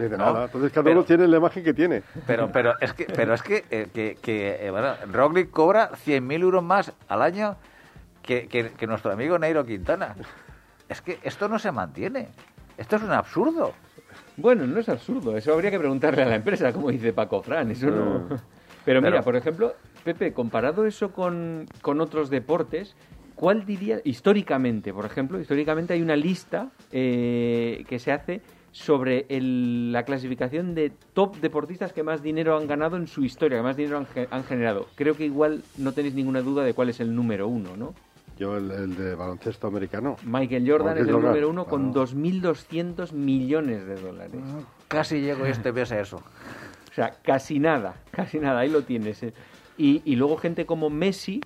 Dice 0.04 0.18
No, 0.18 0.26
nada. 0.26 0.46
Entonces 0.46 0.72
cada 0.72 0.84
pero- 0.84 1.00
uno 1.00 1.06
tiene 1.06 1.28
la 1.28 1.38
imagen 1.38 1.64
que 1.64 1.74
tiene. 1.74 2.04
Pero, 2.28 2.52
pero 2.52 2.74
es 2.80 2.94
que, 2.94 3.06
pero 3.06 3.34
es 3.34 3.42
que, 3.42 3.64
eh, 3.70 3.88
que, 3.94 4.18
que, 4.22 4.66
eh, 4.66 4.72
bueno, 4.72 4.94
Roglic 5.12 5.50
cobra 5.52 5.92
100.000 5.92 6.42
euros 6.42 6.64
más 6.64 6.92
al 7.08 7.22
año 7.22 7.56
que, 8.22 8.48
que- 8.48 8.72
que 8.72 8.88
nuestro 8.88 9.12
amigo 9.12 9.38
Nairo 9.40 9.66
Quintana. 9.66 10.16
Es 10.90 11.02
que 11.02 11.20
esto 11.24 11.48
no 11.48 11.58
se 11.60 11.72
mantiene. 11.72 12.30
Esto 12.78 12.96
es 12.98 13.04
un 13.04 13.12
absurdo. 13.12 13.74
Bueno, 14.38 14.66
no 14.66 14.80
es 14.80 14.90
absurdo, 14.90 15.36
eso 15.38 15.54
habría 15.54 15.70
que 15.72 15.78
preguntarle 15.80 16.24
a 16.24 16.26
la 16.26 16.36
empresa, 16.36 16.72
como 16.74 16.90
dice 16.90 17.14
Paco 17.14 17.42
Fran, 17.44 17.70
eso 17.72 17.88
no... 17.88 18.28
Pero 18.86 19.00
mira, 19.02 19.12
Pero- 19.12 19.24
por 19.24 19.36
ejemplo, 19.36 19.76
Pepe, 20.04 20.34
comparado 20.34 20.86
eso 20.86 21.12
con, 21.12 21.68
con 21.82 22.02
otros 22.02 22.30
deportes, 22.30 22.96
¿cuál 23.36 23.66
diría, 23.66 24.00
históricamente, 24.04 24.94
por 24.94 25.06
ejemplo, 25.06 25.40
históricamente 25.40 25.94
hay 25.94 26.02
una 26.02 26.16
lista 26.16 26.70
eh, 26.92 27.84
que 27.88 28.00
se 28.00 28.12
hace 28.12 28.42
sobre 28.72 29.26
el- 29.30 29.92
la 29.92 30.04
clasificación 30.04 30.74
de 30.76 30.92
top 31.14 31.36
deportistas 31.38 31.92
que 31.94 32.04
más 32.04 32.24
dinero 32.24 32.56
han 32.58 32.68
ganado 32.68 32.96
en 32.98 33.08
su 33.08 33.24
historia, 33.24 33.58
que 33.58 33.64
más 33.64 33.76
dinero 33.78 33.98
han, 33.98 34.06
ge- 34.08 34.28
han 34.32 34.44
generado? 34.46 34.88
Creo 34.96 35.16
que 35.16 35.26
igual 35.26 35.64
no 35.78 35.92
tenéis 35.94 36.14
ninguna 36.16 36.42
duda 36.42 36.64
de 36.64 36.74
cuál 36.74 36.90
es 36.90 37.00
el 37.00 37.14
número 37.16 37.48
uno, 37.48 37.76
¿no? 37.76 37.94
Yo 38.40 38.58
el, 38.58 38.72
el 38.72 38.96
de 38.96 39.14
baloncesto 39.14 39.68
americano. 39.68 40.16
Michael 40.26 40.64
Jordan 40.68 40.88
Michael 40.96 41.02
es 41.04 41.08
el 41.10 41.14
Jordan, 41.14 41.30
número 41.30 41.50
uno 41.50 41.66
con 41.66 41.92
claro. 41.92 42.08
2.200 42.08 43.12
millones 43.14 43.86
de 43.86 43.96
dólares. 44.02 44.42
Casi 44.88 45.22
llego 45.22 45.46
este 45.46 45.72
mes 45.72 45.92
a 45.92 46.00
eso. 46.00 46.18
O 46.18 46.94
sea, 46.94 47.12
casi 47.24 47.60
nada, 47.60 47.96
casi 48.12 48.40
nada, 48.40 48.60
ahí 48.62 48.70
lo 48.70 48.82
tienes. 48.84 49.22
eh. 49.24 49.34
Y, 49.78 50.02
y 50.06 50.16
luego 50.16 50.38
gente 50.38 50.66
como 50.66 50.90
Messi, 50.90 51.42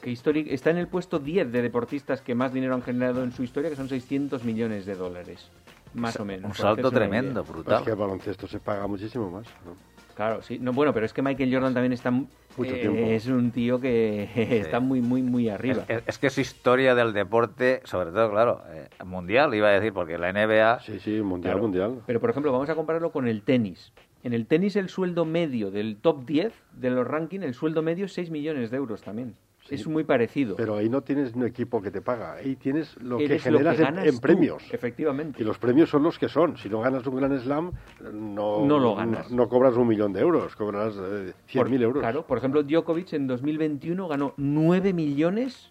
que 0.00 0.12
está 0.12 0.70
en 0.70 0.76
el 0.78 0.86
puesto 0.88 1.18
10 1.18 1.50
de 1.52 1.60
deportistas 1.62 2.20
que 2.20 2.34
más 2.34 2.52
dinero 2.52 2.74
han 2.74 2.82
generado 2.82 3.22
en 3.24 3.32
su 3.32 3.42
historia, 3.42 3.70
que 3.70 3.76
son 3.76 3.88
600 3.88 4.44
millones 4.44 4.86
de 4.86 4.94
dólares, 4.94 5.48
más 5.94 6.18
o 6.18 6.24
menos. 6.24 6.48
Un 6.50 6.54
salto 6.54 6.90
tremendo, 6.90 7.40
idea. 7.42 7.52
brutal. 7.52 7.78
Es 7.78 7.82
que 7.84 7.90
el 7.90 7.96
baloncesto 7.96 8.46
se 8.46 8.60
paga 8.60 8.86
muchísimo 8.86 9.30
más. 9.30 9.46
¿no? 9.64 9.74
Claro, 10.14 10.42
sí. 10.42 10.58
No, 10.58 10.72
bueno, 10.72 10.92
pero 10.92 11.06
es 11.06 11.12
que 11.12 11.22
Michael 11.22 11.52
Jordan 11.52 11.74
también 11.74 11.92
está... 11.92 12.10
Mucho 12.10 12.74
eh, 12.74 12.80
tiempo. 12.80 12.98
Es 12.98 13.26
un 13.28 13.50
tío 13.50 13.80
que 13.80 14.28
está 14.60 14.78
muy, 14.78 15.00
muy, 15.00 15.22
muy 15.22 15.48
arriba. 15.48 15.84
Es, 15.88 16.02
es 16.06 16.18
que 16.18 16.26
es 16.26 16.36
historia 16.36 16.94
del 16.94 17.12
deporte, 17.14 17.80
sobre 17.84 18.10
todo, 18.10 18.30
claro, 18.30 18.62
eh, 18.70 18.88
mundial, 19.06 19.54
iba 19.54 19.68
a 19.68 19.72
decir, 19.72 19.92
porque 19.94 20.18
la 20.18 20.32
NBA... 20.32 20.80
Sí, 20.80 21.00
sí, 21.00 21.22
mundial, 21.22 21.52
Claro. 21.54 21.62
mundial. 21.62 22.02
Pero, 22.06 22.20
por 22.20 22.28
ejemplo, 22.28 22.52
vamos 22.52 22.68
a 22.68 22.74
compararlo 22.74 23.10
con 23.10 23.26
el 23.26 23.42
tenis. 23.42 23.92
En 24.22 24.34
el 24.34 24.46
tenis 24.46 24.76
el 24.76 24.88
sueldo 24.90 25.24
medio 25.24 25.70
del 25.70 25.96
top 25.96 26.26
10 26.26 26.52
de 26.74 26.90
los 26.90 27.06
rankings, 27.06 27.44
el 27.44 27.54
sueldo 27.54 27.80
medio 27.82 28.04
es 28.04 28.12
6 28.12 28.30
millones 28.30 28.70
de 28.70 28.76
euros 28.76 29.00
también. 29.02 29.34
Sí. 29.76 29.82
Es 29.82 29.88
muy 29.88 30.04
parecido. 30.04 30.56
Pero 30.56 30.76
ahí 30.76 30.88
no 30.88 31.02
tienes 31.02 31.34
un 31.34 31.44
equipo 31.46 31.80
que 31.80 31.90
te 31.90 32.00
paga. 32.02 32.34
Ahí 32.34 32.56
tienes 32.56 32.96
lo 33.02 33.18
que 33.18 33.38
generas 33.38 33.78
en- 33.78 33.84
ganas 33.84 34.06
en, 34.06 34.14
tú, 34.16 34.20
premios. 34.20 34.62
Efectivamente. 34.72 35.42
Y 35.42 35.44
los 35.46 35.58
premios 35.58 35.88
son 35.88 36.02
los 36.02 36.18
que 36.18 36.28
son. 36.28 36.56
Si 36.58 36.68
no 36.68 36.80
ganas 36.80 37.06
un 37.06 37.16
gran 37.16 37.38
slam, 37.40 37.72
no, 38.12 38.64
No 38.66 38.78
lo 38.78 38.94
ganas. 38.94 39.30
No, 39.30 39.36
no 39.38 39.48
cobras 39.48 39.74
un 39.76 39.88
millón 39.88 40.12
de 40.12 40.20
euros, 40.20 40.54
cobras 40.56 40.94
eh, 40.96 41.32
Por- 41.54 41.68
100.000 41.68 41.82
euros. 41.82 42.00
Claro, 42.02 42.26
por 42.26 42.38
ejemplo, 42.38 42.62
Djokovic 42.62 43.12
en 43.14 43.26
2021 43.26 44.08
ganó 44.08 44.34
9 44.36 44.92
millones 44.92 45.70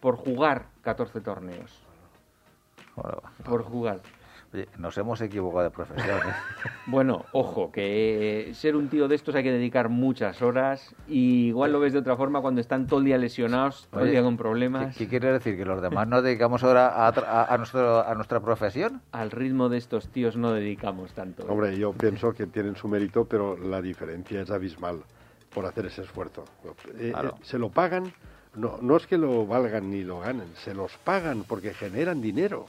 por 0.00 0.16
jugar 0.16 0.66
14 0.82 1.20
torneos. 1.20 1.82
Por 3.44 3.62
jugar. 3.64 4.00
Oye, 4.54 4.68
nos 4.78 4.96
hemos 4.98 5.20
equivocado 5.20 5.64
de 5.64 5.70
profesión. 5.70 6.18
¿eh? 6.18 6.32
Bueno, 6.86 7.24
ojo, 7.32 7.72
que 7.72 8.50
ser 8.54 8.76
un 8.76 8.88
tío 8.88 9.08
de 9.08 9.16
estos 9.16 9.34
hay 9.34 9.42
que 9.42 9.50
dedicar 9.50 9.88
muchas 9.88 10.40
horas 10.40 10.94
y 11.08 11.48
igual 11.48 11.72
lo 11.72 11.80
ves 11.80 11.92
de 11.92 11.98
otra 11.98 12.16
forma 12.16 12.40
cuando 12.40 12.60
están 12.60 12.86
todo 12.86 13.00
el 13.00 13.06
día 13.06 13.18
lesionados, 13.18 13.88
todo 13.90 14.04
el 14.04 14.12
día 14.12 14.22
con 14.22 14.36
¿Qué, 14.36 14.42
problemas. 14.42 14.96
qué 14.96 15.08
quiere 15.08 15.32
decir? 15.32 15.56
¿Que 15.56 15.64
los 15.64 15.82
demás 15.82 16.06
nos 16.06 16.22
dedicamos 16.22 16.62
ahora 16.62 16.88
a, 16.88 17.08
a, 17.08 17.52
a 17.54 17.58
nuestro, 17.58 18.06
a 18.06 18.14
nuestra 18.14 18.38
profesión? 18.40 19.02
Al 19.12 19.32
ritmo 19.32 19.68
de 19.68 19.78
estos 19.78 20.08
tíos 20.08 20.36
no 20.36 20.52
dedicamos 20.52 21.12
tanto. 21.12 21.42
¿eh? 21.42 21.46
Hombre, 21.48 21.76
yo 21.76 21.92
pienso 21.92 22.32
que 22.32 22.46
tienen 22.46 22.76
su 22.76 22.86
mérito, 22.86 23.24
pero 23.24 23.56
la 23.56 23.82
diferencia 23.82 24.40
es 24.40 24.50
abismal 24.52 25.00
por 25.52 25.66
hacer 25.66 25.86
ese 25.86 26.02
esfuerzo. 26.02 26.44
Eh, 26.98 27.10
Claro. 27.10 27.30
eh, 27.30 27.38
se 27.42 27.58
lo 27.58 27.70
pagan, 27.70 28.12
no, 28.54 28.78
no 28.80 28.96
es 28.96 29.06
que 29.08 29.18
lo 29.18 29.44
valgan 29.46 29.90
ni 29.90 30.04
lo 30.04 30.20
ganen, 30.20 30.48
se 30.54 30.72
los 30.72 30.92
pagan 30.98 31.42
porque 31.48 31.74
generan 31.74 32.20
dinero. 32.22 32.66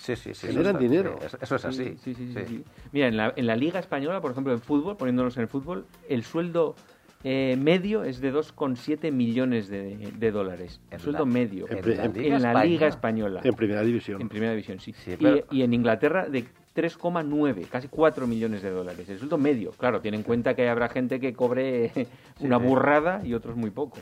Sí, 0.00 0.16
sí, 0.16 0.32
sí. 0.34 0.46
Generan 0.48 0.76
eso 0.76 0.84
es- 0.84 0.90
dinero. 0.90 1.18
sí, 1.20 1.26
eso- 1.42 1.56
es 1.56 1.64
así. 1.64 1.84
Sí, 1.84 1.96
sí, 2.02 2.14
sí, 2.14 2.32
sí. 2.34 2.44
sí. 2.46 2.64
Mira, 2.92 3.08
en 3.08 3.16
la, 3.16 3.32
en 3.36 3.46
la 3.46 3.54
Liga 3.56 3.78
Española, 3.78 4.20
por 4.20 4.30
ejemplo, 4.32 4.52
en 4.52 4.60
fútbol, 4.60 4.96
poniéndonos 4.96 5.36
en 5.36 5.42
el 5.42 5.48
fútbol, 5.48 5.84
el 6.08 6.24
sueldo 6.24 6.74
eh, 7.22 7.54
medio 7.60 8.02
es 8.02 8.20
de 8.22 8.32
2,7 8.32 9.12
millones 9.12 9.68
de, 9.68 10.10
de 10.16 10.30
dólares. 10.30 10.80
El 10.90 11.00
sueldo 11.00 11.26
la- 11.26 11.30
medio. 11.30 11.66
en 11.68 12.42
la. 12.42 12.64
Liga 12.64 12.86
Española. 12.86 13.40
En 13.44 13.54
primera 13.54 13.82
división. 13.82 14.22
En 14.22 14.28
primera 14.30 14.52
división, 14.52 14.80
sí. 14.80 14.94
Sí, 14.94 15.12
Y- 15.12 15.16
pero- 15.16 15.44
y, 15.50 15.60
en 15.62 15.74
Inglaterra 15.74 16.26
de 16.28 16.46
3,9, 16.74 17.66
casi 17.68 17.88
4 17.88 18.26
millones 18.26 18.62
de 18.62 18.70
dólares. 18.70 19.06
El 19.08 19.18
sueldo 19.18 19.36
medio. 19.36 19.72
Claro, 19.72 20.00
tiene 20.00 20.16
en 20.16 20.22
cuenta 20.22 20.54
que 20.54 20.66
habrá 20.68 20.88
gente 20.88 21.20
que 21.20 21.34
cobre 21.34 21.92
una 22.40 22.58
sí. 22.58 22.64
burrada 22.64 23.20
y 23.24 23.34
otros 23.34 23.54
muy 23.56 23.70
poco. 23.70 23.98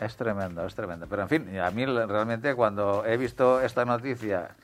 Es 0.00 0.16
tremendo, 0.16 0.64
es 0.64 0.74
tremendo. 0.74 1.06
Pero 1.10 1.22
en 1.22 1.28
fin, 1.28 1.58
a 1.58 1.70
mí 1.70 1.84
realmente 1.84 2.54
cuando 2.54 3.04
he 3.04 3.18
visto 3.18 3.60
esta 3.60 3.84
noticia 3.84 4.56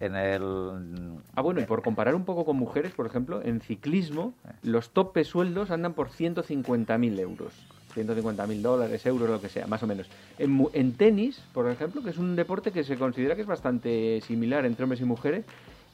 en 0.00 0.14
el... 0.14 1.18
Ah, 1.34 1.42
bueno, 1.42 1.60
y 1.60 1.64
por 1.64 1.82
comparar 1.82 2.14
un 2.14 2.24
poco 2.24 2.44
con 2.44 2.56
mujeres, 2.56 2.92
por 2.92 3.06
ejemplo, 3.06 3.42
en 3.42 3.60
ciclismo, 3.60 4.34
los 4.62 4.90
topes 4.90 5.28
sueldos 5.28 5.70
andan 5.70 5.94
por 5.94 6.10
150.000 6.10 7.18
euros. 7.20 7.52
150.000 7.94 8.60
dólares, 8.60 9.06
euros, 9.06 9.28
lo 9.28 9.40
que 9.40 9.48
sea, 9.48 9.66
más 9.66 9.82
o 9.82 9.86
menos. 9.86 10.06
En, 10.38 10.68
en 10.74 10.92
tenis, 10.92 11.40
por 11.54 11.70
ejemplo, 11.70 12.02
que 12.02 12.10
es 12.10 12.18
un 12.18 12.36
deporte 12.36 12.70
que 12.70 12.84
se 12.84 12.96
considera 12.96 13.34
que 13.34 13.40
es 13.40 13.46
bastante 13.46 14.20
similar 14.20 14.66
entre 14.66 14.84
hombres 14.84 15.00
y 15.00 15.04
mujeres, 15.04 15.44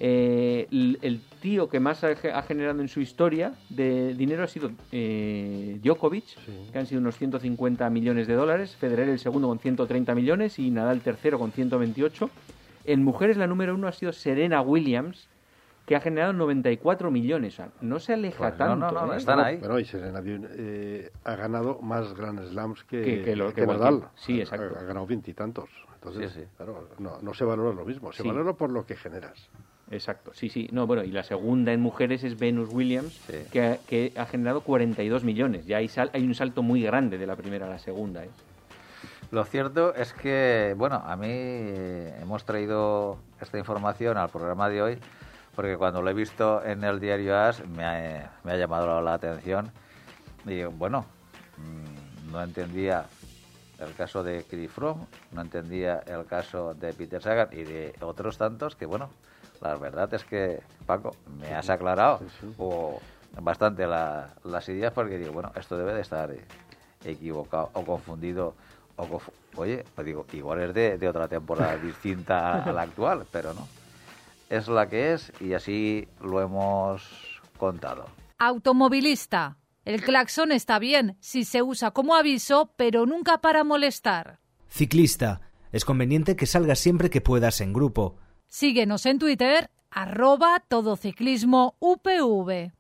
eh, 0.05 0.67
el, 0.73 0.99
el 1.03 1.21
tío 1.41 1.69
que 1.69 1.79
más 1.79 2.03
ha, 2.03 2.09
ha 2.09 2.43
generado 2.43 2.81
en 2.81 2.89
su 2.89 3.01
historia 3.01 3.53
de 3.69 4.15
dinero 4.15 4.43
ha 4.43 4.49
sido 4.49 4.73
eh, 4.91 5.79
Djokovic, 5.81 6.25
que 6.73 6.79
han 6.79 6.87
sido 6.87 7.01
unos 7.01 7.17
150 7.19 7.89
millones 7.89 8.27
de 8.27 8.35
dólares, 8.35 8.75
Federer 8.75 9.09
el 9.09 9.21
segundo 9.21 9.47
con 9.47 9.61
130 9.61 10.13
millones 10.17 10.59
y 10.59 10.71
Nadal 10.73 11.03
tercero 11.03 11.39
con 11.39 11.53
128. 11.53 12.31
En 12.85 13.03
mujeres 13.05 13.37
la 13.37 13.47
número 13.47 13.75
uno 13.75 13.89
ha 13.89 13.93
sido 13.93 14.13
Serena 14.13 14.61
Williams, 14.63 15.29
que 15.87 15.97
ha 15.97 16.01
generado 16.01 16.33
94 16.33 17.11
millones. 17.11 17.55
O 17.55 17.57
sea, 17.57 17.69
no 17.81 17.99
se 17.99 18.13
aleja 18.15 18.39
Pues 18.39 18.53
no, 18.53 18.57
tanto. 18.59 18.91
no, 18.93 19.07
no, 19.07 19.15
¿eh? 19.15 19.17
están 19.17 19.41
ahí. 19.41 19.57
Bueno, 19.59 19.79
y 19.79 19.85
Serena 19.85 20.23
eh, 20.25 21.11
ha 21.25 21.35
ganado 21.37 21.81
más 21.81 22.15
Grand 22.15 22.41
Slams 22.49 22.85
que, 22.85 23.03
Que- 23.03 23.23
que 23.23 23.37
lo- 23.37 23.53
que 23.53 23.67
Nadal. 23.67 24.05
sí, 24.15 24.41
exacto. 24.41 24.77
Ha, 24.77 24.81
ha 24.81 24.85
ganado 24.85 25.07
veintitantos. 25.07 25.69
Entonces, 25.95 26.33
Sí, 26.33 26.41
sí. 26.41 26.47
claro, 26.57 26.89
no, 26.99 27.21
no 27.23 27.35
se 27.35 27.45
valora 27.45 27.73
lo 27.75 27.85
mismo, 27.85 28.13
se 28.13 28.23
Sí. 28.23 28.29
valora 28.29 28.53
por 28.55 28.71
lo 28.71 28.85
que 28.87 28.97
generas. 28.97 29.49
Exacto, 29.91 30.33
sí, 30.35 30.49
sí. 30.49 30.69
No, 30.73 30.87
bueno, 30.87 31.05
y 31.05 31.11
la 31.13 31.23
segunda 31.23 31.73
en 31.73 31.81
mujeres 31.81 32.25
es 32.25 32.39
Venus 32.39 32.71
Williams, 32.73 33.13
Sí. 33.27 33.35
que, 33.53 33.63
ha, 33.63 33.77
que 33.79 34.13
ha 34.17 34.27
generado 34.27 34.63
42 34.63 35.23
millones. 35.23 35.67
Ya 35.67 35.77
hay, 35.77 35.89
sal- 35.89 36.11
hay 36.15 36.25
un 36.25 36.35
salto 36.35 36.63
muy 36.63 36.83
grande 36.83 37.19
de 37.19 37.27
la 37.27 37.37
primera 37.37 37.67
a 37.67 37.69
la 37.69 37.79
segunda. 37.79 38.25
¿eh? 38.25 38.31
Lo 39.33 39.45
cierto 39.47 39.95
es 39.95 40.13
que, 40.13 40.75
bueno, 40.77 41.03
a 41.07 41.17
mí 41.17 41.27
eh, 41.31 42.19
hemos 42.21 42.45
traído 42.45 43.17
esta 43.41 43.57
información 43.57 44.19
al 44.19 44.29
programa 44.29 44.69
de 44.69 44.83
hoy 44.83 44.99
porque 45.57 45.79
cuando 45.79 46.03
lo 46.03 46.11
he 46.11 46.13
visto 46.13 46.63
en 46.63 46.85
el 46.85 47.01
diario 47.01 47.39
AS 47.39 47.67
me 47.67 47.83
ha, 47.87 48.31
me 48.45 48.53
ha 48.53 48.57
llamado 48.59 49.01
la 49.01 49.15
atención. 49.15 49.73
Y 50.45 50.65
bueno, 50.65 51.07
mm, 51.57 52.31
no 52.31 52.43
entendía 52.43 53.07
el 53.79 53.95
caso 53.95 54.23
de 54.23 54.45
Chris 54.51 54.71
Froome, 54.71 55.07
no 55.31 55.41
entendía 55.41 56.03
el 56.07 56.27
caso 56.27 56.75
de 56.75 56.93
Peter 56.93 57.23
Sagan 57.23 57.49
y 57.53 57.63
de 57.65 57.95
otros 58.03 58.37
tantos 58.37 58.77
que, 58.77 58.85
bueno, 58.85 59.09
la 59.63 59.77
verdad 59.77 60.13
es 60.13 60.25
que, 60.27 60.61
Paco, 60.85 61.17
me 61.41 61.55
has 61.55 61.71
aclarado 61.71 62.21
o 62.59 63.01
bastante 63.41 63.87
la- 63.87 64.35
las 64.45 64.69
ideas 64.69 64.93
porque 64.93 65.17
digo, 65.17 65.33
bueno, 65.33 65.53
esto 65.55 65.79
debe 65.79 65.95
de 65.95 66.03
estar 66.03 66.31
eh, 66.33 66.45
equivocado 67.03 67.71
o 67.73 67.83
confundido 67.83 68.55
o 68.97 69.07
confu- 69.07 69.33
oye, 69.57 69.85
pues 69.95 70.07
digo, 70.07 70.27
igual 70.33 70.61
es 70.63 70.75
de, 70.75 70.99
de 70.99 71.09
otra 71.09 71.29
temporada 71.29 71.77
distinta 71.83 72.63
a 72.63 72.73
la 72.73 72.83
actual, 72.83 73.25
pero 73.31 73.55
no. 73.55 73.67
Es 74.51 74.69
la 74.69 74.89
que 74.89 75.13
es 75.15 75.33
y 75.41 75.55
así 75.55 76.07
lo 76.21 76.41
hemos 76.41 77.03
contado. 77.59 78.07
Automovilista. 78.39 79.57
El 79.85 80.03
claxon 80.03 80.53
está 80.53 80.79
bien 80.79 81.17
si 81.21 81.45
se 81.45 81.63
usa 81.63 81.91
como 81.91 82.15
aviso, 82.15 82.73
pero 82.77 83.05
nunca 83.07 83.39
para 83.39 83.65
molestar. 83.65 84.39
Ciclista. 84.69 85.41
Es 85.73 85.85
conveniente 85.85 86.37
que 86.37 86.47
salgas 86.47 86.79
siempre 86.79 87.11
que 87.11 87.21
puedas 87.21 87.61
en 87.61 87.73
grupo. 87.73 88.17
Síguenos 88.47 89.07
en 89.07 89.19
Twitter, 89.19 89.71
arroba 89.91 90.63
todociclismo 90.69 91.77
UPV. 91.81 92.73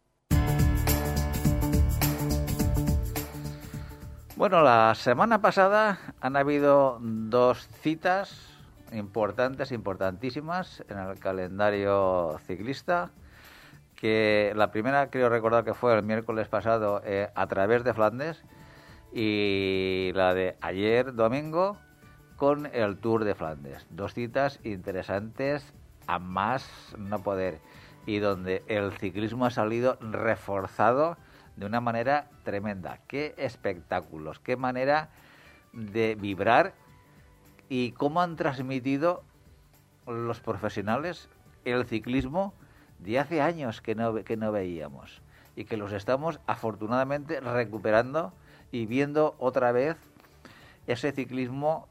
Bueno, 4.42 4.60
la 4.62 4.96
semana 4.96 5.40
pasada 5.40 6.00
han 6.20 6.34
habido 6.34 6.98
dos 7.00 7.64
citas 7.80 8.58
importantes, 8.90 9.70
importantísimas 9.70 10.82
en 10.88 10.98
el 10.98 11.20
calendario 11.20 12.40
ciclista. 12.44 13.12
Que 13.94 14.52
la 14.56 14.72
primera 14.72 15.10
creo 15.10 15.28
recordar 15.28 15.62
que 15.62 15.74
fue 15.74 15.96
el 15.96 16.02
miércoles 16.02 16.48
pasado 16.48 17.02
eh, 17.04 17.30
a 17.36 17.46
través 17.46 17.84
de 17.84 17.94
Flandes 17.94 18.42
y 19.12 20.10
la 20.16 20.34
de 20.34 20.56
ayer 20.60 21.14
domingo 21.14 21.76
con 22.34 22.66
el 22.66 22.98
Tour 22.98 23.22
de 23.22 23.36
Flandes. 23.36 23.86
Dos 23.90 24.12
citas 24.12 24.58
interesantes 24.64 25.72
a 26.08 26.18
más 26.18 26.68
no 26.98 27.22
poder. 27.22 27.60
y 28.06 28.18
donde 28.18 28.64
el 28.66 28.90
ciclismo 28.98 29.46
ha 29.46 29.50
salido 29.50 29.98
reforzado 30.00 31.16
de 31.56 31.66
una 31.66 31.80
manera 31.80 32.28
tremenda. 32.44 32.98
Qué 33.06 33.34
espectáculos, 33.36 34.38
qué 34.40 34.56
manera 34.56 35.10
de 35.72 36.14
vibrar 36.14 36.74
y 37.68 37.92
cómo 37.92 38.20
han 38.20 38.36
transmitido 38.36 39.22
los 40.06 40.40
profesionales 40.40 41.28
el 41.64 41.86
ciclismo 41.86 42.54
de 42.98 43.18
hace 43.18 43.40
años 43.40 43.80
que 43.80 43.94
no, 43.94 44.14
que 44.24 44.36
no 44.36 44.52
veíamos 44.52 45.22
y 45.56 45.64
que 45.64 45.76
los 45.76 45.92
estamos 45.92 46.40
afortunadamente 46.46 47.40
recuperando 47.40 48.32
y 48.70 48.86
viendo 48.86 49.34
otra 49.38 49.72
vez 49.72 49.96
ese 50.86 51.12
ciclismo 51.12 51.88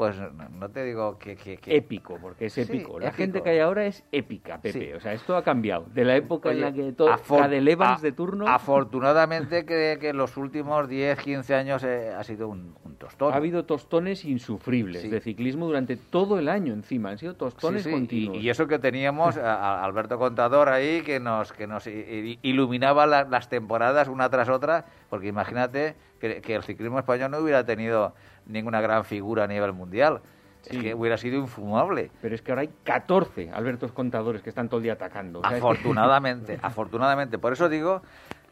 pues 0.00 0.16
no 0.52 0.70
te 0.70 0.82
digo 0.82 1.18
que... 1.18 1.60
Épico, 1.66 2.16
porque 2.22 2.46
es 2.46 2.56
épico. 2.56 2.98
la 2.98 3.12
gente 3.12 3.42
que 3.42 3.50
hay 3.50 3.58
ahora 3.58 3.84
es 3.84 4.02
épica, 4.10 4.58
Pepe. 4.58 4.94
O 4.94 5.00
sea, 5.00 5.12
esto 5.12 5.36
ha 5.36 5.44
cambiado. 5.44 5.84
De 5.92 6.06
la 6.06 6.16
época 6.16 6.52
en 6.52 6.62
la 6.62 6.72
que 6.72 6.92
todo... 6.92 7.10
de 7.46 7.58
Evans 7.58 8.00
de 8.00 8.12
turno... 8.12 8.48
Afortunadamente 8.48 9.64
que, 9.66 9.98
que 10.00 10.14
los 10.14 10.38
últimos 10.38 10.88
10, 10.88 11.18
15 11.18 11.54
años 11.54 11.84
eh, 11.84 12.14
ha 12.16 12.24
sido 12.24 12.48
un, 12.48 12.74
tostón. 12.96 13.34
Ha 13.34 13.36
habido 13.36 13.66
tostones 13.66 14.24
insufribles 14.24 15.10
de 15.10 15.20
ciclismo 15.20 15.66
durante 15.66 15.98
todo 15.98 16.38
el 16.38 16.48
año 16.48 16.72
encima. 16.72 17.10
Han 17.10 17.18
sido 17.18 17.34
tostones 17.34 17.86
continuos. 17.86 18.42
Y, 18.42 18.48
eso 18.48 18.66
que 18.66 18.78
teníamos 18.78 19.36
a, 19.36 19.84
Alberto 19.84 20.18
Contador 20.18 20.70
ahí 20.70 21.02
que 21.02 21.20
nos, 21.20 21.52
que 21.52 21.66
nos 21.66 21.86
iluminaba 21.86 23.04
las 23.06 23.50
temporadas 23.50 24.08
una 24.08 24.30
tras 24.30 24.48
otra, 24.48 24.86
porque 25.10 25.28
imagínate 25.28 25.94
que, 26.18 26.40
que 26.40 26.54
el 26.54 26.62
ciclismo 26.62 26.98
español 26.98 27.32
no 27.32 27.38
hubiera 27.40 27.66
tenido 27.66 28.14
ninguna 28.50 28.80
gran 28.80 29.04
figura 29.04 29.44
a 29.44 29.46
nivel 29.46 29.72
mundial. 29.72 30.20
Es 30.64 30.76
que 30.76 30.94
hubiera 30.94 31.16
sido 31.16 31.38
infumable. 31.38 32.10
Pero 32.20 32.34
es 32.34 32.42
que 32.42 32.52
ahora 32.52 32.62
hay 32.62 32.70
14 32.84 33.50
Albertos 33.50 33.92
Contadores 33.92 34.42
que 34.42 34.50
están 34.50 34.68
todo 34.68 34.78
el 34.78 34.84
día 34.84 34.92
atacando. 34.92 35.40
afortunadamente, 35.42 36.58
afortunadamente. 36.62 37.38
Por 37.38 37.54
eso 37.54 37.68
digo 37.68 38.02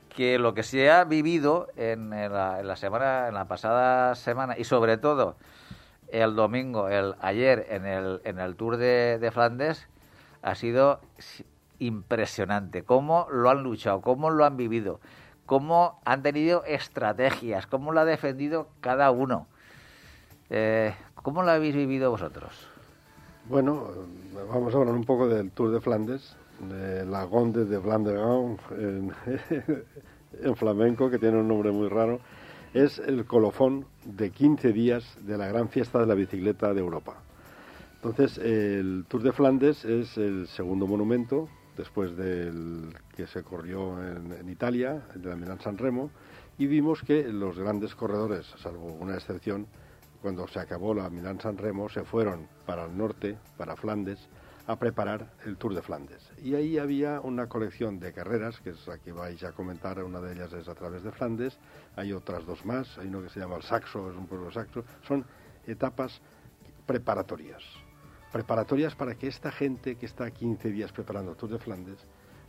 que 0.09 0.39
lo 0.39 0.55
que 0.55 0.63
se 0.63 0.91
ha 0.91 1.05
vivido 1.05 1.69
en, 1.77 2.11
la, 2.11 2.77
semana, 2.77 3.29
en 3.29 3.35
la 3.35 3.47
pasada 3.47 4.15
semana 4.15 4.57
y 4.57 4.65
sobre 4.65 4.97
todo 4.97 5.37
el 6.09 6.35
domingo, 6.35 6.89
el 6.89 7.15
ayer 7.21 7.67
en 7.69 7.85
el, 7.85 8.21
en 8.25 8.39
el 8.39 8.57
Tour 8.57 8.79
de, 8.79 9.19
de 9.19 9.31
Flandes 9.31 9.87
ha 10.43 10.55
sido 10.55 11.01
impresionante. 11.79 12.83
Cómo 12.83 13.27
lo 13.31 13.51
han 13.51 13.63
luchado, 13.63 14.01
cómo 14.01 14.31
lo 14.31 14.45
han 14.45 14.57
vivido, 14.57 15.01
cómo 15.47 16.01
han 16.05 16.23
tenido 16.23 16.65
estrategias, 16.65 17.67
cómo 17.67 17.93
lo 17.93 18.01
ha 18.01 18.05
defendido 18.05 18.69
cada 18.81 19.11
uno. 19.11 19.47
Eh, 20.51 20.95
¿Cómo 21.23 21.43
lo 21.43 21.51
habéis 21.51 21.75
vivido 21.75 22.11
vosotros? 22.11 22.69
Bueno, 23.49 23.89
vamos 24.51 24.75
a 24.75 24.79
hablar 24.79 24.95
un 24.95 25.05
poco 25.05 25.29
del 25.29 25.51
Tour 25.51 25.71
de 25.71 25.81
Flandes, 25.81 26.37
de 26.69 27.05
la 27.05 27.25
Gonde 27.25 27.65
de 27.65 27.79
Vlaanderen 27.79 28.59
en, 28.71 29.13
en 30.43 30.57
flamenco, 30.57 31.11
que 31.11 31.19
tiene 31.19 31.39
un 31.39 31.49
nombre 31.49 31.71
muy 31.71 31.89
raro. 31.89 32.21
Es 32.75 32.99
el 32.99 33.25
colofón 33.25 33.87
de 34.05 34.31
15 34.31 34.73
días 34.73 35.17
de 35.23 35.39
la 35.39 35.49
gran 35.49 35.69
fiesta 35.69 35.99
de 35.99 36.07
la 36.07 36.15
bicicleta 36.15 36.73
de 36.73 36.81
Europa. 36.81 37.17
Entonces, 37.97 38.39
el 38.39 39.05
Tour 39.09 39.23
de 39.23 39.33
Flandes 39.33 39.85
es 39.85 40.17
el 40.19 40.47
segundo 40.49 40.87
monumento, 40.87 41.49
después 41.77 42.17
del 42.17 42.95
que 43.17 43.27
se 43.27 43.43
corrió 43.43 44.03
en, 44.03 44.33
en 44.33 44.49
Italia, 44.49 45.03
de 45.15 45.29
la 45.29 45.37
Milán 45.37 45.61
San 45.61 45.79
Remo, 45.79 46.11
y 46.59 46.67
vimos 46.67 47.03
que 47.03 47.25
los 47.25 47.59
grandes 47.59 47.95
corredores, 47.95 48.47
salvo 48.59 48.87
una 49.01 49.15
excepción, 49.15 49.67
cuando 50.23 50.49
se 50.49 50.59
acabó 50.59 50.95
la 50.95 51.09
Milán-San 51.11 51.59
Remo, 51.59 51.89
se 51.89 52.05
fueron 52.05 52.49
para 52.67 52.85
el 52.85 52.97
norte, 52.97 53.39
para 53.57 53.77
Flandes, 53.77 54.19
a 54.67 54.77
preparar 54.77 55.33
el 55.47 55.57
Tour 55.57 55.75
de 55.75 55.81
Flandes. 55.81 56.23
Y 56.43 56.55
ahí 56.55 56.77
había 56.77 57.21
una 57.21 57.49
colección 57.49 57.99
de 57.99 58.13
carreras, 58.13 58.61
que 58.61 58.71
es 58.71 58.87
la 58.87 58.99
que 58.99 59.13
vais 59.13 59.43
a 59.43 59.53
comentar, 59.53 60.03
una 60.05 60.21
de 60.21 60.35
ellas 60.35 60.53
es 60.53 60.69
a 60.69 60.75
través 60.75 61.03
de 61.03 61.11
Flandes, 61.11 61.59
hay 61.97 62.13
otras 62.13 62.45
dos 62.45 62.67
más, 62.67 62.99
hay 62.99 63.07
uno 63.07 63.23
que 63.23 63.31
se 63.31 63.41
llama 63.41 63.57
el 63.57 63.63
Saxo, 63.63 64.11
es 64.11 64.17
un 64.17 64.27
pueblo 64.27 64.51
saxo, 64.53 64.85
son 65.07 65.25
etapas 65.67 66.21
preparatorias. 66.87 67.63
Preparatorias 68.31 68.95
para 68.95 69.15
que 69.15 69.29
esta 69.29 69.51
gente 69.51 69.97
que 69.97 70.05
está 70.05 70.31
15 70.31 70.71
días 70.71 70.93
preparando 70.93 71.31
el 71.31 71.39
Tour 71.39 71.53
de 71.53 71.59
Flandes, 71.59 71.99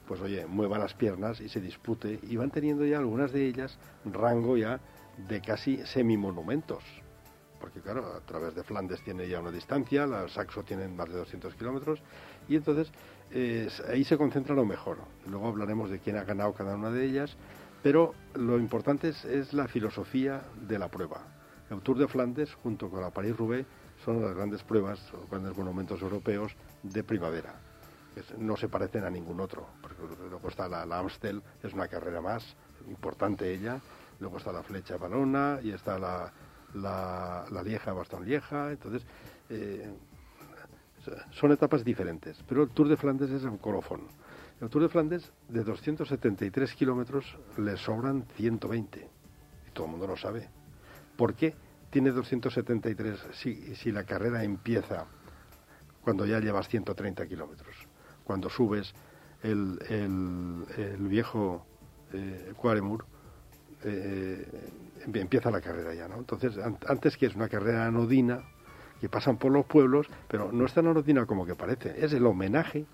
pues 0.06 0.20
oye, 0.20 0.46
mueva 0.46 0.78
las 0.78 0.96
piernas 0.96 1.40
y 1.40 1.48
se 1.48 1.62
dispute, 1.62 2.20
y 2.22 2.36
van 2.36 2.52
teniendo 2.52 2.86
ya 2.86 2.98
algunas 2.98 3.32
de 3.32 3.46
ellas 3.46 3.78
rango 4.04 4.58
ya 4.58 4.82
de 5.30 5.40
casi 5.40 5.78
semimonumentos 5.86 6.84
porque 7.60 7.82
claro, 7.82 8.14
a 8.16 8.22
través 8.22 8.56
de 8.56 8.64
Flandes 8.64 9.02
tiene 9.04 9.28
ya 9.28 9.40
una 9.40 9.52
distancia, 9.52 10.06
la 10.06 10.28
Saxo 10.28 10.64
tienen 10.64 10.96
más 10.96 11.10
de 11.10 11.18
200 11.18 11.54
kilómetros, 11.56 12.02
y 12.48 12.56
entonces 12.56 12.92
ahí 13.88 14.04
se 14.04 14.18
concentra 14.18 14.56
lo 14.56 14.66
mejor. 14.66 14.98
Luego 15.28 15.48
hablaremos 15.48 15.90
de 15.90 16.00
quién 16.00 16.18
ha 16.18 16.24
ganado 16.24 16.54
cada 16.54 16.76
una 16.76 16.90
de 16.90 17.06
ellas, 17.06 17.36
pero 17.84 18.14
lo 18.34 18.58
importante 18.58 19.10
es, 19.10 19.54
la 19.54 19.68
filosofía 19.68 20.42
de 20.68 20.80
la 20.80 20.90
prueba. 20.90 21.22
El 21.70 21.82
Tour 21.82 21.98
de 21.98 22.08
Flandes, 22.08 22.54
junto 22.56 22.90
con 22.90 23.02
la 23.02 23.12
París-Roubaix, 23.12 23.66
son 24.04 24.22
las 24.22 24.36
grandes 24.36 24.64
pruebas, 24.64 25.00
los 25.14 25.30
grandes 25.30 25.56
monumentos 25.58 26.02
europeos 26.02 26.56
de 26.84 27.04
primavera. 27.04 27.54
no 28.38 28.58
se 28.58 28.68
parecen 28.68 29.04
a 29.04 29.10
ningún 29.10 29.40
otro, 29.40 29.68
luego 30.30 30.50
está 30.50 30.68
la, 30.68 30.86
la 30.86 31.00
Amstel, 31.00 31.42
es 31.64 31.74
una 31.74 31.88
carrera 31.88 32.22
más, 32.22 32.56
importante 32.90 33.54
ella, 33.54 33.80
luego 34.20 34.38
está 34.38 34.52
la 34.52 34.64
Flecha 34.64 34.98
Balona 34.98 35.60
y 35.62 35.72
está 35.72 36.00
la, 36.00 36.34
la, 36.76 37.46
la 37.52 37.64
Lieja, 37.64 37.94
Bastón 37.94 38.26
Lieja, 38.26 38.72
entonces 38.72 39.04
eh, 39.50 39.92
son 41.32 41.52
etapas 41.52 41.84
diferentes, 41.84 42.38
pero 42.48 42.64
el 42.64 42.70
Tour 42.70 42.88
de 42.88 42.98
Flandes 42.98 43.32
es 43.32 43.44
un 43.44 43.58
colofón. 43.58 44.02
El 44.62 44.70
Tour 44.70 44.84
de 44.84 44.90
Flandes, 44.90 45.32
de 45.48 45.64
273 45.64 46.74
kilómetros, 46.74 47.38
le 47.58 47.78
sobran 47.78 48.26
120, 48.36 49.00
y 49.00 49.72
todo 49.72 49.86
el 49.86 49.92
mundo 49.92 50.08
lo 50.08 50.18
sabe. 50.18 50.50
¿Por 51.16 51.34
qué 51.34 51.56
tiene 51.90 52.12
273 52.12 53.20
si, 53.34 53.76
si 53.76 53.92
la 53.92 54.04
carrera 54.04 54.44
empieza 54.44 55.06
cuando 56.04 56.26
ya 56.26 56.40
llevas 56.40 56.68
130 56.68 57.26
kilómetros? 57.28 57.76
Cuando 58.24 58.50
subes 58.50 58.94
el, 59.42 59.80
el, 59.90 61.08
viejo 61.08 61.66
eh, 62.14 62.54
Quaremur, 62.58 63.06
eh, 63.84 64.46
empieza 65.06 65.52
la 65.52 65.62
carrera 65.62 65.94
ya, 65.94 66.08
¿no? 66.08 66.18
Entonces, 66.18 66.58
antes 66.88 67.18
que 67.18 67.26
es 67.26 67.36
una 67.36 67.50
carrera 67.50 67.86
anodina, 67.86 68.42
que 69.00 69.10
pasan 69.10 69.38
por 69.38 69.52
los 69.52 69.66
pueblos, 69.66 70.08
pero 70.28 70.52
no 70.52 70.66
es 70.66 70.74
tan 70.74 70.88
anodina 70.88 71.26
como 71.26 71.46
que 71.46 71.56
parece, 71.56 72.04
es 72.04 72.14
el 72.14 72.26
homenaje 72.26 72.86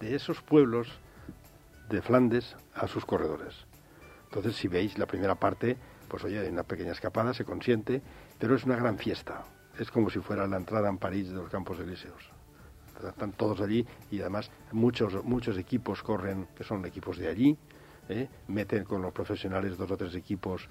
de 0.00 0.14
esos 0.14 0.42
pueblos 0.42 0.88
de 1.88 2.02
Flandes 2.02 2.56
a 2.74 2.86
sus 2.86 3.04
corredores. 3.04 3.54
Entonces, 4.24 4.56
si 4.56 4.68
veis 4.68 4.98
la 4.98 5.06
primera 5.06 5.34
parte, 5.36 5.76
pues 6.06 6.24
oye, 6.24 6.46
en 6.46 6.52
una 6.52 6.62
pequeña 6.64 6.92
escapada 6.92 7.32
se 7.32 7.44
consiente, 7.44 8.02
pero 8.38 8.54
es 8.54 8.64
una 8.64 8.76
gran 8.76 8.98
fiesta. 8.98 9.42
Es 9.78 9.90
como 9.90 10.10
si 10.10 10.18
fuera 10.20 10.46
la 10.46 10.56
entrada 10.56 10.88
en 10.88 10.98
París 10.98 11.28
de 11.30 11.36
los 11.36 11.50
Campos 11.50 11.78
Elíseos. 11.78 12.30
Están 13.06 13.32
todos 13.32 13.60
allí 13.60 13.86
y 14.10 14.20
además 14.20 14.50
muchos, 14.72 15.24
muchos 15.24 15.56
equipos 15.56 16.02
corren, 16.02 16.48
que 16.56 16.64
son 16.64 16.84
equipos 16.84 17.16
de 17.16 17.28
allí, 17.28 17.56
¿eh? 18.08 18.28
meten 18.48 18.84
con 18.84 19.02
los 19.02 19.12
profesionales 19.12 19.76
dos 19.76 19.90
o 19.90 19.96
tres 19.96 20.14
equipos 20.14 20.68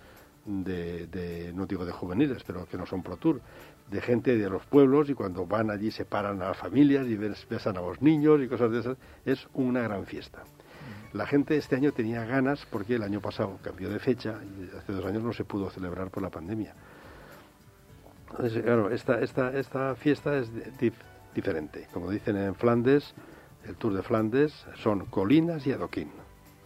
de, 0.47 1.51
no 1.53 1.65
digo 1.65 1.85
de 1.85 1.91
juveniles, 1.91 2.43
pero 2.43 2.65
que 2.65 2.77
no 2.77 2.85
son 2.85 3.03
Pro 3.03 3.17
Tour, 3.17 3.41
de 3.91 4.01
gente 4.01 4.37
de 4.37 4.49
los 4.49 4.65
pueblos 4.65 5.09
y 5.09 5.13
cuando 5.13 5.45
van 5.45 5.69
allí 5.69 5.91
se 5.91 6.05
paran 6.05 6.41
a 6.41 6.49
las 6.49 6.57
familias 6.57 7.05
y 7.07 7.15
besan 7.15 7.77
a 7.77 7.81
los 7.81 8.01
niños 8.01 8.41
y 8.41 8.47
cosas 8.47 8.71
de 8.71 8.79
esas, 8.79 8.97
es 9.25 9.47
una 9.53 9.81
gran 9.81 10.05
fiesta. 10.05 10.43
La 11.13 11.25
gente 11.25 11.57
este 11.57 11.75
año 11.75 11.91
tenía 11.91 12.25
ganas 12.25 12.65
porque 12.69 12.95
el 12.95 13.03
año 13.03 13.21
pasado 13.21 13.59
cambió 13.61 13.89
de 13.89 13.99
fecha 13.99 14.39
y 14.43 14.75
hace 14.75 14.91
dos 14.91 15.05
años 15.05 15.23
no 15.23 15.33
se 15.33 15.45
pudo 15.45 15.69
celebrar 15.69 16.09
por 16.09 16.23
la 16.23 16.29
pandemia. 16.29 16.73
Claro, 18.63 18.91
esta, 18.91 19.21
esta, 19.21 19.57
esta 19.57 19.95
fiesta 19.95 20.37
es 20.37 20.51
diferente. 21.33 21.87
Como 21.93 22.11
dicen 22.11 22.35
en 22.35 22.55
Flandes, 22.55 23.13
el 23.65 23.75
Tour 23.75 23.93
de 23.93 24.03
Flandes 24.03 24.65
son 24.75 25.05
colinas 25.05 25.65
y 25.65 25.71
adoquín. 25.71 26.11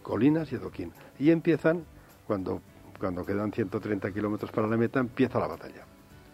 Colinas 0.02 0.52
y 0.52 0.56
adoquín. 0.56 0.92
Y 1.20 1.30
empiezan 1.30 1.84
cuando 2.26 2.60
cuando 3.02 3.26
quedan 3.26 3.50
130 3.50 4.12
kilómetros 4.12 4.52
para 4.52 4.68
la 4.68 4.76
meta, 4.76 5.00
empieza 5.00 5.40
la 5.40 5.48
batalla. 5.48 5.84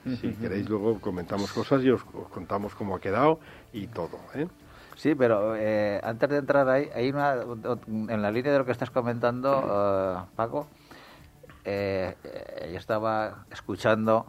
Si 0.05 0.33
queréis, 0.35 0.69
luego 0.69 1.01
comentamos 1.01 1.51
cosas 1.51 1.83
y 1.83 1.89
os, 1.89 2.05
contamos 2.05 2.75
cómo 2.75 2.95
ha 2.95 3.01
quedado 3.01 3.41
y 3.73 3.87
todo. 3.87 4.19
¿eh? 4.35 4.47
Sí, 4.95 5.15
pero 5.15 5.57
eh, 5.57 5.99
antes 6.05 6.29
de 6.29 6.37
entrar 6.37 6.69
ahí, 6.69 6.91
hay 6.95 7.09
una, 7.09 7.37
en 7.87 8.21
la 8.21 8.31
línea 8.31 8.53
de 8.53 8.59
lo 8.59 8.67
que 8.67 8.73
estás 8.73 8.91
comentando, 8.91 9.51
eh, 9.65 10.31
Paco, 10.37 10.69
yo 11.65 12.79
estaba 12.79 13.47
escuchando 13.51 14.27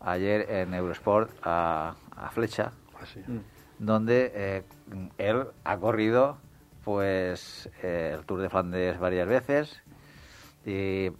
ayer 0.00 0.50
en 0.50 0.74
Eurosport 0.74 1.30
a, 1.42 1.94
Flecha, 2.32 2.72
ah, 2.94 3.04
donde 3.78 4.64
él 5.16 5.46
ha 5.64 5.76
corrido 5.78 6.36
pues 6.84 7.70
el 7.82 8.22
Tour 8.26 8.42
de 8.42 8.50
Flandes 8.50 8.98
varias 8.98 9.26
veces 9.26 9.82
y 10.64 11.10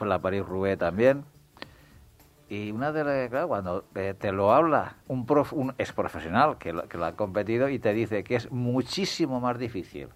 la 0.00 0.18
París-Roubaix 0.18 0.78
también. 0.78 1.24
Y 2.48 2.70
una 2.70 2.92
de 2.92 3.04
las, 3.04 3.28
claro, 3.28 3.48
cuando 3.48 3.84
eh, 3.94 4.14
te 4.18 4.32
lo 4.32 4.52
habla 4.52 4.96
un, 5.06 5.26
prof, 5.26 5.52
un 5.52 5.74
ex 5.76 5.92
profesional 5.92 6.56
que 6.58 6.72
lo, 6.72 6.88
que 6.88 6.96
lo 6.96 7.04
ha 7.04 7.12
competido 7.12 7.68
y 7.68 7.78
te 7.78 7.92
dice 7.92 8.24
que 8.24 8.36
es 8.36 8.50
muchísimo 8.50 9.38
más 9.38 9.58
difícil 9.58 10.08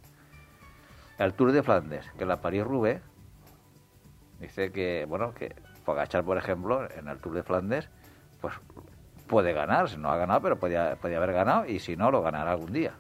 el 1.19 1.35
Tour 1.35 1.53
de 1.53 1.63
Flandes 1.63 2.11
que 2.19 2.25
la 2.27 2.41
París-Roubaix, 2.41 3.01
dice 4.41 4.73
que, 4.73 5.07
bueno, 5.09 5.35
que 5.35 5.55
Pogachar, 5.85 6.25
por 6.25 6.37
ejemplo, 6.37 6.89
en 6.91 7.09
el 7.09 7.19
Tour 7.19 7.35
de 7.35 7.43
Flandes, 7.43 7.89
pues 8.41 8.55
puede 9.27 9.53
ganar, 9.53 9.89
si 9.89 9.97
no 9.97 10.11
ha 10.11 10.17
ganado, 10.17 10.41
pero 10.43 10.57
podía, 10.59 10.97
podía 10.97 11.19
haber 11.19 11.33
ganado 11.33 11.67
y 11.67 11.79
si 11.79 11.97
no, 11.97 12.11
lo 12.11 12.23
ganará 12.23 12.53
algún 12.53 12.73
día. 12.73 12.93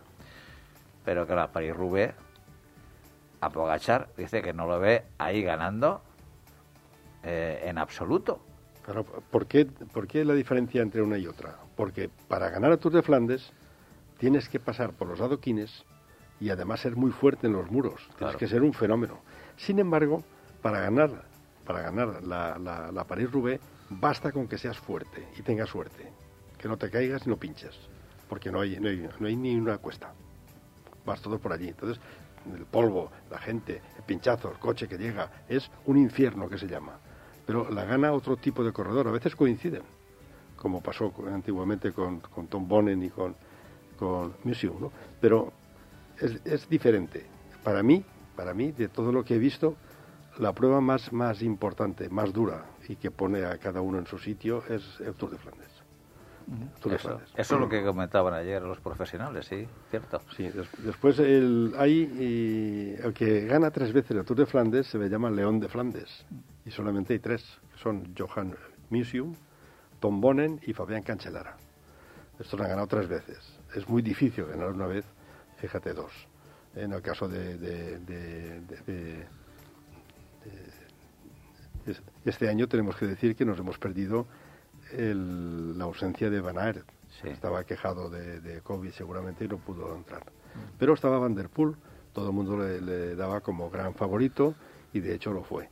Pero 1.04 1.26
que 1.26 1.34
la 1.34 1.48
París-Roubaix, 1.48 2.14
a 3.42 3.50
Pogachar, 3.50 4.08
dice 4.16 4.40
que 4.40 4.52
no 4.52 4.66
lo 4.68 4.78
ve 4.78 5.02
ahí 5.18 5.42
ganando 5.42 6.00
eh, 7.24 7.62
en 7.64 7.76
absoluto. 7.76 8.40
Pero, 8.86 9.04
¿por 9.04 9.46
qué, 9.46 9.66
¿Por 9.66 10.06
qué 10.06 10.24
la 10.24 10.34
diferencia 10.34 10.80
entre 10.80 11.02
una 11.02 11.18
y 11.18 11.26
otra? 11.26 11.56
Porque 11.76 12.08
para 12.28 12.50
ganar 12.50 12.70
a 12.72 12.76
Tour 12.76 12.92
de 12.92 13.02
Flandes 13.02 13.52
tienes 14.18 14.48
que 14.48 14.60
pasar 14.60 14.92
por 14.92 15.08
los 15.08 15.20
adoquines 15.20 15.84
y 16.40 16.50
además 16.50 16.80
ser 16.80 16.94
muy 16.96 17.10
fuerte 17.10 17.48
en 17.48 17.52
los 17.54 17.68
muros. 17.70 17.96
Tienes 18.00 18.16
Claro. 18.16 18.38
que 18.38 18.46
ser 18.48 18.62
un 18.62 18.72
fenómeno. 18.74 19.18
Sin 19.56 19.80
embargo, 19.80 20.22
para 20.62 20.80
ganar, 20.80 21.10
para 21.66 21.80
ganar 21.82 22.22
la, 22.22 22.58
la, 22.58 22.92
la 22.92 23.04
París-Roubaix 23.04 23.60
basta 23.90 24.30
con 24.30 24.46
que 24.46 24.56
seas 24.58 24.78
fuerte 24.78 25.26
y 25.36 25.42
tengas 25.42 25.68
suerte. 25.68 26.12
Que 26.58 26.68
no 26.68 26.76
te 26.76 26.90
caigas 26.90 27.26
y 27.26 27.28
no 27.28 27.36
pinches. 27.36 27.76
Porque 28.28 28.52
no 28.52 28.60
hay, 28.60 28.78
no 28.78 28.88
hay, 28.88 29.08
no 29.18 29.26
hay 29.26 29.36
ni 29.36 29.56
una 29.56 29.78
cuesta. 29.78 30.12
Vas 31.04 31.20
todo 31.20 31.38
por 31.40 31.52
allí. 31.52 31.68
Entonces, 31.68 32.00
el 32.54 32.64
polvo, 32.66 33.10
la 33.30 33.38
gente, 33.38 33.82
el 33.96 34.02
pinchazo, 34.02 34.50
el 34.50 34.58
coche 34.58 34.88
que 34.88 34.98
llega, 34.98 35.30
es 35.48 35.70
un 35.86 35.96
infierno 35.96 36.48
que 36.48 36.58
se 36.58 36.66
llama. 36.66 36.98
Pero 37.46 37.70
la 37.70 37.84
gana 37.84 38.12
otro 38.12 38.36
tipo 38.36 38.62
de 38.64 38.72
corredor. 38.72 39.08
A 39.08 39.12
veces 39.12 39.34
coinciden, 39.34 39.82
como 40.56 40.80
pasó 40.80 41.12
antiguamente 41.32 41.92
con, 41.92 42.20
con 42.20 42.46
Tom 42.46 42.68
Bonnen 42.68 43.02
y 43.02 43.10
con, 43.10 43.34
con 43.96 44.34
Museum, 44.44 44.80
¿no? 44.80 44.92
Pero 45.20 45.52
es, 46.20 46.40
es 46.44 46.68
diferente. 46.68 47.26
Para 47.62 47.82
mí, 47.82 48.04
para 48.36 48.54
mí, 48.54 48.72
de 48.72 48.88
todo 48.88 49.12
lo 49.12 49.24
que 49.24 49.34
he 49.34 49.38
visto, 49.38 49.76
la 50.38 50.52
prueba 50.52 50.80
más, 50.80 51.12
más 51.12 51.42
importante, 51.42 52.08
más 52.08 52.32
dura 52.32 52.64
y 52.88 52.96
que 52.96 53.10
pone 53.10 53.44
a 53.44 53.58
cada 53.58 53.80
uno 53.80 53.98
en 53.98 54.06
su 54.06 54.18
sitio 54.18 54.64
es 54.68 54.82
el 55.00 55.14
Tour 55.14 55.30
de 55.30 55.38
Flandes. 55.38 55.71
Eso, 56.84 57.20
es 57.36 57.50
lo 57.50 57.68
que 57.68 57.82
comentaban 57.82 58.34
ayer 58.34 58.60
los 58.62 58.78
profesionales, 58.80 59.46
sí, 59.46 59.66
cierto. 59.90 60.20
Sí, 60.36 60.48
des- 60.48 60.68
después 60.84 61.18
el, 61.18 61.74
hay 61.78 62.98
el 63.02 63.12
que 63.14 63.46
gana 63.46 63.70
tres 63.70 63.92
veces 63.92 64.16
el 64.16 64.24
Tour 64.24 64.36
de 64.38 64.46
Flandes 64.46 64.86
se 64.86 64.98
le 64.98 65.08
llama 65.08 65.30
León 65.30 65.60
de 65.60 65.68
Flandes 65.68 66.24
y 66.66 66.70
solamente 66.70 67.12
hay 67.14 67.18
tres, 67.20 67.42
que 67.72 67.78
son 67.78 68.14
Johan 68.16 68.54
Museum, 68.90 69.34
Tom 70.00 70.20
Bonnen 70.20 70.60
y 70.66 70.72
Fabián 70.72 71.02
Cancellara. 71.02 71.56
Estos 72.38 72.60
han 72.60 72.68
ganado 72.68 72.86
tres 72.86 73.08
veces. 73.08 73.38
Es 73.74 73.88
muy 73.88 74.02
difícil 74.02 74.44
ganar 74.44 74.68
una 74.72 74.86
vez, 74.86 75.04
fíjate 75.58 75.92
dos. 75.94 76.12
En 76.74 76.92
el 76.92 77.00
caso 77.02 77.28
de, 77.28 77.56
de- 77.58 77.98
de- 78.00 78.60
de- 78.60 78.82
de- 78.86 79.26
de- 80.44 81.90
es- 81.92 82.02
este 82.24 82.48
año 82.48 82.66
tenemos 82.68 82.96
que 82.96 83.06
decir 83.06 83.36
que 83.36 83.44
nos 83.44 83.58
hemos 83.58 83.78
perdido 83.78 84.26
el- 84.92 85.76
la 85.78 85.84
ausencia 85.84 86.30
de 86.30 86.40
Van 86.40 86.58
Aert. 86.58 86.86
Sí. 87.20 87.28
Estaba 87.28 87.64
quejado 87.64 88.08
de, 88.10 88.40
de 88.40 88.60
COVID 88.62 88.90
seguramente 88.90 89.44
y 89.44 89.48
no 89.48 89.58
pudo 89.58 89.94
entrar. 89.94 90.22
Pero 90.78 90.94
estaba 90.94 91.18
Van 91.18 91.34
der 91.34 91.48
Poel, 91.48 91.74
todo 92.12 92.28
el 92.28 92.32
mundo 92.34 92.56
le, 92.58 92.80
le 92.80 93.14
daba 93.16 93.40
como 93.40 93.70
gran 93.70 93.94
favorito 93.94 94.54
y 94.92 95.00
de 95.00 95.14
hecho 95.14 95.32
lo 95.32 95.42
fue. 95.44 95.68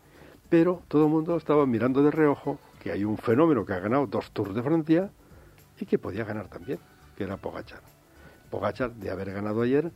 Pero 0.49 0.83
todo 0.89 1.05
el 1.07 1.11
mundo 1.11 1.37
estaba 1.37 1.65
mirando 1.67 2.03
de 2.03 2.11
reojo 2.11 2.59
que 2.83 2.91
hay 2.93 3.05
un 3.05 3.17
fenómeno 3.19 3.65
que 3.65 3.73
ha 3.73 3.79
ganado 3.79 4.07
dos 4.07 4.31
Tours 4.33 4.55
de 4.55 4.63
Francia 4.63 5.11
y 5.79 5.87
que 5.87 5.99
podía 5.99 6.25
ganar 6.25 6.49
también, 6.49 6.79
que 7.17 7.25
era 7.25 7.37
Pogachar. 7.37 7.81
Pogachar, 8.51 8.93
de 8.95 9.11
haber 9.11 9.33
ganado 9.33 9.63
ayer, 9.63 9.93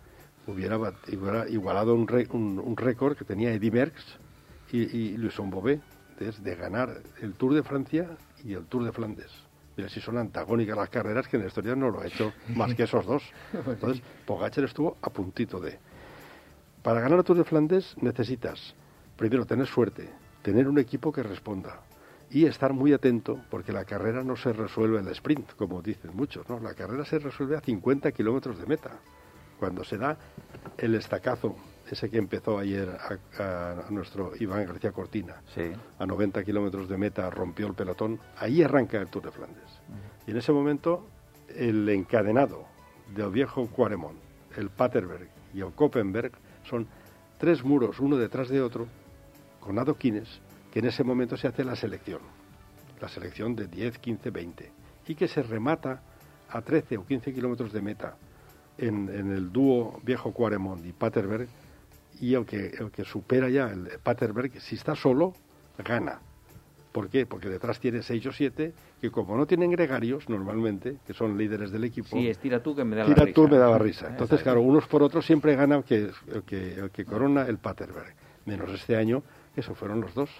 hubiera, 0.46 0.76
hubiera 0.78 1.48
igualado 1.48 1.94
un, 1.94 2.06
re- 2.06 2.28
un- 2.32 2.58
un 2.58 2.76
récord 2.76 3.16
que 3.16 3.24
tenía 3.24 3.52
Eddy 3.52 3.70
Merckx 3.70 4.04
y, 4.72 4.82
y 4.96 5.16
Luisson 5.16 5.50
Bobé, 5.50 5.80
de, 6.18 6.30
de 6.30 6.54
ganar 6.54 7.02
el 7.20 7.34
Tour 7.34 7.54
de 7.54 7.62
Francia 7.62 8.08
y 8.44 8.54
el 8.54 8.66
Tour 8.66 8.84
de 8.84 8.92
Flandes. 8.92 9.30
Mira 9.76 9.88
si 9.88 10.00
son 10.00 10.18
antagónicas 10.18 10.76
las 10.76 10.88
carreras, 10.88 11.26
que 11.26 11.36
en 11.36 11.42
la 11.42 11.48
historia 11.48 11.74
no 11.74 11.90
lo 11.90 12.00
ha 12.00 12.06
hecho 12.06 12.32
más 12.54 12.74
que 12.74 12.84
esos 12.84 13.04
dos. 13.04 13.22
Entonces, 13.52 14.02
Pogachar 14.24 14.64
estuvo 14.64 14.96
a 15.02 15.10
puntito 15.10 15.58
de... 15.58 15.78
Para 16.82 17.00
ganar 17.00 17.18
el 17.18 17.24
Tour 17.24 17.38
de 17.38 17.44
Flandes 17.44 17.96
necesitas, 18.00 18.74
primero, 19.16 19.46
tener 19.46 19.66
suerte, 19.66 20.10
tener 20.42 20.68
un 20.68 20.78
equipo 20.78 21.10
que 21.10 21.22
responda 21.22 21.80
y 22.30 22.44
estar 22.46 22.72
muy 22.72 22.92
atento, 22.92 23.40
porque 23.50 23.72
la 23.72 23.84
carrera 23.84 24.22
no 24.22 24.36
se 24.36 24.52
resuelve 24.52 24.98
en 24.98 25.06
el 25.06 25.12
sprint, 25.12 25.52
como 25.54 25.82
dicen 25.82 26.10
muchos, 26.14 26.48
¿no? 26.48 26.60
La 26.60 26.74
carrera 26.74 27.04
se 27.04 27.18
resuelve 27.18 27.56
a 27.56 27.60
50 27.60 28.12
kilómetros 28.12 28.58
de 28.58 28.66
meta. 28.66 28.90
Cuando 29.58 29.84
se 29.84 29.98
da 29.98 30.18
el 30.76 30.94
estacazo, 30.94 31.56
ese 31.90 32.10
que 32.10 32.18
empezó 32.18 32.58
ayer 32.58 32.88
a, 33.38 33.84
nuestro 33.90 34.32
Iván 34.38 34.66
García 34.66 34.92
Cortina, 34.92 35.42
Sí. 35.54 35.72
a 35.98 36.06
90 36.06 36.42
kilómetros 36.44 36.88
de 36.88 36.96
meta 36.96 37.28
rompió 37.30 37.66
el 37.66 37.74
pelotón, 37.74 38.18
ahí 38.38 38.62
arranca 38.62 38.98
el 38.98 39.08
Tour 39.08 39.24
de 39.24 39.30
Flandes. 39.30 39.80
Y 40.26 40.30
en 40.30 40.38
ese 40.38 40.52
momento, 40.52 41.06
el 41.54 41.88
encadenado 41.88 42.64
del 43.14 43.30
viejo 43.30 43.66
Quaremont, 43.68 44.18
el 44.56 44.70
Paterberg 44.70 45.28
y 45.52 45.60
el 45.60 45.72
Koppenberg 45.72 46.32
son 46.68 46.86
tres 47.38 47.64
muros, 47.64 48.00
uno 48.00 48.16
detrás 48.16 48.48
de 48.48 48.62
otro, 48.62 48.86
con 49.60 49.78
adoquines, 49.78 50.40
que 50.72 50.80
en 50.80 50.86
ese 50.86 51.04
momento 51.04 51.36
se 51.36 51.48
hace 51.48 51.64
la 51.64 51.76
selección. 51.76 52.20
La 53.00 53.08
selección 53.08 53.54
de 53.54 53.66
10, 53.66 53.98
15, 53.98 54.30
20. 54.30 54.72
Y 55.06 55.14
que 55.14 55.28
se 55.28 55.42
remata 55.42 56.02
a 56.48 56.62
13 56.62 56.98
o 56.98 57.06
15 57.06 57.32
kilómetros 57.32 57.72
de 57.72 57.82
meta 57.82 58.16
en, 58.78 59.08
en 59.08 59.30
el 59.30 59.52
dúo 59.52 60.00
viejo 60.02 60.32
Quaremont 60.32 60.84
y 60.84 60.92
Paterberg. 60.92 61.48
Y 62.20 62.34
el 62.34 62.44
que, 62.46 62.66
el 62.78 62.90
que 62.90 63.04
supera 63.04 63.48
ya 63.48 63.68
el 63.68 63.88
Paterberg, 64.02 64.60
si 64.60 64.76
está 64.76 64.94
solo, 64.94 65.34
gana. 65.84 66.20
¿Por 66.92 67.08
qué? 67.08 67.26
Porque 67.26 67.48
detrás 67.48 67.80
tiene 67.80 68.02
seis 68.02 68.24
o 68.26 68.32
siete 68.32 68.72
que 69.00 69.10
como 69.10 69.36
no 69.36 69.46
tienen 69.46 69.70
gregarios 69.72 70.28
normalmente, 70.28 70.98
que 71.04 71.12
son 71.12 71.36
líderes 71.36 71.72
del 71.72 71.82
equipo, 71.84 72.16
Sí, 72.16 72.28
estira 72.28 72.62
tú 72.62 72.74
que 72.76 72.84
me 72.84 72.94
da 72.94 73.02
la 73.08 73.14
risa. 73.16 73.34
tú 73.34 73.48
me 73.48 73.56
daba 73.56 73.78
risa. 73.78 74.08
Entonces, 74.08 74.42
claro, 74.42 74.62
unos 74.62 74.86
por 74.86 75.02
otros 75.02 75.26
siempre 75.26 75.56
gana 75.56 75.76
el 75.78 75.84
que, 75.84 76.10
el 76.32 76.42
que, 76.46 76.74
el 76.74 76.90
que 76.90 77.04
corona 77.04 77.46
el 77.48 77.58
Paterberg. 77.58 78.14
Menos 78.46 78.70
este 78.70 78.94
año, 78.96 79.22
eso 79.56 79.74
fueron 79.74 80.00
los 80.00 80.14
dos. 80.14 80.30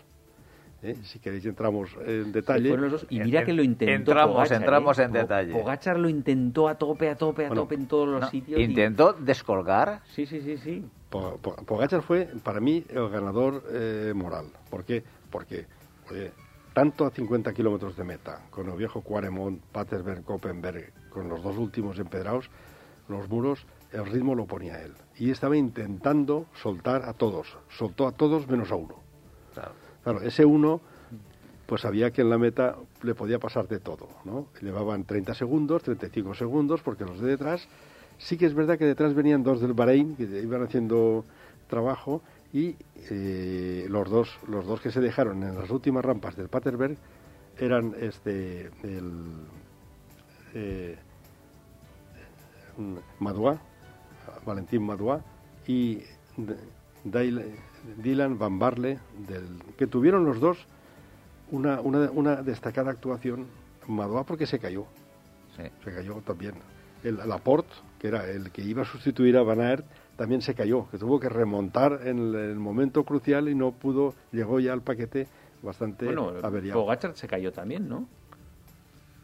¿Eh? 0.85 0.97
Si 1.03 1.18
queréis 1.18 1.47
entramos 1.47 1.97
en 2.07 2.30
detalle. 2.30 2.76
Los. 2.76 3.07
Y 3.09 3.18
mira 3.20 3.43
que 3.45 3.55
lo 3.55 3.62
intentó. 3.62 3.93
Entramos, 4.12 4.35
Pogačar, 4.35 4.61
entramos 4.61 4.99
¿eh? 4.99 5.03
en 5.05 5.12
detalle. 5.12 5.53
Pogachar 5.55 5.99
lo 5.99 6.09
intentó 6.11 6.68
a 6.68 6.74
tope, 6.76 7.09
a 7.09 7.16
tope, 7.16 7.47
a 7.47 7.49
Bueno, 7.49 7.62
tope 7.62 7.74
en 7.76 7.87
todos 7.87 8.07
los 8.07 8.20
No, 8.20 8.28
sitios. 8.30 8.61
y- 8.61 8.64
Intentó 8.64 9.14
descolgar. 9.14 10.03
Sí, 10.14 10.26
sí, 10.26 10.43
sí, 10.43 10.59
sí. 10.59 10.85
Po- 11.09 11.39
Po- 11.41 11.57
Pogacar 11.64 12.03
fue 12.03 12.28
para 12.43 12.61
mí 12.61 12.85
el 12.91 13.09
ganador 13.09 13.62
eh, 13.72 14.12
moral. 14.14 14.47
¿Por 14.68 14.85
qué? 14.85 15.03
Porque 15.30 15.66
oye, 16.11 16.32
tanto 16.74 17.07
a 17.07 17.11
50 17.11 17.55
kilómetros 17.55 17.97
de 17.97 18.05
meta, 18.05 18.43
con 18.51 18.68
el 18.68 18.76
viejo 18.76 19.01
Quaremont, 19.01 19.62
Paterberg, 19.72 20.22
Koppenberg, 20.22 20.93
con 21.09 21.28
los 21.30 21.43
dos 21.43 21.57
últimos 21.57 21.99
empedrados, 21.99 22.51
los 23.09 23.26
muros, 23.30 23.64
el 23.93 24.05
ritmo 24.05 24.35
lo 24.35 24.45
ponía 24.45 24.82
él. 24.82 24.93
Y 25.16 25.30
estaba 25.30 25.57
intentando 25.57 26.45
soltar 26.61 27.05
a 27.09 27.14
todos. 27.14 27.57
Soltó 27.70 28.07
a 28.07 28.12
todos 28.12 28.49
menos 28.49 28.70
a 28.70 28.74
uno. 28.74 28.97
Claro. 29.55 29.70
Claro, 30.05 30.20
ese 30.20 30.44
uno, 30.44 30.80
pues 31.66 31.80
sabía 31.80 32.11
que 32.12 32.20
en 32.20 32.30
la 32.30 32.38
meta 32.38 32.76
le 33.02 33.14
podía 33.14 33.38
pasar 33.38 33.66
de 33.66 33.80
todo, 33.80 34.09
¿no? 34.24 34.46
Llevaban 34.61 35.05
30 35.05 35.34
segundos, 35.34 35.82
35 35.82 36.34
segundos, 36.34 36.82
porque 36.82 37.05
los 37.05 37.20
de 37.20 37.28
detrás, 37.28 37.66
sí 38.18 38.36
que 38.36 38.46
es 38.46 38.55
verdad 38.55 38.78
que 38.78 38.84
detrás 38.84 39.14
venían 39.14 39.42
dos 39.42 39.61
del 39.61 39.72
Bahrein, 39.72 40.14
que 40.14 40.24
iban 40.24 40.62
haciendo 40.62 41.24
trabajo, 41.68 42.20
y 42.52 42.76
eh, 43.11 43.86
los 43.88 44.09
dos 44.09 44.38
los 44.46 44.64
dos 44.64 44.80
que 44.80 44.92
se 44.92 45.00
dejaron 45.00 45.42
en 45.42 45.57
las 45.57 45.70
últimas 45.70 46.05
rampas 46.05 46.36
del 46.36 46.48
Paterberg 46.48 46.96
eran 47.59 47.96
este 48.00 48.70
el 48.84 49.11
eh, 50.55 50.96
Madua, 53.18 53.59
Valentín 54.46 54.84
Madua 54.84 55.20
y 55.66 56.02
Dylan 57.05 58.38
Van 58.38 58.59
Barle, 58.59 58.98
del, 59.28 59.46
que 59.76 59.86
tuvieron 59.86 60.24
los 60.24 60.40
dos 60.40 60.59
una, 61.50 61.80
una, 61.80 62.11
una 62.11 62.36
destacada 62.42 62.90
actuación. 62.90 63.46
Madua 63.86 64.24
porque 64.24 64.46
se 64.46 64.59
cayó, 64.59 64.86
Sí. 65.57 65.62
se 65.84 65.92
cayó 65.94 66.14
también. 66.26 66.55
El 67.02 67.18
Laporte, 67.28 67.68
que 67.98 68.09
era 68.09 68.28
el 68.30 68.50
que 68.50 68.62
iba 68.62 68.82
a 68.82 68.84
sustituir 68.86 69.36
a 69.36 69.42
Van 69.42 69.61
Aert, 69.61 69.84
también 70.16 70.40
se 70.40 70.55
cayó, 70.55 70.88
que 70.90 70.96
tuvo 70.96 71.20
que 71.20 71.28
remontar 71.28 72.00
en 72.05 72.18
el, 72.18 72.34
el 72.34 72.57
momento 72.57 73.05
crucial 73.05 73.48
y 73.50 73.55
no 73.55 73.72
pudo, 73.72 74.14
llegó 74.32 74.59
ya 74.59 74.72
al 74.72 74.80
paquete 74.80 75.26
bastante 75.62 76.07
Bueno, 76.07 76.32
averiado. 76.42 76.86
Se 77.14 77.28
cayó 77.28 77.52
también, 77.52 77.88
¿no? 77.88 78.07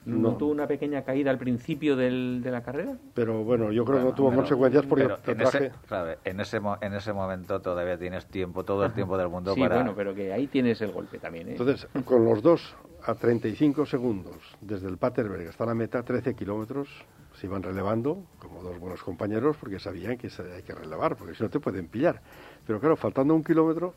¿No, 0.06 0.36
tuvo 0.36 0.50
una 0.50 0.66
pequeña 0.66 1.02
caída 1.02 1.30
al 1.30 1.38
principio 1.38 1.94
del, 1.94 2.40
de 2.42 2.50
la 2.50 2.62
carrera? 2.62 2.96
Pero 3.14 3.44
bueno, 3.44 3.70
yo 3.70 3.84
creo 3.84 3.98
que 3.98 4.04
no 4.04 4.14
tuvo 4.14 4.34
consecuencias 4.34 4.86
porque 4.86 5.08
en, 5.26 5.40
ese, 5.40 5.72
claro, 5.86 6.18
en, 6.24 6.40
ese, 6.40 6.60
en 6.80 6.94
ese 6.94 7.12
momento 7.12 7.60
todavía 7.60 7.98
tienes 7.98 8.26
tiempo, 8.26 8.64
todo 8.64 8.84
el 8.84 8.92
tiempo 8.92 9.18
del 9.18 9.28
mundo 9.28 9.54
sí, 9.54 9.60
para... 9.60 9.76
bueno, 9.76 9.92
pero 9.94 10.14
que 10.14 10.32
ahí 10.32 10.46
tienes 10.46 10.80
el 10.80 10.92
golpe 10.92 11.18
también, 11.18 11.48
¿eh? 11.48 11.52
Entonces, 11.52 11.86
con 12.04 12.24
los 12.24 12.42
dos 12.42 12.74
a 13.04 13.14
35 13.14 13.86
segundos 13.86 14.36
desde 14.60 14.88
el 14.88 14.96
Paterberg 14.96 15.48
hasta 15.48 15.66
la 15.66 15.74
meta, 15.74 16.02
13 16.02 16.34
kilómetros, 16.34 16.88
se 17.34 17.46
iban 17.46 17.62
relevando 17.62 18.24
como 18.38 18.62
dos 18.62 18.78
buenos 18.78 19.02
compañeros 19.02 19.56
porque 19.58 19.78
sabían 19.78 20.16
que 20.16 20.28
hay 20.28 20.62
que 20.62 20.74
relevar, 20.74 21.16
porque 21.16 21.34
si 21.34 21.42
no 21.42 21.50
te 21.50 21.60
pueden 21.60 21.88
pillar. 21.88 22.22
Pero 22.66 22.80
claro, 22.80 22.96
faltando 22.96 23.34
un 23.34 23.44
kilómetro, 23.44 23.94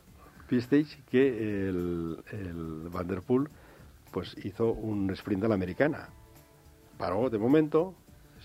visteis 0.50 0.98
que 1.10 1.28
el, 1.70 2.18
el 2.32 2.90
Vanderpool 2.90 3.50
pues 4.14 4.36
hizo 4.46 4.72
un 4.72 5.10
sprint 5.10 5.44
a 5.44 5.48
la 5.50 5.56
americana. 5.56 6.08
Paró 6.98 7.30
de 7.30 7.40
momento, 7.40 7.96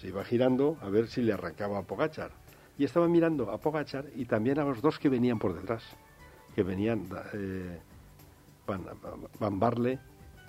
se 0.00 0.08
iba 0.08 0.24
girando 0.24 0.78
a 0.80 0.88
ver 0.88 1.06
si 1.06 1.20
le 1.22 1.34
arrancaba 1.34 1.78
a 1.78 1.82
Pogachar. 1.82 2.32
Y 2.78 2.84
estaba 2.84 3.06
mirando 3.06 3.52
a 3.52 3.58
Pogachar 3.58 4.06
y 4.16 4.24
también 4.24 4.58
a 4.58 4.64
los 4.64 4.80
dos 4.80 4.98
que 4.98 5.08
venían 5.08 5.38
por 5.38 5.54
detrás, 5.54 5.84
que 6.54 6.62
venían 6.62 7.06
eh, 7.34 7.78
Van, 8.66 8.84
Van, 9.38 9.60
Barle 9.60 9.98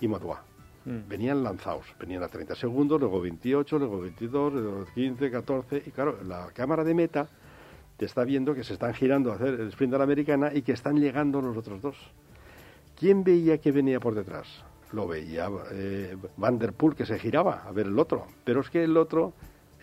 y 0.00 0.08
Madua. 0.08 0.42
Mm. 0.86 1.08
Venían 1.08 1.44
lanzados, 1.44 1.84
venían 2.00 2.22
a 2.22 2.28
30 2.28 2.54
segundos, 2.54 2.98
luego 2.98 3.20
28, 3.20 3.78
luego 3.78 4.00
22, 4.00 4.52
luego 4.54 4.86
15, 4.94 5.30
14. 5.30 5.82
Y 5.86 5.90
claro, 5.90 6.18
la 6.24 6.48
cámara 6.54 6.82
de 6.82 6.94
meta 6.94 7.28
te 7.98 8.06
está 8.06 8.24
viendo 8.24 8.54
que 8.54 8.64
se 8.64 8.72
están 8.72 8.94
girando 8.94 9.30
a 9.30 9.34
hacer 9.34 9.60
el 9.60 9.68
sprint 9.68 9.92
a 9.92 9.98
la 9.98 10.04
americana 10.04 10.50
y 10.54 10.62
que 10.62 10.72
están 10.72 10.98
llegando 10.98 11.42
los 11.42 11.56
otros 11.56 11.82
dos. 11.82 11.96
¿Quién 12.96 13.22
veía 13.22 13.58
que 13.58 13.72
venía 13.72 14.00
por 14.00 14.14
detrás? 14.14 14.64
Lo 14.92 15.06
veía 15.06 15.48
eh, 15.72 16.16
que 16.96 17.06
se 17.06 17.18
giraba 17.18 17.64
a 17.66 17.72
ver 17.72 17.86
el 17.86 17.98
otro. 17.98 18.26
Pero 18.44 18.60
es 18.60 18.70
que 18.70 18.84
el 18.84 18.96
otro, 18.96 19.32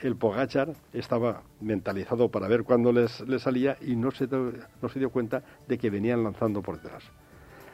el 0.01 0.15
Pogachar, 0.15 0.73
estaba 0.93 1.43
mentalizado 1.61 2.29
para 2.29 2.47
ver 2.47 2.63
cuándo 2.63 2.91
les, 2.91 3.23
salía 3.39 3.77
y 3.81 3.95
no 3.95 4.11
se, 4.11 4.27
no 4.27 4.89
se 4.89 4.99
dio 4.99 5.09
cuenta 5.09 5.43
de 5.67 5.77
que 5.77 5.89
venían 5.89 6.23
lanzando 6.23 6.61
por 6.61 6.81
detrás. 6.81 7.03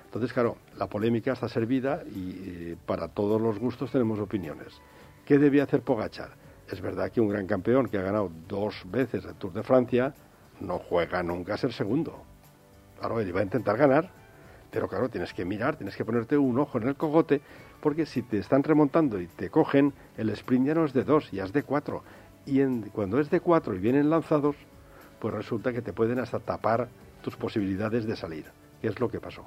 Entonces, 0.05 0.31
claro, 0.31 0.57
la 0.77 0.87
polémica 0.87 1.33
está 1.33 1.49
servida 1.49 2.03
y 2.05 2.29
eh, 2.45 2.77
para 2.85 3.07
todos 3.07 3.41
los 3.41 3.57
gustos 3.57 3.91
tenemos 3.91 4.19
opiniones. 4.19 4.79
¿Qué 5.25 5.39
debía 5.39 5.63
hacer 5.63 5.81
Pogachar? 5.81 6.29
Es 6.69 6.81
verdad 6.81 7.11
que 7.11 7.19
un 7.19 7.29
gran 7.29 7.47
campeón 7.47 7.87
que 7.87 7.97
ha 7.97 8.03
ganado 8.03 8.31
dos 8.47 8.83
veces 8.85 9.25
el 9.25 9.33
Tour 9.35 9.53
de 9.53 9.63
Francia 9.63 10.13
no 10.59 10.77
juega 10.77 11.23
nunca 11.23 11.55
a 11.55 11.57
ser 11.57 11.73
segundo. 11.73 12.21
Claro, 12.99 13.19
él 13.19 13.27
iba 13.27 13.39
a 13.39 13.43
intentar 13.43 13.75
ganar, 13.75 14.11
pero 14.73 14.87
claro, 14.87 15.07
tienes 15.07 15.33
que 15.33 15.45
mirar, 15.45 15.75
tienes 15.75 15.95
que 15.95 16.03
ponerte 16.03 16.35
un 16.35 16.57
ojo 16.57 16.79
en 16.79 16.87
el 16.87 16.95
cogote, 16.95 17.41
porque 17.79 18.07
si 18.07 18.23
te 18.23 18.39
están 18.39 18.63
remontando 18.63 19.21
y 19.21 19.27
te 19.27 19.51
cogen, 19.51 19.93
el 20.17 20.31
sprint 20.31 20.65
ya 20.65 20.73
no 20.73 20.83
es 20.83 20.93
de 20.93 21.03
dos, 21.03 21.29
ya 21.29 21.43
es 21.43 21.53
de 21.53 21.61
cuatro. 21.61 22.03
Y 22.47 22.59
cuando 22.89 23.19
es 23.19 23.29
de 23.29 23.39
cuatro 23.39 23.75
y 23.75 23.77
vienen 23.77 24.09
lanzados, 24.09 24.55
pues 25.19 25.31
resulta 25.31 25.71
que 25.71 25.83
te 25.83 25.93
pueden 25.93 26.17
hasta 26.17 26.39
tapar 26.39 26.89
tus 27.21 27.35
posibilidades 27.35 28.05
de 28.05 28.15
salir, 28.15 28.45
que 28.81 28.87
es 28.87 28.99
lo 28.99 29.09
que 29.09 29.19
pasó. 29.19 29.45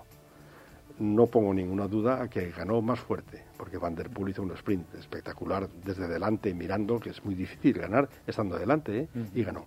No 1.01 1.27
pongo 1.27 1.53
ninguna 1.53 1.89
duda 1.89 2.23
a 2.23 2.29
que 2.29 2.53
ganó 2.53 2.81
más 2.81 3.01
fuerte, 3.01 3.43
porque 3.59 3.79
Van 3.79 3.97
der 3.97 4.09
Poel 4.11 4.31
hizo 4.31 4.43
un 4.43 4.53
sprint 4.53 4.95
espectacular 4.95 5.69
desde 5.85 6.07
delante, 6.07 6.55
mirando, 6.55 7.01
que 7.01 7.11
es 7.11 7.25
muy 7.25 7.35
difícil 7.35 7.75
ganar 7.75 8.09
estando 8.29 8.57
delante, 8.57 9.01
¿eh? 9.01 9.09
y 9.35 9.43
ganó. 9.43 9.67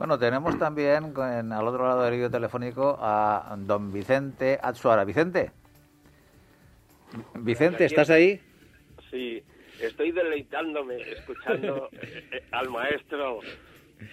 Bueno, 0.00 0.18
tenemos 0.18 0.58
también 0.58 1.12
al 1.52 1.68
otro 1.68 1.86
lado 1.86 2.04
del 2.04 2.14
vídeo 2.14 2.30
telefónico 2.30 2.96
a 2.98 3.54
don 3.58 3.92
Vicente 3.92 4.58
Atsuara. 4.62 5.04
Vicente. 5.04 5.50
Vicente, 7.34 7.84
¿estás 7.84 8.08
ahí? 8.08 8.40
Sí, 9.10 9.42
estoy 9.78 10.12
deleitándome 10.12 11.02
escuchando 11.02 11.90
eh, 11.92 12.26
eh, 12.32 12.42
al 12.50 12.70
maestro 12.70 13.40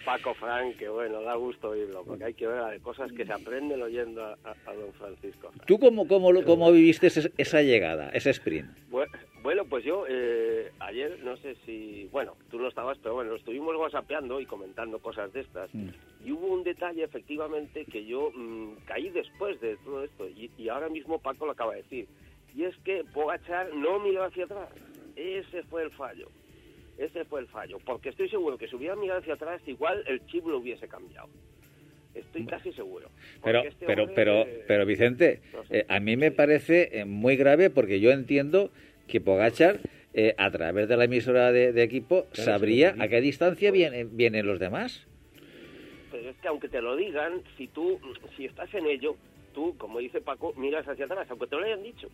Paco 0.06 0.34
Frank, 0.34 0.78
que 0.78 0.90
bueno, 0.90 1.22
da 1.22 1.36
gusto 1.36 1.70
oírlo, 1.70 2.04
porque 2.06 2.26
hay 2.26 2.34
que 2.34 2.48
ver 2.48 2.80
cosas 2.82 3.12
que 3.12 3.26
se 3.26 3.34
aprenden 3.34 3.82
oyendo 3.82 4.24
a, 4.24 4.74
don 4.74 4.94
Francisco. 4.94 5.52
¿Tú 5.66 5.80
cómo, 5.80 6.08
cómo, 6.08 6.32
cómo 6.44 6.72
viviste 6.72 7.08
esa 7.38 7.62
llegada, 7.62 8.10
ese 8.10 8.32
sprint? 8.32 8.70
Bueno, 9.48 9.64
pues 9.64 9.86
yo 9.86 10.04
eh, 10.10 10.74
ayer 10.80 11.20
no 11.24 11.38
sé 11.38 11.56
si, 11.66 12.10
bueno, 12.12 12.36
tú 12.52 12.60
no 12.60 12.68
estabas, 12.68 12.98
pero 12.98 13.16
bueno, 13.16 13.34
estuvimos 13.34 13.76
whatsappeando 13.78 14.42
y 14.42 14.46
comentando 14.46 15.00
cosas 15.00 15.32
de 15.32 15.40
estas. 15.40 15.74
Mm. 15.74 15.88
Y 16.26 16.32
hubo 16.34 16.48
un 16.48 16.66
detalle 16.66 17.04
efectivamente 17.04 17.86
que 17.86 18.04
yo 18.06 18.32
mm, 18.36 18.84
caí 18.86 19.10
después 19.10 19.62
de 19.62 19.78
todo 19.78 20.04
esto 20.04 20.28
y, 20.28 20.52
y, 20.58 20.68
ahora 20.68 20.90
mismo 20.90 21.20
Paco 21.20 21.46
lo 21.46 21.54
acaba 21.54 21.76
de 21.76 21.84
decir. 21.84 22.08
Y 22.54 22.66
es 22.66 22.76
que 22.84 23.06
Pogachar 23.14 23.74
no 23.74 24.00
miró 24.00 24.26
hacia 24.26 24.44
atrás. 24.44 24.70
Ese 25.16 25.64
fue 25.64 25.84
el 25.84 25.92
fallo. 25.92 26.28
Ese 26.98 27.26
fue 27.26 27.42
el 27.42 27.48
fallo. 27.48 27.78
Porque 27.86 28.10
estoy 28.10 28.30
seguro 28.30 28.58
que 28.58 28.68
si 28.68 28.76
hubiera 28.76 28.96
mirado 28.96 29.20
hacia 29.20 29.36
atrás, 29.36 29.62
igual 29.68 30.04
el 30.08 30.26
chip 30.28 30.46
lo 30.46 30.58
hubiese 30.58 30.88
cambiado. 30.88 31.30
Estoy 32.16 32.46
casi 32.46 32.72
seguro. 32.74 33.10
Pero, 33.44 33.64
este 33.64 33.86
pero, 33.86 34.08
pero, 34.16 34.46
pero 34.68 34.86
Vicente, 34.86 35.42
eh, 35.70 35.86
a 35.88 36.00
mí 36.00 36.18
me 36.18 36.32
parece 36.32 37.00
eh, 37.00 37.06
muy 37.06 37.36
grave 37.36 37.70
porque 37.70 38.00
yo 38.00 38.10
entiendo 38.12 38.72
que 39.08 39.22
Pogachar, 39.22 39.80
eh, 40.14 40.34
a 40.38 40.50
través 40.50 40.88
de 40.88 40.98
la 40.98 41.04
emisora 41.04 41.52
de, 41.52 41.84
equipo, 41.84 42.26
sabría 42.34 42.96
a 42.98 43.08
qué 43.08 43.22
distancia 43.22 43.72
vienen, 43.72 44.18
vienen 44.18 44.48
los 44.48 44.60
demás. 44.60 45.06
Pero 46.12 46.30
es 46.30 46.38
que 46.38 46.48
aunque 46.48 46.70
te 46.70 46.82
lo 46.82 46.96
digan, 46.96 47.44
si 47.56 47.68
tú, 47.68 48.00
si 48.36 48.46
estás 48.46 48.74
en 48.74 48.88
ello, 48.88 49.16
tú, 49.54 49.78
como 49.78 50.00
dice 50.00 50.20
Paco, 50.20 50.54
miras 50.58 50.88
hacia 50.88 51.06
atrás, 51.06 51.30
aunque 51.30 51.46
te 51.46 51.56
lo 51.56 51.64
hayan 51.64 51.84
dicho. 51.84 52.10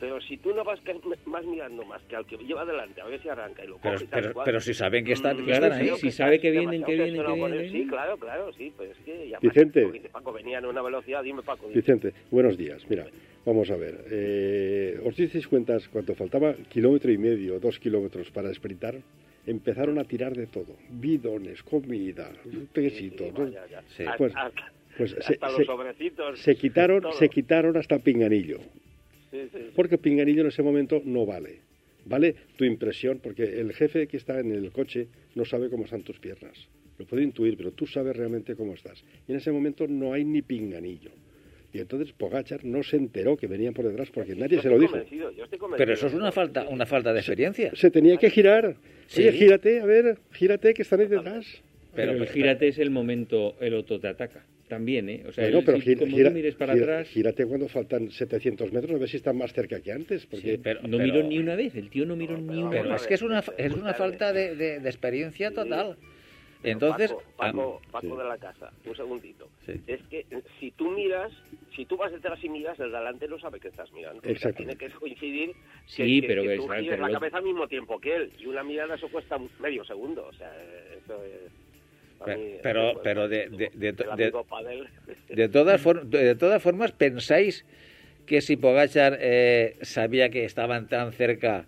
Pero 0.00 0.20
si 0.20 0.36
tú 0.36 0.54
no 0.54 0.64
vas, 0.64 0.80
más 1.26 1.44
mirando 1.44 1.84
más 1.84 2.00
que 2.02 2.16
al 2.16 2.26
que 2.26 2.36
lleva 2.38 2.62
adelante, 2.62 3.00
a 3.00 3.06
ver 3.06 3.20
si 3.20 3.28
arranca 3.28 3.64
y 3.64 3.68
lo 3.68 3.78
coge. 3.78 4.06
Pero, 4.10 4.32
pero, 4.44 4.60
si 4.60 4.74
saben 4.74 5.04
que 5.04 5.12
están, 5.12 5.38
ahí, 5.72 5.90
si 5.96 6.10
sabe 6.10 6.38
que 6.38 6.50
vienen, 6.50 6.84
que 6.84 6.94
vienen, 6.94 7.24
que 7.24 7.32
vienen. 7.32 7.72
Sí, 7.72 7.86
claro, 7.86 8.16
claro, 8.16 8.52
sí. 8.52 8.72
Pues 8.76 8.90
es 8.90 8.98
que 9.04 9.28
ya 9.28 9.38
Vicente. 9.40 9.86
Paco, 10.12 10.32
venían 10.32 10.64
a 10.64 10.68
una 10.68 10.82
velocidad, 10.82 11.22
dime 11.22 11.42
Paco. 11.42 11.68
Vicente, 11.68 12.12
buenos 12.30 12.56
días. 12.56 12.88
Mira, 12.88 13.06
vamos 13.44 13.70
a 13.70 13.76
ver. 13.76 14.04
Eh, 14.10 15.00
¿Os 15.04 15.16
dices 15.16 15.46
cuentas 15.48 15.88
cuánto 15.88 16.14
faltaba? 16.14 16.54
Kilómetro 16.68 17.10
y 17.10 17.18
medio, 17.18 17.58
dos 17.58 17.78
kilómetros 17.78 18.30
para 18.30 18.52
sprintar 18.54 18.96
empezaron 19.48 19.98
a 19.98 20.04
tirar 20.04 20.36
de 20.36 20.46
todo. 20.46 20.76
Bidones, 20.90 21.62
comida, 21.62 22.30
pesitos. 22.72 23.32
Sí, 23.96 24.04
Pues, 24.18 24.34
pues 24.96 25.14
hasta 25.14 25.48
se, 25.48 25.58
los 25.58 25.66
sobrecitos. 25.66 26.40
Se 26.40 26.54
quitaron, 26.54 27.04
se 27.14 27.28
quitaron 27.28 27.76
hasta 27.76 27.98
el 29.32 29.48
pinganillo. 29.48 29.72
Porque 29.74 29.98
pinganillo 29.98 30.40
en 30.42 30.48
ese 30.48 30.62
momento 30.62 31.02
no 31.04 31.26
vale. 31.26 31.60
Vale 32.04 32.34
tu 32.56 32.64
impresión, 32.64 33.20
porque 33.22 33.60
el 33.60 33.72
jefe 33.72 34.06
que 34.06 34.16
está 34.16 34.40
en 34.40 34.52
el 34.52 34.70
coche 34.70 35.08
no 35.34 35.44
sabe 35.44 35.68
cómo 35.68 35.84
están 35.84 36.02
tus 36.02 36.18
piernas. 36.18 36.68
Lo 36.98 37.06
puede 37.06 37.22
intuir, 37.22 37.56
pero 37.56 37.72
tú 37.72 37.86
sabes 37.86 38.16
realmente 38.16 38.56
cómo 38.56 38.74
estás. 38.74 39.04
Y 39.26 39.32
en 39.32 39.38
ese 39.38 39.52
momento 39.52 39.86
no 39.86 40.12
hay 40.12 40.24
ni 40.24 40.42
pinganillo. 40.42 41.10
Y 41.72 41.80
entonces 41.80 42.12
Pogachar 42.12 42.64
no 42.64 42.82
se 42.82 42.96
enteró 42.96 43.36
que 43.36 43.46
venían 43.46 43.74
por 43.74 43.86
detrás 43.86 44.10
porque 44.10 44.34
nadie 44.34 44.60
se 44.62 44.70
lo 44.70 44.78
dijo. 44.78 44.96
Pero 45.76 45.92
eso 45.92 46.06
es 46.06 46.14
una 46.14 46.32
falta, 46.32 46.66
una 46.66 46.86
falta 46.86 47.12
de 47.12 47.18
experiencia. 47.18 47.72
Se, 47.74 47.90
tenía 47.90 48.16
que 48.16 48.30
girar. 48.30 48.76
Oye, 49.16 49.32
gírate, 49.32 49.80
a 49.80 49.84
ver, 49.84 50.18
gírate 50.32 50.72
que 50.72 50.82
están 50.82 51.00
ahí 51.00 51.08
detrás. 51.08 51.62
Pero, 51.94 52.12
el 52.12 52.26
gírate 52.28 52.68
es 52.68 52.78
el 52.78 52.90
momento, 52.90 53.56
el 53.60 53.74
otro 53.74 54.00
te 54.00 54.08
ataca 54.08 54.44
también, 54.68 55.08
¿eh? 55.08 55.24
O 55.26 55.32
sea, 55.32 55.46
pero 55.46 55.62
como 55.98 56.30
mires 56.30 56.54
para 56.54 56.74
atrás... 56.74 57.08
Gírate 57.08 57.46
cuando 57.46 57.68
faltan 57.68 58.10
700 58.10 58.72
metros, 58.72 58.94
a 58.94 58.98
ver 58.98 59.08
si 59.08 59.16
están 59.16 59.36
más 59.36 59.52
cerca 59.52 59.80
que 59.80 59.92
antes. 59.92 60.26
Porque... 60.26 60.58
pero, 60.62 60.82
no 60.82 60.98
miró 60.98 61.22
ni 61.22 61.38
una 61.38 61.56
vez, 61.56 61.74
el 61.74 61.90
tío 61.90 62.06
no 62.06 62.16
miró 62.16 62.38
ni 62.38 62.58
una 62.58 62.70
vez. 62.70 62.82
Pero 62.82 62.94
es 62.94 63.06
que 63.06 63.14
es 63.14 63.22
una, 63.22 63.42
es 63.56 63.72
una 63.72 63.94
falta 63.94 64.32
de, 64.32 64.54
de, 64.54 64.76
experiencia 64.88 65.50
total. 65.50 65.96
Entonces, 66.62 67.14
Paco, 67.36 67.80
Paco, 67.90 68.16
de 68.16 68.24
la 68.24 68.36
casa, 68.36 68.72
un 68.84 68.96
segundito. 68.96 69.48
Es 69.86 70.02
que 70.10 70.26
si 70.58 70.72
tú 70.72 70.90
miras, 70.90 71.32
si 71.76 71.84
tú 71.84 71.96
vas 71.96 72.10
detrás 72.10 72.42
y 72.42 72.48
miras, 72.48 72.78
el 72.80 72.90
delante 72.90 73.28
no 73.28 73.38
sabe 73.38 73.60
que 73.60 73.68
estás 73.68 73.92
mirando. 73.92 74.20
Exacto. 74.24 74.58
tiene 74.58 74.76
que 74.76 74.90
coincidir 74.90 75.52
sí, 75.86 76.20
que, 76.20 76.26
pero 76.26 76.42
que, 76.42 76.56
tú 76.56 76.68
gires 76.68 76.98
la 76.98 77.12
cabeza 77.12 77.38
al 77.38 77.44
mismo 77.44 77.68
tiempo 77.68 78.00
que 78.00 78.16
él. 78.16 78.32
Y 78.38 78.46
una 78.46 78.64
mirada 78.64 78.96
eso 78.96 79.08
cuesta 79.08 79.38
medio 79.60 79.84
segundo. 79.84 80.26
O 80.26 80.32
sea, 80.32 80.52
eso 80.96 81.22
es... 81.24 81.52
Pero, 82.62 83.00
pero 83.02 83.28
de, 83.28 83.48
de, 83.48 83.70
de, 83.74 83.92
de, 85.28 85.48
todas 85.48 85.84
de 86.10 86.34
todas 86.34 86.62
formas, 86.62 86.92
¿pensáis 86.92 87.64
que 88.26 88.40
si 88.40 88.56
Pogachar 88.56 89.18
eh, 89.20 89.76
sabía 89.82 90.28
que 90.30 90.44
estaban 90.44 90.88
tan 90.88 91.12
cerca 91.12 91.66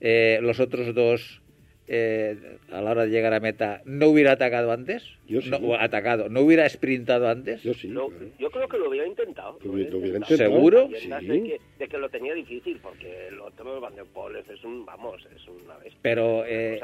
eh, 0.00 0.38
los 0.42 0.60
otros 0.60 0.94
dos 0.94 1.42
eh, 1.86 2.58
a 2.72 2.80
la 2.80 2.90
hora 2.92 3.04
de 3.04 3.10
llegar 3.10 3.34
a 3.34 3.40
meta, 3.40 3.82
¿no 3.84 4.08
hubiera 4.08 4.32
atacado 4.32 4.72
antes? 4.72 5.04
Yo 5.26 5.40
sí. 5.40 5.50
no, 5.50 5.74
atacado, 5.74 6.28
¿no 6.28 6.40
hubiera 6.40 6.68
sprintado 6.68 7.28
antes? 7.28 7.62
Yo 7.62 7.74
sí. 7.74 7.88
Yo 7.88 8.50
creo 8.50 8.68
que 8.68 8.78
lo 8.78 8.88
hubiera 8.88 9.06
intentado. 9.06 9.58
Lo 9.62 9.72
hubiera, 9.72 9.96
intentado. 9.96 10.36
¿Seguro? 10.36 10.88
Sí. 10.98 11.08
De, 11.08 11.20
que, 11.20 11.60
de, 11.78 11.88
que, 11.88 11.98
lo 11.98 12.08
tenía 12.08 12.34
difícil, 12.34 12.78
porque 12.82 13.28
el 13.28 13.40
otro 13.40 13.80
Van 13.80 13.94
der 13.94 14.06
Poel 14.06 14.36
es 14.36 14.64
un, 14.64 14.86
vamos, 14.86 15.26
es 15.34 15.46
una 15.46 15.76
bestia. 15.76 15.98
Pero, 16.00 16.44
eh, 16.46 16.80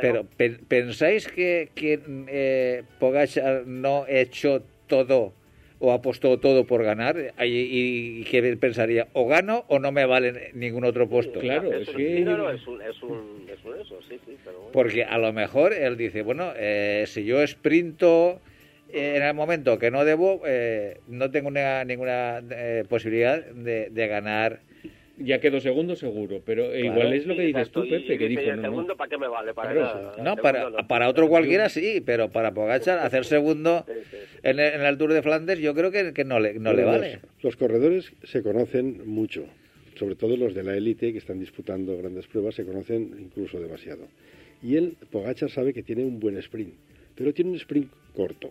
pero, 0.00 0.24
¿pensáis 0.68 1.26
que, 1.28 1.70
que 1.74 2.00
eh, 2.28 2.82
Pogachar 2.98 3.66
no 3.66 4.04
echó 4.08 4.62
todo 4.86 5.32
o 5.80 5.92
apostó 5.92 6.38
todo 6.38 6.66
por 6.66 6.82
ganar 6.82 7.34
y, 7.40 8.20
y, 8.20 8.24
que 8.24 8.56
pensaría 8.56 9.08
o 9.12 9.26
gano 9.26 9.64
o 9.68 9.78
no 9.78 9.92
me 9.92 10.06
vale 10.06 10.50
ningún 10.54 10.84
otro 10.84 11.08
puesto. 11.08 11.40
Claro, 11.40 11.72
es, 11.72 11.88
que... 11.90 12.20
no, 12.20 12.36
no, 12.36 12.50
es 12.50 12.66
un, 12.66 12.82
es 12.82 13.02
un, 13.02 13.46
es 13.48 13.64
un 13.64 13.80
eso, 13.80 13.98
sí, 14.08 14.18
sí, 14.26 14.36
pero 14.44 14.58
bueno. 14.58 14.72
Porque 14.72 15.04
a 15.04 15.18
lo 15.18 15.32
mejor 15.32 15.72
él 15.72 15.96
dice, 15.96 16.22
bueno, 16.22 16.52
eh, 16.56 17.04
si 17.06 17.24
yo 17.24 17.46
sprinto 17.46 18.40
eh, 18.90 19.14
en 19.16 19.22
el 19.22 19.34
momento 19.34 19.78
que 19.78 19.90
no 19.90 20.04
debo, 20.04 20.42
eh, 20.46 21.00
no 21.06 21.30
tengo 21.30 21.48
una, 21.48 21.84
ninguna 21.84 22.42
eh, 22.50 22.84
posibilidad 22.88 23.44
de, 23.44 23.90
de 23.90 24.08
ganar 24.08 24.60
ya 25.18 25.40
quedó 25.40 25.60
segundo 25.60 25.96
seguro, 25.96 26.40
pero 26.44 26.64
Claro. 26.70 26.78
igual 26.84 27.12
es 27.12 27.26
lo 27.26 27.34
que 27.34 27.40
Sí, 27.42 27.46
dices 27.48 27.60
exacto, 27.68 27.80
tú, 27.80 27.86
y 27.86 27.90
Pepe, 27.90 28.18
que 28.18 28.28
dijo, 28.28 28.42
¿y 28.42 28.48
el 28.48 28.56
no, 28.56 28.62
segundo 28.62 28.96
para 28.96 29.10
qué 29.10 29.18
me 29.18 29.28
vale? 29.28 29.54
Para 29.54 29.72
Claro, 29.72 30.02
nada. 30.16 30.22
No, 30.22 30.36
para, 30.42 30.70
no. 30.70 30.88
para 30.88 31.08
otro 31.08 31.28
cualquiera 31.28 31.68
sí, 31.68 32.02
pero 32.04 32.30
para 32.30 32.52
Pogachar 32.52 32.98
hacer 33.00 33.24
segundo 33.24 33.84
Sí, 33.86 33.92
sí, 34.10 34.16
sí. 34.32 34.38
en 34.42 34.58
el, 34.60 34.74
en 34.74 34.80
el 34.82 34.98
Tour 34.98 35.12
de 35.12 35.22
Flandes 35.22 35.58
yo 35.58 35.74
creo 35.74 35.90
que, 35.90 36.12
que 36.12 36.24
no 36.24 36.38
le, 36.40 36.54
no 36.54 36.72
le 36.72 36.84
vale. 36.84 37.12
Los, 37.36 37.44
los 37.44 37.56
corredores 37.56 38.12
se 38.24 38.42
conocen 38.42 39.02
mucho, 39.06 39.44
sobre 39.96 40.14
todo 40.14 40.36
los 40.36 40.54
de 40.54 40.62
la 40.62 40.76
élite 40.76 41.12
que 41.12 41.18
están 41.18 41.38
disputando 41.40 41.96
grandes 41.98 42.26
pruebas 42.26 42.54
se 42.54 42.64
conocen 42.64 43.16
incluso 43.18 43.58
demasiado. 43.60 44.06
Y 44.62 44.76
él, 44.76 44.96
Pogachar, 45.10 45.50
sabe 45.50 45.72
que 45.72 45.82
tiene 45.82 46.04
un 46.04 46.18
buen 46.20 46.36
sprint, 46.38 46.74
pero 47.14 47.32
tiene 47.32 47.50
un 47.50 47.56
sprint 47.56 47.90
corto. 48.14 48.48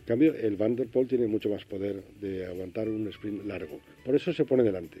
En 0.00 0.04
cambio, 0.06 0.34
el 0.34 0.56
Van 0.56 0.74
der 0.74 0.86
Poel 0.88 1.06
tiene 1.06 1.26
mucho 1.26 1.50
más 1.50 1.64
poder 1.66 2.02
de 2.20 2.46
aguantar 2.46 2.88
un 2.88 3.06
sprint 3.08 3.44
largo. 3.44 3.78
Por 4.06 4.14
eso 4.14 4.32
se 4.32 4.44
pone 4.46 4.62
delante. 4.62 4.98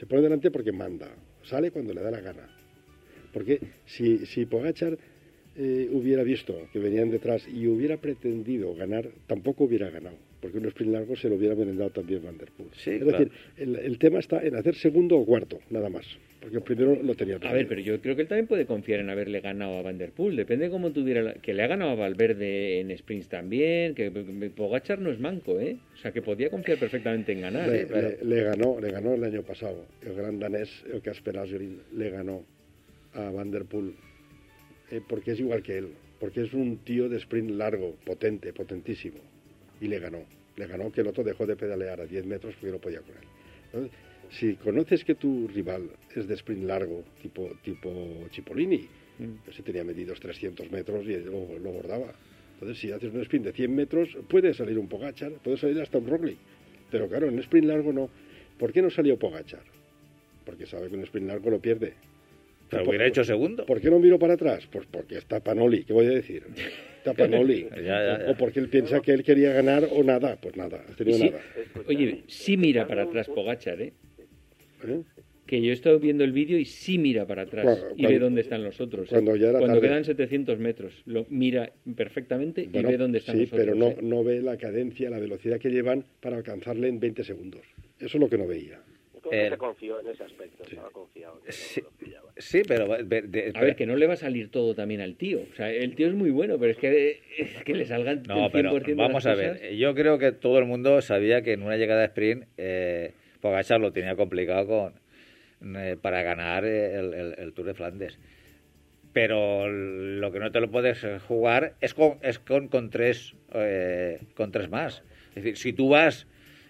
Se 0.00 0.06
pone 0.06 0.22
delante 0.22 0.50
porque 0.50 0.72
manda. 0.72 1.08
Sale 1.42 1.70
cuando 1.70 1.92
le 1.92 2.00
da 2.00 2.10
la 2.10 2.22
gana. 2.22 2.48
Porque 3.34 3.60
si, 3.84 4.24
si 4.24 4.46
Pogachar 4.46 4.96
eh, 5.56 5.90
hubiera 5.92 6.22
visto 6.22 6.56
que 6.72 6.78
venían 6.78 7.10
detrás 7.10 7.46
y 7.46 7.66
hubiera 7.66 7.98
pretendido 7.98 8.74
ganar, 8.74 9.10
tampoco 9.26 9.64
hubiera 9.64 9.90
ganado. 9.90 10.16
Porque 10.40 10.56
un 10.56 10.64
sprint 10.68 10.92
largo 10.94 11.16
se 11.16 11.28
lo 11.28 11.36
hubiera 11.36 11.54
merendado 11.54 11.90
también 11.90 12.24
Van 12.24 12.38
der 12.38 12.50
Poel. 12.50 12.70
Sí, 12.72 12.92
es 12.92 13.02
claro. 13.02 13.18
decir, 13.18 13.32
el, 13.58 13.76
el 13.76 13.98
tema 13.98 14.20
está 14.20 14.42
en 14.42 14.56
hacer 14.56 14.74
segundo 14.74 15.18
o 15.18 15.26
cuarto, 15.26 15.58
nada 15.68 15.90
más. 15.90 16.06
Porque 16.40 16.60
primero 16.62 16.96
lo 17.02 17.14
tenía 17.14 17.36
A 17.36 17.38
todo. 17.38 17.52
ver, 17.52 17.68
pero 17.68 17.80
yo 17.82 18.00
creo 18.00 18.16
que 18.16 18.22
él 18.22 18.28
también 18.28 18.46
puede 18.46 18.64
confiar 18.64 19.00
en 19.00 19.10
haberle 19.10 19.40
ganado 19.40 19.78
a 19.78 19.82
Van 19.82 19.98
Der 19.98 20.10
Poel. 20.12 20.36
Depende 20.36 20.64
de 20.66 20.70
cómo 20.70 20.90
tuviera... 20.90 21.20
la- 21.22 21.34
Que 21.34 21.52
le 21.52 21.62
ha 21.62 21.66
ganado 21.66 21.90
a 21.90 21.94
Valverde 21.96 22.80
en 22.80 22.96
sprints 22.96 23.28
también, 23.28 23.94
que 23.94 24.10
Pogachar 24.56 24.98
no 25.00 25.10
es 25.10 25.20
manco, 25.20 25.60
¿eh? 25.60 25.76
O 25.94 25.96
sea, 25.98 26.12
que 26.12 26.22
podía 26.22 26.48
confiar 26.48 26.78
perfectamente 26.78 27.32
en 27.32 27.42
ganar. 27.42 27.68
Le, 27.68 27.82
¿eh? 27.82 28.18
le- 28.22 28.24
le 28.24 28.42
ganó, 28.42 28.80
le 28.80 28.90
ganó 28.90 29.14
el 29.14 29.22
año 29.24 29.42
pasado. 29.42 29.84
El 30.02 30.14
gran 30.14 30.38
danés, 30.38 30.70
el 30.90 31.02
Casper 31.02 31.36
Asgreen, 31.38 31.80
le 31.94 32.08
ganó 32.10 32.42
a 33.12 33.28
Van 33.30 33.50
der 33.50 33.64
Poel. 33.66 33.92
eh, 34.90 35.00
porque 35.06 35.32
es 35.32 35.40
igual 35.40 35.62
que 35.62 35.76
él. 35.76 35.88
Porque 36.18 36.42
es 36.42 36.54
un 36.54 36.78
tío 36.78 37.08
de 37.10 37.18
sprint 37.18 37.50
largo, 37.50 37.96
potente, 38.06 38.52
potentísimo. 38.54 39.18
Y 39.80 39.88
le 39.88 39.98
ganó. 39.98 40.24
Le 40.56 40.66
ganó 40.66 40.90
que 40.90 41.02
el 41.02 41.06
otro 41.06 41.22
dejó 41.22 41.46
de 41.46 41.56
pedalear 41.56 42.00
a 42.00 42.06
10 42.06 42.24
metros 42.26 42.54
porque 42.58 42.72
no 42.72 42.78
podía 42.78 43.00
con 43.00 43.10
él. 43.10 43.24
Entonces, 43.66 43.92
si 44.30 44.54
conoces 44.54 45.04
que 45.04 45.14
tu 45.14 45.48
rival 45.48 45.90
es 46.14 46.26
de 46.28 46.34
sprint 46.34 46.64
largo, 46.64 47.04
tipo, 47.22 47.50
tipo 47.62 47.90
Cipollini, 48.32 48.86
Mm. 49.18 49.50
ese 49.50 49.62
tenía 49.62 49.84
medidos 49.84 50.18
300 50.18 50.70
metros 50.72 51.04
y 51.06 51.14
lo, 51.18 51.58
lo 51.58 51.72
bordaba. 51.72 52.10
Entonces, 52.54 52.78
si 52.78 52.90
haces 52.90 53.12
un 53.12 53.20
sprint 53.20 53.44
de 53.46 53.52
100 53.52 53.74
metros, 53.74 54.08
puede 54.28 54.54
salir 54.54 54.78
un 54.78 54.88
Pogachar, 54.88 55.32
puede 55.44 55.58
salir 55.58 55.78
hasta 55.80 55.98
un 55.98 56.06
Roglic. 56.06 56.38
Pero 56.90 57.06
claro, 57.06 57.28
en 57.28 57.38
sprint 57.40 57.66
largo 57.66 57.92
no. 57.92 58.08
¿Por 58.58 58.72
qué 58.72 58.80
no 58.80 58.88
salió 58.88 59.18
Pogachar? 59.18 59.62
Porque 60.46 60.64
sabe 60.64 60.88
que 60.88 60.96
un 60.96 61.02
sprint 61.02 61.26
largo 61.28 61.50
lo 61.50 61.60
pierde. 61.60 61.92
Pero 62.70 62.84
¿Por- 62.84 62.90
hubiera 62.92 63.06
hecho 63.06 63.22
segundo. 63.24 63.66
¿Por 63.66 63.80
qué 63.80 63.90
no 63.90 63.98
miro 63.98 64.18
para 64.18 64.34
atrás? 64.34 64.66
Pues 64.72 64.86
porque 64.90 65.18
está 65.18 65.40
Panoli, 65.40 65.84
¿qué 65.84 65.92
voy 65.92 66.06
a 66.06 66.10
decir? 66.10 66.44
Está 66.98 67.12
Panoli. 67.12 67.66
Ya, 67.76 67.82
ya, 67.82 68.18
ya. 68.24 68.30
O 68.30 68.36
porque 68.38 68.60
él 68.60 68.68
piensa 68.70 69.00
que 69.00 69.12
él 69.12 69.22
quería 69.22 69.52
ganar 69.52 69.86
o 69.90 70.02
nada. 70.02 70.36
Pues 70.40 70.56
nada, 70.56 70.82
ha 70.88 70.96
tenido 70.96 71.18
Sí. 71.18 71.24
nada. 71.30 71.42
Oye, 71.88 72.22
sí 72.26 72.56
mira 72.56 72.86
para 72.86 73.02
atrás 73.02 73.28
Pogachar, 73.28 73.82
¿eh? 73.82 73.92
¿Eh? 74.88 75.02
Que 75.46 75.60
yo 75.60 75.70
he 75.70 75.72
estado 75.72 75.98
viendo 75.98 76.22
el 76.22 76.30
vídeo 76.30 76.58
y 76.58 76.64
sí 76.64 76.96
mira 76.98 77.26
para 77.26 77.42
atrás 77.42 77.64
Cuando- 77.64 77.94
y 77.96 78.06
ve 78.06 78.18
dónde 78.20 78.40
están 78.42 78.62
los 78.62 78.80
otros. 78.80 79.06
¿eh? 79.08 79.10
cuando 79.10 79.34
ya 79.34 79.48
era 79.50 79.58
Cuando 79.58 79.78
tarde. 79.78 79.88
quedan 79.88 80.04
700 80.04 80.58
metros, 80.60 81.02
lo 81.06 81.26
mira 81.28 81.72
perfectamente 81.96 82.68
Bueno, 82.70 82.88
y 82.88 82.92
ve 82.92 82.98
dónde 82.98 83.18
están 83.18 83.34
sí, 83.36 83.42
los 83.42 83.52
otros. 83.52 83.66
pero 83.66 83.74
no, 83.76 83.88
¿eh? 83.88 83.96
no 84.00 84.22
ve 84.22 84.40
la 84.42 84.56
cadencia, 84.56 85.10
la 85.10 85.18
velocidad 85.18 85.58
que 85.58 85.70
llevan 85.70 86.04
para 86.20 86.36
alcanzarle 86.36 86.86
en 86.88 87.00
20 87.00 87.24
segundos. 87.24 87.62
Eso 87.98 88.16
es 88.18 88.20
lo 88.20 88.28
que 88.28 88.38
no 88.38 88.46
veía. 88.46 88.80
Eh, 89.32 89.48
se 89.50 89.58
confió 89.58 90.00
en 90.00 90.08
ese 90.08 90.24
aspecto, 90.24 90.62
estaba 90.64 90.90
confiado. 90.90 91.40
que 91.44 91.52
Sí. 91.52 91.80
lo 91.82 91.90
pillaba. 91.90 92.32
Sí, 92.38 92.62
pero... 92.66 92.86
de- 93.04 93.22
de- 93.22 93.52
A 93.54 93.60
ver, 93.60 93.76
que 93.76 93.86
no 93.86 93.94
le 93.96 94.06
va 94.06 94.14
a 94.14 94.16
salir 94.16 94.50
todo 94.50 94.74
también 94.74 95.00
al 95.02 95.16
tío. 95.16 95.40
O 95.52 95.54
sea, 95.56 95.70
el 95.70 95.94
tío 95.94 96.06
es 96.08 96.14
muy 96.14 96.30
bueno, 96.30 96.58
pero 96.58 96.72
es 96.72 96.78
que, 96.78 97.20
es 97.38 97.62
que 97.64 97.74
le 97.74 97.84
salgan 97.84 98.22
No, 98.26 98.46
el 98.46 98.52
100% 98.52 98.52
pero 98.52 98.80
de 98.80 98.94
vamos 98.94 99.24
las 99.24 99.36
a 99.36 99.40
ver. 99.40 99.58
cosas. 99.58 99.76
Yo 99.76 99.94
creo 99.94 100.18
que 100.18 100.32
todo 100.32 100.58
el 100.58 100.64
mundo 100.64 101.00
sabía 101.02 101.42
que 101.42 101.52
en 101.52 101.62
una 101.62 101.76
llegada 101.76 102.00
de 102.00 102.06
sprint 102.06 102.44
eh, 102.56 103.12
Pogacar 103.40 103.80
lo 103.80 103.92
tenía 103.92 104.16
complicado 104.16 104.66
con 105.60 105.76
eh, 105.76 105.96
para 106.00 106.22
ganar 106.22 106.64
el, 106.64 107.14
el- 107.14 107.34
el 107.38 107.52
Tour 107.52 107.66
de 107.66 107.74
Flandes. 107.74 108.18
Pero 109.12 109.68
lo 109.68 110.30
que 110.30 110.38
no 110.38 110.52
te 110.52 110.60
lo 110.60 110.70
puedes 110.70 111.04
jugar 111.26 111.74
es 111.80 111.94
con, 111.94 112.18
es 112.22 112.38
con, 112.38 112.68
con 112.68 112.90
tres 112.90 113.34
eh, 113.52 114.20
con 114.34 114.52
tres 114.52 114.70
más. 114.70 115.02
Es 115.30 115.36
decir, 115.42 115.56
si 115.56 115.72
tú 115.72 115.88
vas 115.88 116.26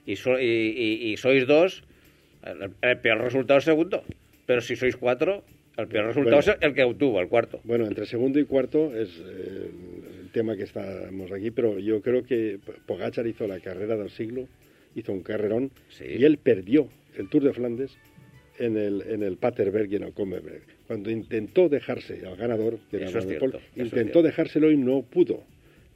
y, 0.07 0.17
so- 0.17 0.41
y, 0.41 0.45
y- 0.45 1.13
y 1.13 1.17
sois 1.19 1.47
dos, 1.47 1.85
el, 2.45 2.71
el 2.81 2.99
peor 2.99 3.21
resultado 3.21 3.59
es 3.59 3.65
segundo. 3.65 4.03
Pero 4.47 4.63
si 4.63 4.75
sois 4.75 4.97
cuatro, 4.97 5.45
el 5.77 5.87
peor 5.89 6.07
resultado 6.07 6.37
Bueno. 6.39 6.53
es 6.53 6.59
el 6.63 6.75
que 6.75 6.83
obtuvo, 6.83 7.21
el 7.21 7.29
cuarto. 7.29 7.61
Bueno, 7.65 7.87
entre 7.87 8.07
segundo 8.07 8.39
y 8.41 8.45
cuarto 8.45 8.97
es 8.97 9.23
eh, 9.25 9.71
el 10.23 10.31
tema 10.33 10.57
que 10.57 10.63
estamos 10.63 11.31
aquí, 11.33 11.51
pero 11.51 11.79
yo 11.79 12.01
creo 12.01 12.23
que 12.25 12.59
Pogachar 12.87 13.27
hizo 13.27 13.47
la 13.47 13.61
carrera 13.61 13.97
del 13.97 14.09
siglo, 14.11 14.49
hizo 14.95 15.13
un 15.13 15.23
carrerón 15.23 15.71
Sí. 15.89 16.05
y 16.05 16.25
él 16.25 16.39
perdió 16.39 16.89
el 17.17 17.29
Tour 17.29 17.43
de 17.45 17.53
Flandes 17.53 17.97
en 18.59 18.77
el, 18.77 19.03
en 19.03 19.23
el 19.23 19.37
Paterberg 19.37 19.91
y 19.93 19.97
en 19.97 20.03
el 20.05 20.13
Kommerberg. 20.13 20.63
Cuando 20.87 21.11
intentó 21.11 21.69
dejarse 21.69 22.27
al 22.27 22.37
ganador, 22.37 22.79
que 22.91 22.97
era 22.99 23.11
Van 23.11 23.61
intentó 23.77 24.23
dejárselo 24.23 24.71
y 24.71 24.77
no 24.77 25.03
pudo. 25.03 25.45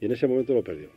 Y 0.01 0.05
en 0.05 0.11
ese 0.13 0.27
momento 0.27 0.53
lo 0.53 0.63
perdió. 0.63 0.89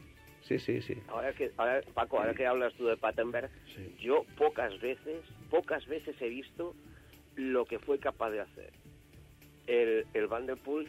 Sí, 0.43 0.59
sí, 0.59 0.81
sí. 0.81 0.95
Ahora 1.09 1.33
que, 1.35 1.51
ahora, 1.59 1.83
Paco, 1.93 2.19
ahora 2.19 2.33
que 2.35 2.47
hablas 2.47 2.73
tú 2.75 2.87
de 2.87 2.97
Pattenberg, 2.97 3.51
Sí. 3.75 3.95
yo 4.01 4.25
pocas 4.39 4.81
veces, 4.81 5.21
pocas 5.51 5.87
veces 5.87 6.17
he 6.23 6.29
visto 6.29 6.75
lo 7.37 7.67
que 7.67 7.79
fue 7.79 7.99
capaz 7.99 8.31
de 8.31 8.41
hacer 8.41 8.71
el, 9.67 10.07
el 10.15 10.27
Van 10.27 10.47
der 10.47 10.57
Poel 10.57 10.89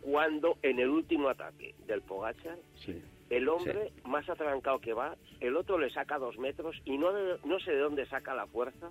cuando 0.00 0.58
en 0.62 0.78
el 0.78 0.88
último 0.90 1.28
ataque 1.28 1.74
del 1.88 2.02
Pogachar, 2.02 2.58
Sí. 2.76 2.94
El 3.36 3.48
hombre 3.48 3.90
más 4.04 4.28
atrancado 4.28 4.78
que 4.80 4.92
va, 4.92 5.16
el 5.40 5.56
otro 5.56 5.78
le 5.78 5.90
saca 5.90 6.18
dos 6.18 6.38
metros 6.38 6.76
y 6.84 6.96
no, 6.98 7.12
de- 7.12 7.36
no 7.44 7.58
sé 7.60 7.72
de 7.72 7.78
dónde 7.78 8.06
saca 8.06 8.34
la 8.34 8.46
fuerza, 8.46 8.90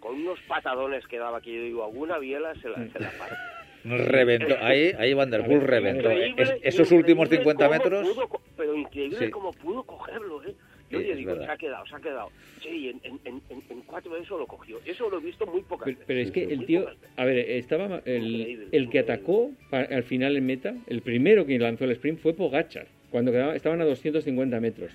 con 0.00 0.16
unos 0.16 0.38
patadones 0.48 1.06
que 1.06 1.18
daba 1.18 1.40
que 1.40 1.54
yo 1.54 1.62
digo, 1.62 1.84
alguna 1.84 2.18
biela 2.18 2.54
se 2.60 2.68
la, 2.68 2.76
se 2.88 2.98
la 3.00 3.10
parte. 3.18 3.36
Reventó, 3.84 4.54
ahí, 4.60 4.92
ahí 4.96 5.12
Van 5.12 5.28
der 5.30 5.44
Poel 5.44 5.60
reventó. 5.62 6.08
Es- 6.10 6.54
esos 6.62 6.92
últimos 6.92 7.28
50 7.28 7.66
cómo 7.66 7.76
metros, 7.78 8.08
pudo 8.08 8.40
pero 8.56 8.74
increíble 8.76 9.18
Sí. 9.18 9.30
cómo 9.30 9.50
pudo 9.52 9.82
cogerlo, 9.82 10.42
¿eh? 10.44 10.54
Yo 10.88 11.00
Sí, 11.00 11.06
le 11.06 11.16
digo, 11.16 11.30
verdad. 11.32 11.46
se 11.46 11.52
ha 11.52 11.56
quedado, 11.56 11.86
se 11.86 11.94
ha 11.96 12.00
quedado. 12.00 12.28
Sí, 12.62 12.90
en, 12.90 13.00
en, 13.02 13.18
en, 13.24 13.62
en- 13.70 13.80
cuatro 13.80 14.14
de 14.14 14.20
eso 14.20 14.38
lo 14.38 14.46
cogió. 14.46 14.78
Eso 14.84 15.08
lo 15.10 15.18
he 15.18 15.22
visto 15.22 15.46
muy 15.46 15.62
pocas 15.62 15.86
Pero, 15.86 15.96
veces. 15.98 16.04
pero 16.06 16.20
es 16.20 16.30
que 16.30 16.42
el 16.44 16.66
tío, 16.66 16.86
a 17.16 17.24
ver, 17.24 17.38
estaba 17.38 18.02
el, 18.04 18.68
el 18.70 18.88
que 18.90 18.98
atacó 19.00 19.50
al 19.72 20.02
final 20.04 20.36
en 20.36 20.46
meta, 20.46 20.74
el 20.86 21.00
primero 21.02 21.44
que 21.46 21.58
lanzó 21.58 21.84
el 21.84 21.92
sprint 21.92 22.20
fue 22.20 22.34
Pogachar, 22.34 22.86
cuando 23.12 23.30
quedaba- 23.30 23.54
estaban 23.54 23.80
a 23.80 23.84
250 23.84 24.58
metros. 24.60 24.90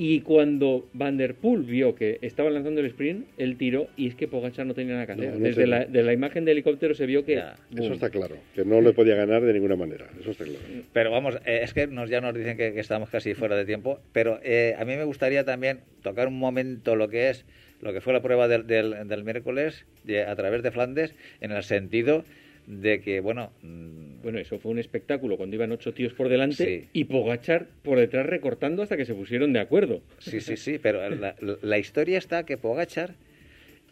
Y 0.00 0.20
cuando 0.20 0.88
Van 0.92 1.16
der 1.16 1.34
Poel 1.34 1.62
vio 1.64 1.96
que 1.96 2.18
estaba 2.22 2.50
lanzando 2.50 2.78
el 2.80 2.86
sprint, 2.86 3.26
él 3.36 3.56
tiró 3.56 3.88
y 3.96 4.06
es 4.06 4.14
que 4.14 4.28
Pogachar 4.28 4.64
no 4.64 4.72
tenía 4.72 4.92
nada 4.94 5.06
que 5.06 5.12
hacer. 5.14 5.30
No, 5.32 5.38
no 5.40 5.44
Desde 5.44 5.66
la, 5.66 5.86
de 5.86 6.04
la 6.04 6.12
imagen 6.12 6.44
de 6.44 6.52
helicóptero 6.52 6.94
se 6.94 7.04
vio 7.04 7.24
que... 7.24 7.34
Ya. 7.34 7.56
Eso 7.76 7.94
está 7.94 8.08
claro, 8.08 8.36
que 8.54 8.64
no 8.64 8.80
le 8.80 8.92
podía 8.92 9.16
ganar 9.16 9.42
de 9.42 9.52
ninguna 9.52 9.74
manera. 9.74 10.06
Eso 10.20 10.30
está 10.30 10.44
claro. 10.44 10.60
pero 10.92 11.10
vamos, 11.10 11.34
eh, 11.46 11.62
es 11.64 11.74
que 11.74 11.88
nos, 11.88 12.08
ya 12.10 12.20
nos 12.20 12.32
dicen 12.32 12.56
que, 12.56 12.72
que 12.74 12.78
estamos 12.78 13.10
casi 13.10 13.34
fuera 13.34 13.56
de 13.56 13.64
tiempo, 13.64 13.98
pero 14.12 14.38
eh, 14.44 14.76
a 14.78 14.84
mí 14.84 14.94
me 14.94 15.02
gustaría 15.02 15.42
también 15.44 15.80
tocar 16.04 16.28
un 16.28 16.38
momento 16.38 16.94
lo 16.94 17.08
que 17.08 17.30
es 17.30 17.44
lo 17.82 17.92
que 17.92 18.00
fue 18.00 18.12
la 18.12 18.22
prueba 18.22 18.46
del, 18.46 18.68
del, 18.68 19.08
del 19.08 19.24
miércoles 19.24 19.84
de- 20.04 20.22
a 20.22 20.36
través 20.36 20.62
de 20.62 20.70
Flandes, 20.70 21.12
en 21.40 21.50
el 21.50 21.64
sentido 21.64 22.24
de 22.68 23.00
que, 23.00 23.20
bueno, 23.20 23.50
mm, 23.62 24.20
Bueno, 24.22 24.38
eso 24.40 24.58
fue 24.58 24.72
un 24.72 24.78
espectáculo 24.78 25.36
cuando 25.38 25.56
iban 25.56 25.72
ocho 25.72 25.94
tíos 25.94 26.12
por 26.12 26.28
delante 26.28 26.64
Sí. 26.82 26.88
y 26.92 27.04
Pogachar 27.04 27.66
por 27.82 27.98
detrás 27.98 28.26
recortando 28.26 28.82
hasta 28.82 28.96
que 28.98 29.06
se 29.06 29.14
pusieron 29.14 29.52
de 29.54 29.60
acuerdo. 29.60 30.02
sí, 30.18 30.40
sí, 30.40 30.56
sí, 30.58 30.78
pero 30.78 31.08
la, 31.08 31.34
la 31.62 31.78
historia 31.78 32.18
está 32.18 32.44
que 32.44 32.58
Pogachar 32.58 33.14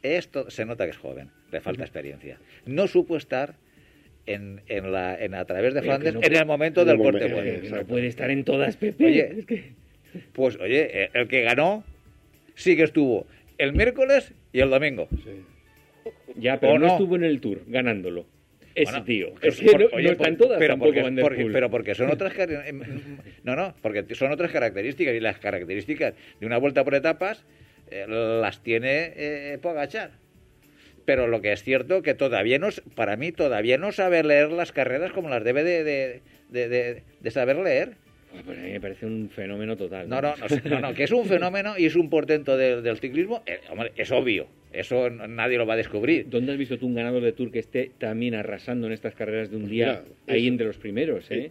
esto 0.03 0.51
se 0.51 0.67
nota 0.67 0.85
que 0.85 0.91
es 0.91 0.99
joven, 0.99 1.31
le 1.53 1.61
falta 1.61 1.83
experiencia. 1.85 2.39
No 2.67 2.87
supo 2.87 3.17
estar 3.17 3.55
en, 4.27 4.61
en 4.69 4.93
la, 4.93 5.17
en 5.19 5.35
a 5.35 5.45
través 5.47 5.73
de 5.73 5.81
Flandes 5.83 6.13
no 6.15 6.21
en 6.23 6.35
el 6.37 6.45
momento 6.45 6.83
en 6.83 6.89
del 6.89 6.97
el 6.97 7.03
corte 7.03 7.33
bueno. 7.33 7.77
no 7.79 7.87
puede 7.87 8.09
estar 8.09 8.31
en 8.31 8.45
todas, 8.45 8.77
Pepe. 8.77 9.07
Oye, 9.07 9.39
Es 9.39 9.47
que- 9.47 9.73
Pues 10.33 10.57
oye, 10.61 11.09
el 11.15 11.29
que 11.29 11.43
ganó 11.43 11.83
sí 12.55 12.77
que 12.77 12.83
estuvo 12.83 13.27
el 13.59 13.73
miércoles 13.73 14.33
y 14.53 14.61
el 14.61 14.69
domingo. 14.71 15.09
Sí. 15.25 15.31
Ya, 16.37 16.61
pero 16.61 16.75
¿O 16.75 16.79
no, 16.79 16.87
no? 16.89 16.93
estuvo 16.93 17.17
en 17.17 17.25
el 17.25 17.41
Tour 17.41 17.63
ganándolo. 17.67 18.27
Ese 18.77 19.01
tío. 19.03 19.33
Es 19.43 19.59
que 19.59 19.65
no, 19.77 19.87
oye, 19.93 20.05
no 20.07 20.13
están 20.13 20.37
todas 20.37 20.59
pero 20.59 20.75
tampoco 20.75 20.91
porque, 20.91 21.03
Van 21.03 21.15
der 21.17 21.23
porque- 21.25 21.41
Poel. 21.43 21.53
pero 21.53 21.71
porque 21.71 21.95
son 21.95 22.11
otras 22.11 22.33
car- 22.35 22.51
em, 22.51 22.81
no 23.43 23.57
no 23.57 23.75
porque 23.83 24.05
son 24.15 24.31
otras 24.33 24.51
características 24.53 25.15
y 25.15 25.21
las 25.21 25.39
características 25.39 26.15
de 26.41 26.47
una 26.47 26.59
vuelta 26.59 26.85
por 26.85 26.95
etapas 26.95 27.45
eh, 27.91 28.05
las 28.09 28.63
tiene 28.63 29.13
eh, 29.17 29.59
Pogacar 29.63 30.11
pero 31.05 31.29
lo 31.29 31.41
que 31.41 31.53
es 31.53 31.63
cierto 31.63 32.03
que 32.03 32.15
todavía 32.15 32.59
no 32.59 32.69
para 32.95 33.17
mí 33.17 33.33
todavía 33.33 33.79
no 33.79 33.93
sabe 33.93 34.23
leer 34.25 34.51
las 34.51 34.73
carreras 34.73 35.13
como 35.13 35.29
las 35.29 35.43
debe 35.45 35.63
de, 35.65 35.85
de, 36.51 36.69
de- 36.69 37.31
saber 37.31 37.57
leer 37.57 37.93
pues 38.45 38.59
a 38.59 38.61
mí 38.63 38.73
me 38.73 38.81
parece 38.81 39.07
un 39.07 39.31
fenómeno 39.31 39.77
total. 39.77 40.09
no, 40.11 40.21
no, 40.21 40.35
no, 40.37 40.47
no, 40.71 40.81
no, 40.81 40.95
que 40.95 41.05
es 41.05 41.13
un 41.13 41.25
fenómeno 41.25 41.79
y 41.79 41.87
es 41.87 41.97
un 41.97 42.11
portento 42.11 42.57
del- 42.59 42.83
del 42.83 42.99
ciclismo, 42.99 43.43
eh, 43.47 43.61
hombre, 43.71 43.93
es 43.97 44.11
obvio, 44.11 44.47
eso 44.81 45.11
nadie 45.11 45.59
lo 45.59 45.67
va 45.67 45.75
a 45.75 45.77
descubrir. 45.77 46.29
¿Dónde 46.29 46.53
has 46.53 46.59
visto 46.59 46.79
tú 46.79 46.87
un 46.87 46.95
ganador 46.95 47.23
de 47.23 47.33
Tour 47.33 47.51
que 47.51 47.59
esté 47.61 47.91
también 47.99 48.35
arrasando 48.35 48.87
en 48.87 48.93
estas 48.93 49.15
carreras 49.15 49.51
de 49.51 49.57
un 49.57 49.69
día 49.69 50.03
Pues 50.03 50.13
mira, 50.27 50.35
ahí 50.35 50.41
eso- 50.45 50.49
entre 50.53 50.67
los 50.67 50.77
primeros? 50.79 51.31
¿eh? 51.31 51.51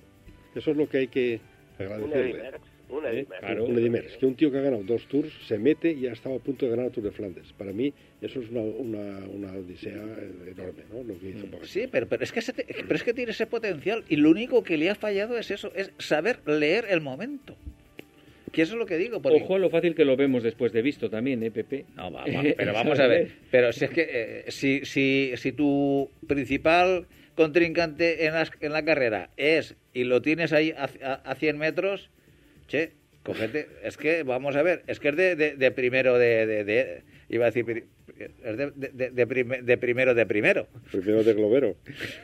Eso 0.55 0.71
es 0.71 0.77
lo 0.77 0.87
que 0.87 0.97
hay 0.99 1.07
que 1.07 1.39
agradecerle. 1.77 2.29
Eddy 2.31 2.33
Merckx, 2.33 2.61
un 2.89 3.05
Eddy 3.05 3.17
Eh, 3.19 3.25
claro. 3.39 3.65
Un 3.65 3.77
Eddy 3.79 3.89
Merckx, 3.89 4.17
que 4.17 4.25
un 4.25 4.35
tío 4.35 4.51
que 4.51 4.57
ha 4.57 4.61
ganado 4.61 4.83
dos 4.83 5.05
tours 5.07 5.33
se 5.47 5.57
mete 5.57 5.91
y 5.91 6.07
ha 6.07 6.13
estado 6.13 6.35
a 6.35 6.39
punto 6.39 6.65
de 6.65 6.71
ganar 6.71 6.85
el 6.85 6.91
Tour 6.91 7.03
de 7.03 7.11
Flandes. 7.11 7.51
Para 7.57 7.73
mí 7.73 7.93
eso 8.21 8.39
es 8.39 8.49
una, 8.49 8.61
una, 8.61 9.19
una 9.27 9.51
odisea 9.53 9.91
eh, 9.91 10.53
enorme, 10.55 10.83
¿no? 10.93 11.03
Lo 11.03 11.19
que 11.19 11.29
hizo 11.29 11.45
Pogacar. 11.47 11.67
Sí, 11.67 11.87
pero, 11.91 12.07
pero, 12.07 12.23
es 12.23 12.31
que 12.31 12.39
ese 12.39 12.53
te- 12.53 12.65
pero 12.65 12.95
es 12.95 13.03
que 13.03 13.13
tiene 13.13 13.31
ese 13.31 13.47
potencial 13.47 14.03
y 14.07 14.15
lo 14.15 14.29
único 14.29 14.63
que 14.63 14.77
le 14.77 14.89
ha 14.89 14.95
fallado 14.95 15.37
es 15.37 15.51
eso, 15.51 15.73
es 15.75 15.91
saber 15.97 16.39
leer 16.47 16.85
el 16.89 17.01
momento. 17.01 17.57
Que 18.55 18.61
eso 18.63 18.73
es 18.73 18.79
lo 18.79 18.85
que 18.85 18.97
digo. 18.97 19.21
porque- 19.21 19.43
Ojo 19.43 19.55
a 19.55 19.59
lo 19.59 19.69
fácil 19.69 19.93
que 19.93 20.05
lo 20.05 20.15
vemos 20.17 20.41
después 20.43 20.71
de 20.71 20.81
visto 20.81 21.09
también, 21.09 21.43
¿eh, 21.43 21.51
Pepe? 21.51 21.85
No, 21.95 22.11
va- 22.11 22.21
va- 22.25 22.43
pero 22.57 22.73
vamos 22.73 22.99
a 22.99 23.07
ver. 23.07 23.29
Pero 23.51 23.71
si 23.73 23.85
es 23.85 23.91
que 23.91 24.07
eh, 24.09 24.45
si, 24.51 24.85
si, 24.85 25.33
si 25.35 25.51
tu 25.51 26.09
principal 26.27 27.05
contrincante 27.35 28.25
en, 28.25 28.33
las- 28.33 28.51
en 28.61 28.71
la 28.71 28.83
carrera 28.85 29.29
es 29.37 29.75
y 29.93 30.03
lo 30.05 30.21
tienes 30.21 30.53
ahí 30.53 30.71
a, 30.71 30.89
a, 31.03 31.13
a 31.13 31.35
100 31.35 31.57
metros, 31.57 32.09
che, 32.67 32.91
Es 33.83 33.97
que, 33.97 34.23
vamos 34.23 34.55
a 34.55 34.61
ver, 34.63 34.83
es 34.87 34.99
que 34.99 35.09
es 35.09 35.15
de, 35.15 35.35
de, 35.35 35.55
de 35.55 35.71
primero 35.71 36.17
de, 36.17 37.03
Iba 37.29 37.45
a 37.45 37.51
decir. 37.51 37.85
Es 38.43 38.55
de, 38.57 38.71
de, 38.75 38.89
de- 38.93 39.09
de 39.09 39.27
prime- 39.27 39.61
de 39.63 39.77
primero 39.77 40.13
de 40.13 40.25
primero. 40.25 40.67
Primero 40.91 41.23
de 41.23 41.33
Globero. 41.33 41.75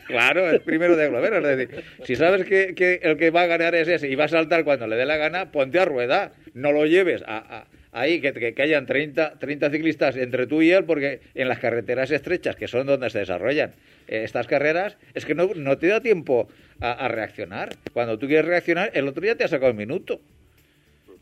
Claro, 0.07 0.49
es 0.51 0.61
primero 0.61 0.95
de 0.95 1.09
globero. 1.09 1.37
Es 1.39 1.57
decir, 1.57 1.83
si 2.05 2.15
sabes 2.15 2.45
que, 2.45 2.75
que 2.75 2.99
el 3.03 3.17
que 3.17 3.29
va 3.31 3.41
a 3.41 3.47
ganar 3.47 3.73
es 3.75 3.87
ese 3.87 4.07
y 4.07 4.15
va 4.15 4.25
a 4.25 4.29
saltar 4.29 4.63
cuando 4.63 4.87
le 4.87 4.95
dé 4.95 5.05
la 5.05 5.17
gana, 5.17 5.51
ponte 5.51 5.79
a 5.79 5.85
rueda. 5.85 6.31
No 6.53 6.71
lo 6.71 6.85
lleves 6.85 7.23
a, 7.25 7.37
a- 7.37 7.67
ahí, 7.91 8.21
que, 8.21 8.31
que, 8.31 8.53
que 8.53 8.61
hayan 8.61 8.85
30, 8.85 9.39
30 9.39 9.69
ciclistas 9.71 10.15
entre 10.15 10.45
tú 10.47 10.61
y 10.61 10.71
él, 10.71 10.85
porque 10.85 11.19
en 11.33 11.47
las 11.49 11.59
carreteras 11.59 12.11
estrechas, 12.11 12.55
que 12.55 12.67
son 12.67 12.85
donde 12.87 13.09
se 13.09 13.19
desarrollan 13.19 13.71
eh, 14.07 14.21
estas 14.23 14.47
carreras, 14.47 14.97
es 15.13 15.25
que 15.25 15.35
no, 15.35 15.49
no 15.55 15.77
te 15.77 15.87
da 15.87 15.99
tiempo 15.99 16.47
a, 16.79 16.91
a 16.93 17.07
reaccionar. 17.09 17.69
Cuando 17.91 18.17
tú 18.19 18.27
quieres 18.27 18.45
reaccionar, 18.45 18.91
el 18.93 19.07
otro 19.07 19.21
día 19.23 19.35
te 19.35 19.43
ha 19.43 19.47
sacado 19.49 19.71
un 19.71 19.77
minuto. 19.77 20.21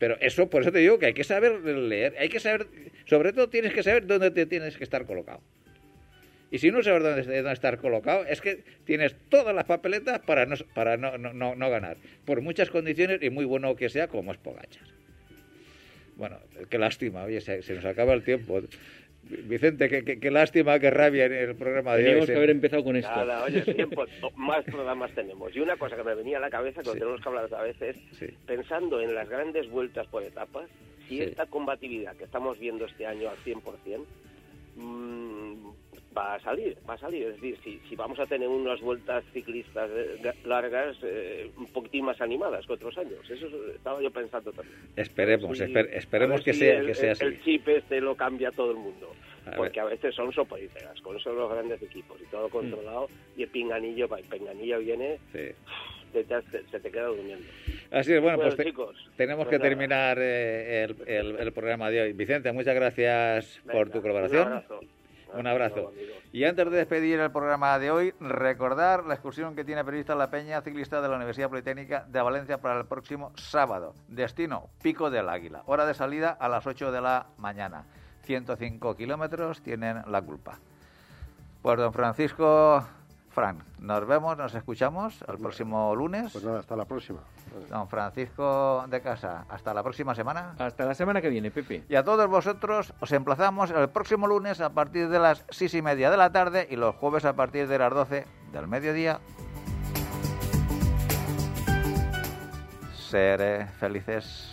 Pero 0.00 0.16
eso, 0.20 0.48
por 0.48 0.62
eso 0.62 0.72
te 0.72 0.78
digo 0.78 0.98
que 0.98 1.06
hay 1.06 1.12
que 1.12 1.24
saber 1.24 1.60
leer, 1.62 2.16
hay 2.18 2.30
que 2.30 2.40
saber, 2.40 2.66
sobre 3.04 3.34
todo 3.34 3.50
tienes 3.50 3.74
que 3.74 3.82
saber 3.82 4.06
dónde 4.06 4.30
te 4.30 4.46
tienes 4.46 4.78
que 4.78 4.82
estar 4.82 5.04
colocado. 5.04 5.42
Y 6.50 6.58
si 6.58 6.70
no 6.70 6.82
sabes 6.82 7.02
dónde, 7.02 7.22
dónde 7.22 7.52
estar 7.52 7.76
colocado, 7.76 8.24
es 8.24 8.40
que 8.40 8.64
tienes 8.84 9.14
todas 9.28 9.54
las 9.54 9.66
papeletas 9.66 10.20
para 10.20 10.46
no, 10.46 10.56
para 10.74 10.96
no, 10.96 11.18
no, 11.18 11.54
no, 11.54 11.70
ganar. 11.70 11.98
Por 12.24 12.40
muchas 12.40 12.70
condiciones 12.70 13.22
y 13.22 13.28
muy 13.28 13.44
bueno 13.44 13.76
que 13.76 13.90
sea, 13.90 14.08
como 14.08 14.32
es 14.32 14.38
Pogachar. 14.38 14.88
Bueno, 16.16 16.38
qué 16.70 16.78
lástima, 16.78 17.24
oye, 17.24 17.42
se 17.42 17.74
nos 17.74 17.84
acaba 17.84 18.14
el 18.14 18.24
tiempo. 18.24 18.62
Vicente, 19.22 19.88
qué, 19.88 20.04
qué- 20.04 20.18
qué 20.18 20.30
lástima, 20.30 20.78
qué 20.80 20.90
rabia 20.90 21.26
en 21.26 21.32
el 21.34 21.54
programa 21.54 21.92
de 21.94 21.98
hoy. 21.98 22.04
Teníamos 22.04 22.26
Se- 22.26 22.32
que 22.32 22.36
haber 22.38 22.50
empezado 22.50 22.82
con 22.82 22.96
esto. 22.96 23.10
Nada, 23.14 23.44
oye, 23.44 23.60
tiempo, 23.74 24.04
más 24.36 24.64
programas 24.64 25.12
tenemos. 25.14 25.54
Y 25.54 25.60
una 25.60 25.76
cosa 25.76 25.96
que 25.96 26.02
me 26.02 26.14
venía 26.14 26.38
a 26.38 26.40
la 26.40 26.50
cabeza, 26.50 26.80
que 26.80 26.86
lo 26.88 26.92
Sí. 26.94 26.98
tenemos 26.98 27.20
que 27.20 27.28
hablar 27.28 27.48
a 27.54 27.62
veces, 27.62 27.96
Sí. 28.18 28.26
pensando 28.46 29.00
en 29.00 29.14
las 29.14 29.28
grandes 29.28 29.68
vueltas 29.70 30.06
por 30.08 30.22
etapas, 30.24 30.68
si 31.08 31.18
Sí. 31.18 31.22
esta 31.22 31.46
combatividad 31.46 32.16
que 32.16 32.24
estamos 32.24 32.58
viendo 32.58 32.86
este 32.86 33.06
año 33.06 33.28
al 33.28 33.36
100% 33.38 34.04
mm, 34.76 35.39
va 36.16 36.34
a 36.34 36.40
salir, 36.40 36.76
va 36.88 36.94
a 36.94 36.98
salir. 36.98 37.24
Es 37.28 37.34
decir, 37.40 37.58
si, 37.62 37.78
si 37.88 37.96
vamos 37.96 38.18
a 38.18 38.26
tener 38.26 38.48
unas 38.48 38.80
vueltas 38.80 39.24
ciclistas 39.32 39.88
eh, 39.92 40.16
ga- 40.22 40.34
largas, 40.44 40.96
eh, 41.02 41.50
un 41.56 41.66
poquitín 41.68 42.04
más 42.04 42.20
animadas 42.20 42.66
que 42.66 42.72
otros 42.72 42.96
años. 42.98 43.28
Eso 43.30 43.46
es- 43.46 43.76
estaba 43.76 44.02
yo 44.02 44.10
pensando 44.10 44.52
también. 44.52 44.76
Esperemos, 44.96 45.56
Sí, 45.56 45.64
esper- 45.64 45.88
esperemos 45.92 46.42
que 46.42 46.52
si 46.52 46.60
sea, 46.60 46.78
el, 46.80 46.86
que 46.86 46.94
sea 46.94 47.12
así. 47.12 47.24
el 47.24 47.40
chip 47.42 47.68
este 47.68 48.00
lo 48.00 48.16
cambia 48.16 48.50
todo 48.50 48.72
el 48.72 48.78
mundo. 48.78 49.12
A 49.46 49.52
Porque 49.52 49.80
ver. 49.80 49.88
a 49.88 49.90
veces 49.90 50.14
son 50.14 50.32
soporíferas, 50.32 51.00
con 51.00 51.16
eso 51.16 51.32
los 51.32 51.50
grandes 51.50 51.80
equipos 51.82 52.20
y 52.20 52.24
todo 52.26 52.48
controlado. 52.50 53.08
Y 53.36 53.42
el 53.44 53.48
pinganillo, 53.48 54.06
va, 54.06 54.18
el 54.18 54.26
pinganillo 54.26 54.78
viene, 54.80 55.18
Sí. 55.32 55.48
te- 56.12 56.24
te- 56.24 56.42
se 56.70 56.80
te 56.80 56.90
queda 56.90 57.06
durmiendo. 57.06 57.46
Así 57.90 58.12
es, 58.12 58.20
bueno, 58.20 58.36
Bueno, 58.36 58.50
pues 58.50 58.56
te- 58.56 58.64
chicos, 58.64 58.96
tenemos 59.16 59.46
pues 59.46 59.50
que 59.56 59.58
nada. 59.58 59.68
terminar 59.70 60.18
eh, 60.20 60.84
el, 60.84 60.96
el- 61.08 61.36
el 61.38 61.52
programa 61.52 61.88
de 61.90 62.02
hoy. 62.02 62.12
Vicente, 62.12 62.52
muchas 62.52 62.74
gracias 62.74 63.60
por 63.70 63.88
tu 63.90 64.02
colaboración. 64.02 64.46
Un 64.48 64.52
abrazo. 64.54 64.80
Un 65.34 65.46
abrazo. 65.46 65.92
Y 66.32 66.44
antes 66.44 66.70
de 66.70 66.76
despedir 66.76 67.20
el 67.20 67.30
programa 67.30 67.78
de 67.78 67.90
hoy, 67.90 68.14
recordar 68.20 69.04
la 69.04 69.14
excursión 69.14 69.54
que 69.54 69.64
tiene 69.64 69.84
prevista 69.84 70.14
la 70.14 70.30
Peña 70.30 70.60
Ciclista 70.62 71.00
de 71.00 71.08
la 71.08 71.16
Universidad 71.16 71.48
Politécnica 71.48 72.04
de 72.08 72.22
Valencia 72.22 72.58
para 72.58 72.78
el 72.80 72.86
próximo 72.86 73.32
sábado. 73.36 73.94
Destino, 74.08 74.68
Pico 74.82 75.10
del 75.10 75.28
Águila. 75.28 75.62
Hora 75.66 75.86
de 75.86 75.94
salida 75.94 76.30
a 76.30 76.48
las 76.48 76.66
8 76.66 76.92
de 76.92 77.00
la 77.00 77.26
mañana. 77.38 77.84
105 78.22 78.96
kilómetros 78.96 79.60
tienen 79.62 80.02
la 80.06 80.22
culpa. 80.22 80.58
Pues 81.62 81.78
don 81.78 81.92
Francisco, 81.92 82.84
Fran, 83.30 83.62
nos 83.78 84.06
vemos, 84.06 84.36
nos 84.36 84.54
escuchamos 84.54 85.22
el 85.28 85.38
próximo 85.38 85.94
lunes. 85.94 86.32
Pues 86.32 86.44
nada, 86.44 86.60
hasta 86.60 86.76
la 86.76 86.84
próxima. 86.84 87.20
Don 87.68 87.88
Francisco 87.88 88.84
de 88.88 89.00
Casa, 89.00 89.44
hasta 89.48 89.74
la 89.74 89.82
próxima 89.82 90.14
semana. 90.14 90.54
Hasta 90.58 90.84
la 90.84 90.94
semana 90.94 91.20
que 91.20 91.28
viene, 91.28 91.50
Pepe. 91.50 91.84
Y 91.88 91.94
a 91.94 92.04
todos 92.04 92.28
vosotros 92.28 92.92
os 93.00 93.12
emplazamos 93.12 93.70
el 93.70 93.88
próximo 93.88 94.26
lunes 94.26 94.60
a 94.60 94.70
partir 94.70 95.08
de 95.08 95.18
las 95.18 95.44
seis 95.50 95.74
y 95.74 95.82
media 95.82 96.10
de 96.10 96.16
la 96.16 96.32
tarde 96.32 96.66
y 96.70 96.76
los 96.76 96.94
jueves 96.96 97.24
a 97.24 97.34
partir 97.34 97.68
de 97.68 97.78
las 97.78 97.92
12 97.92 98.26
del 98.52 98.68
mediodía. 98.68 99.20
Seré 102.94 103.66
felices. 103.66 104.50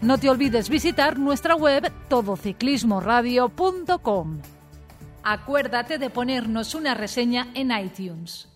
No 0.00 0.18
te 0.18 0.28
olvides 0.28 0.68
visitar 0.68 1.18
nuestra 1.18 1.54
web 1.54 1.92
todociclismoradio.com. 2.08 4.40
Acuérdate 5.24 5.98
de 5.98 6.10
ponernos 6.10 6.74
una 6.74 6.94
reseña 6.94 7.48
en 7.54 7.70
iTunes. 7.70 8.51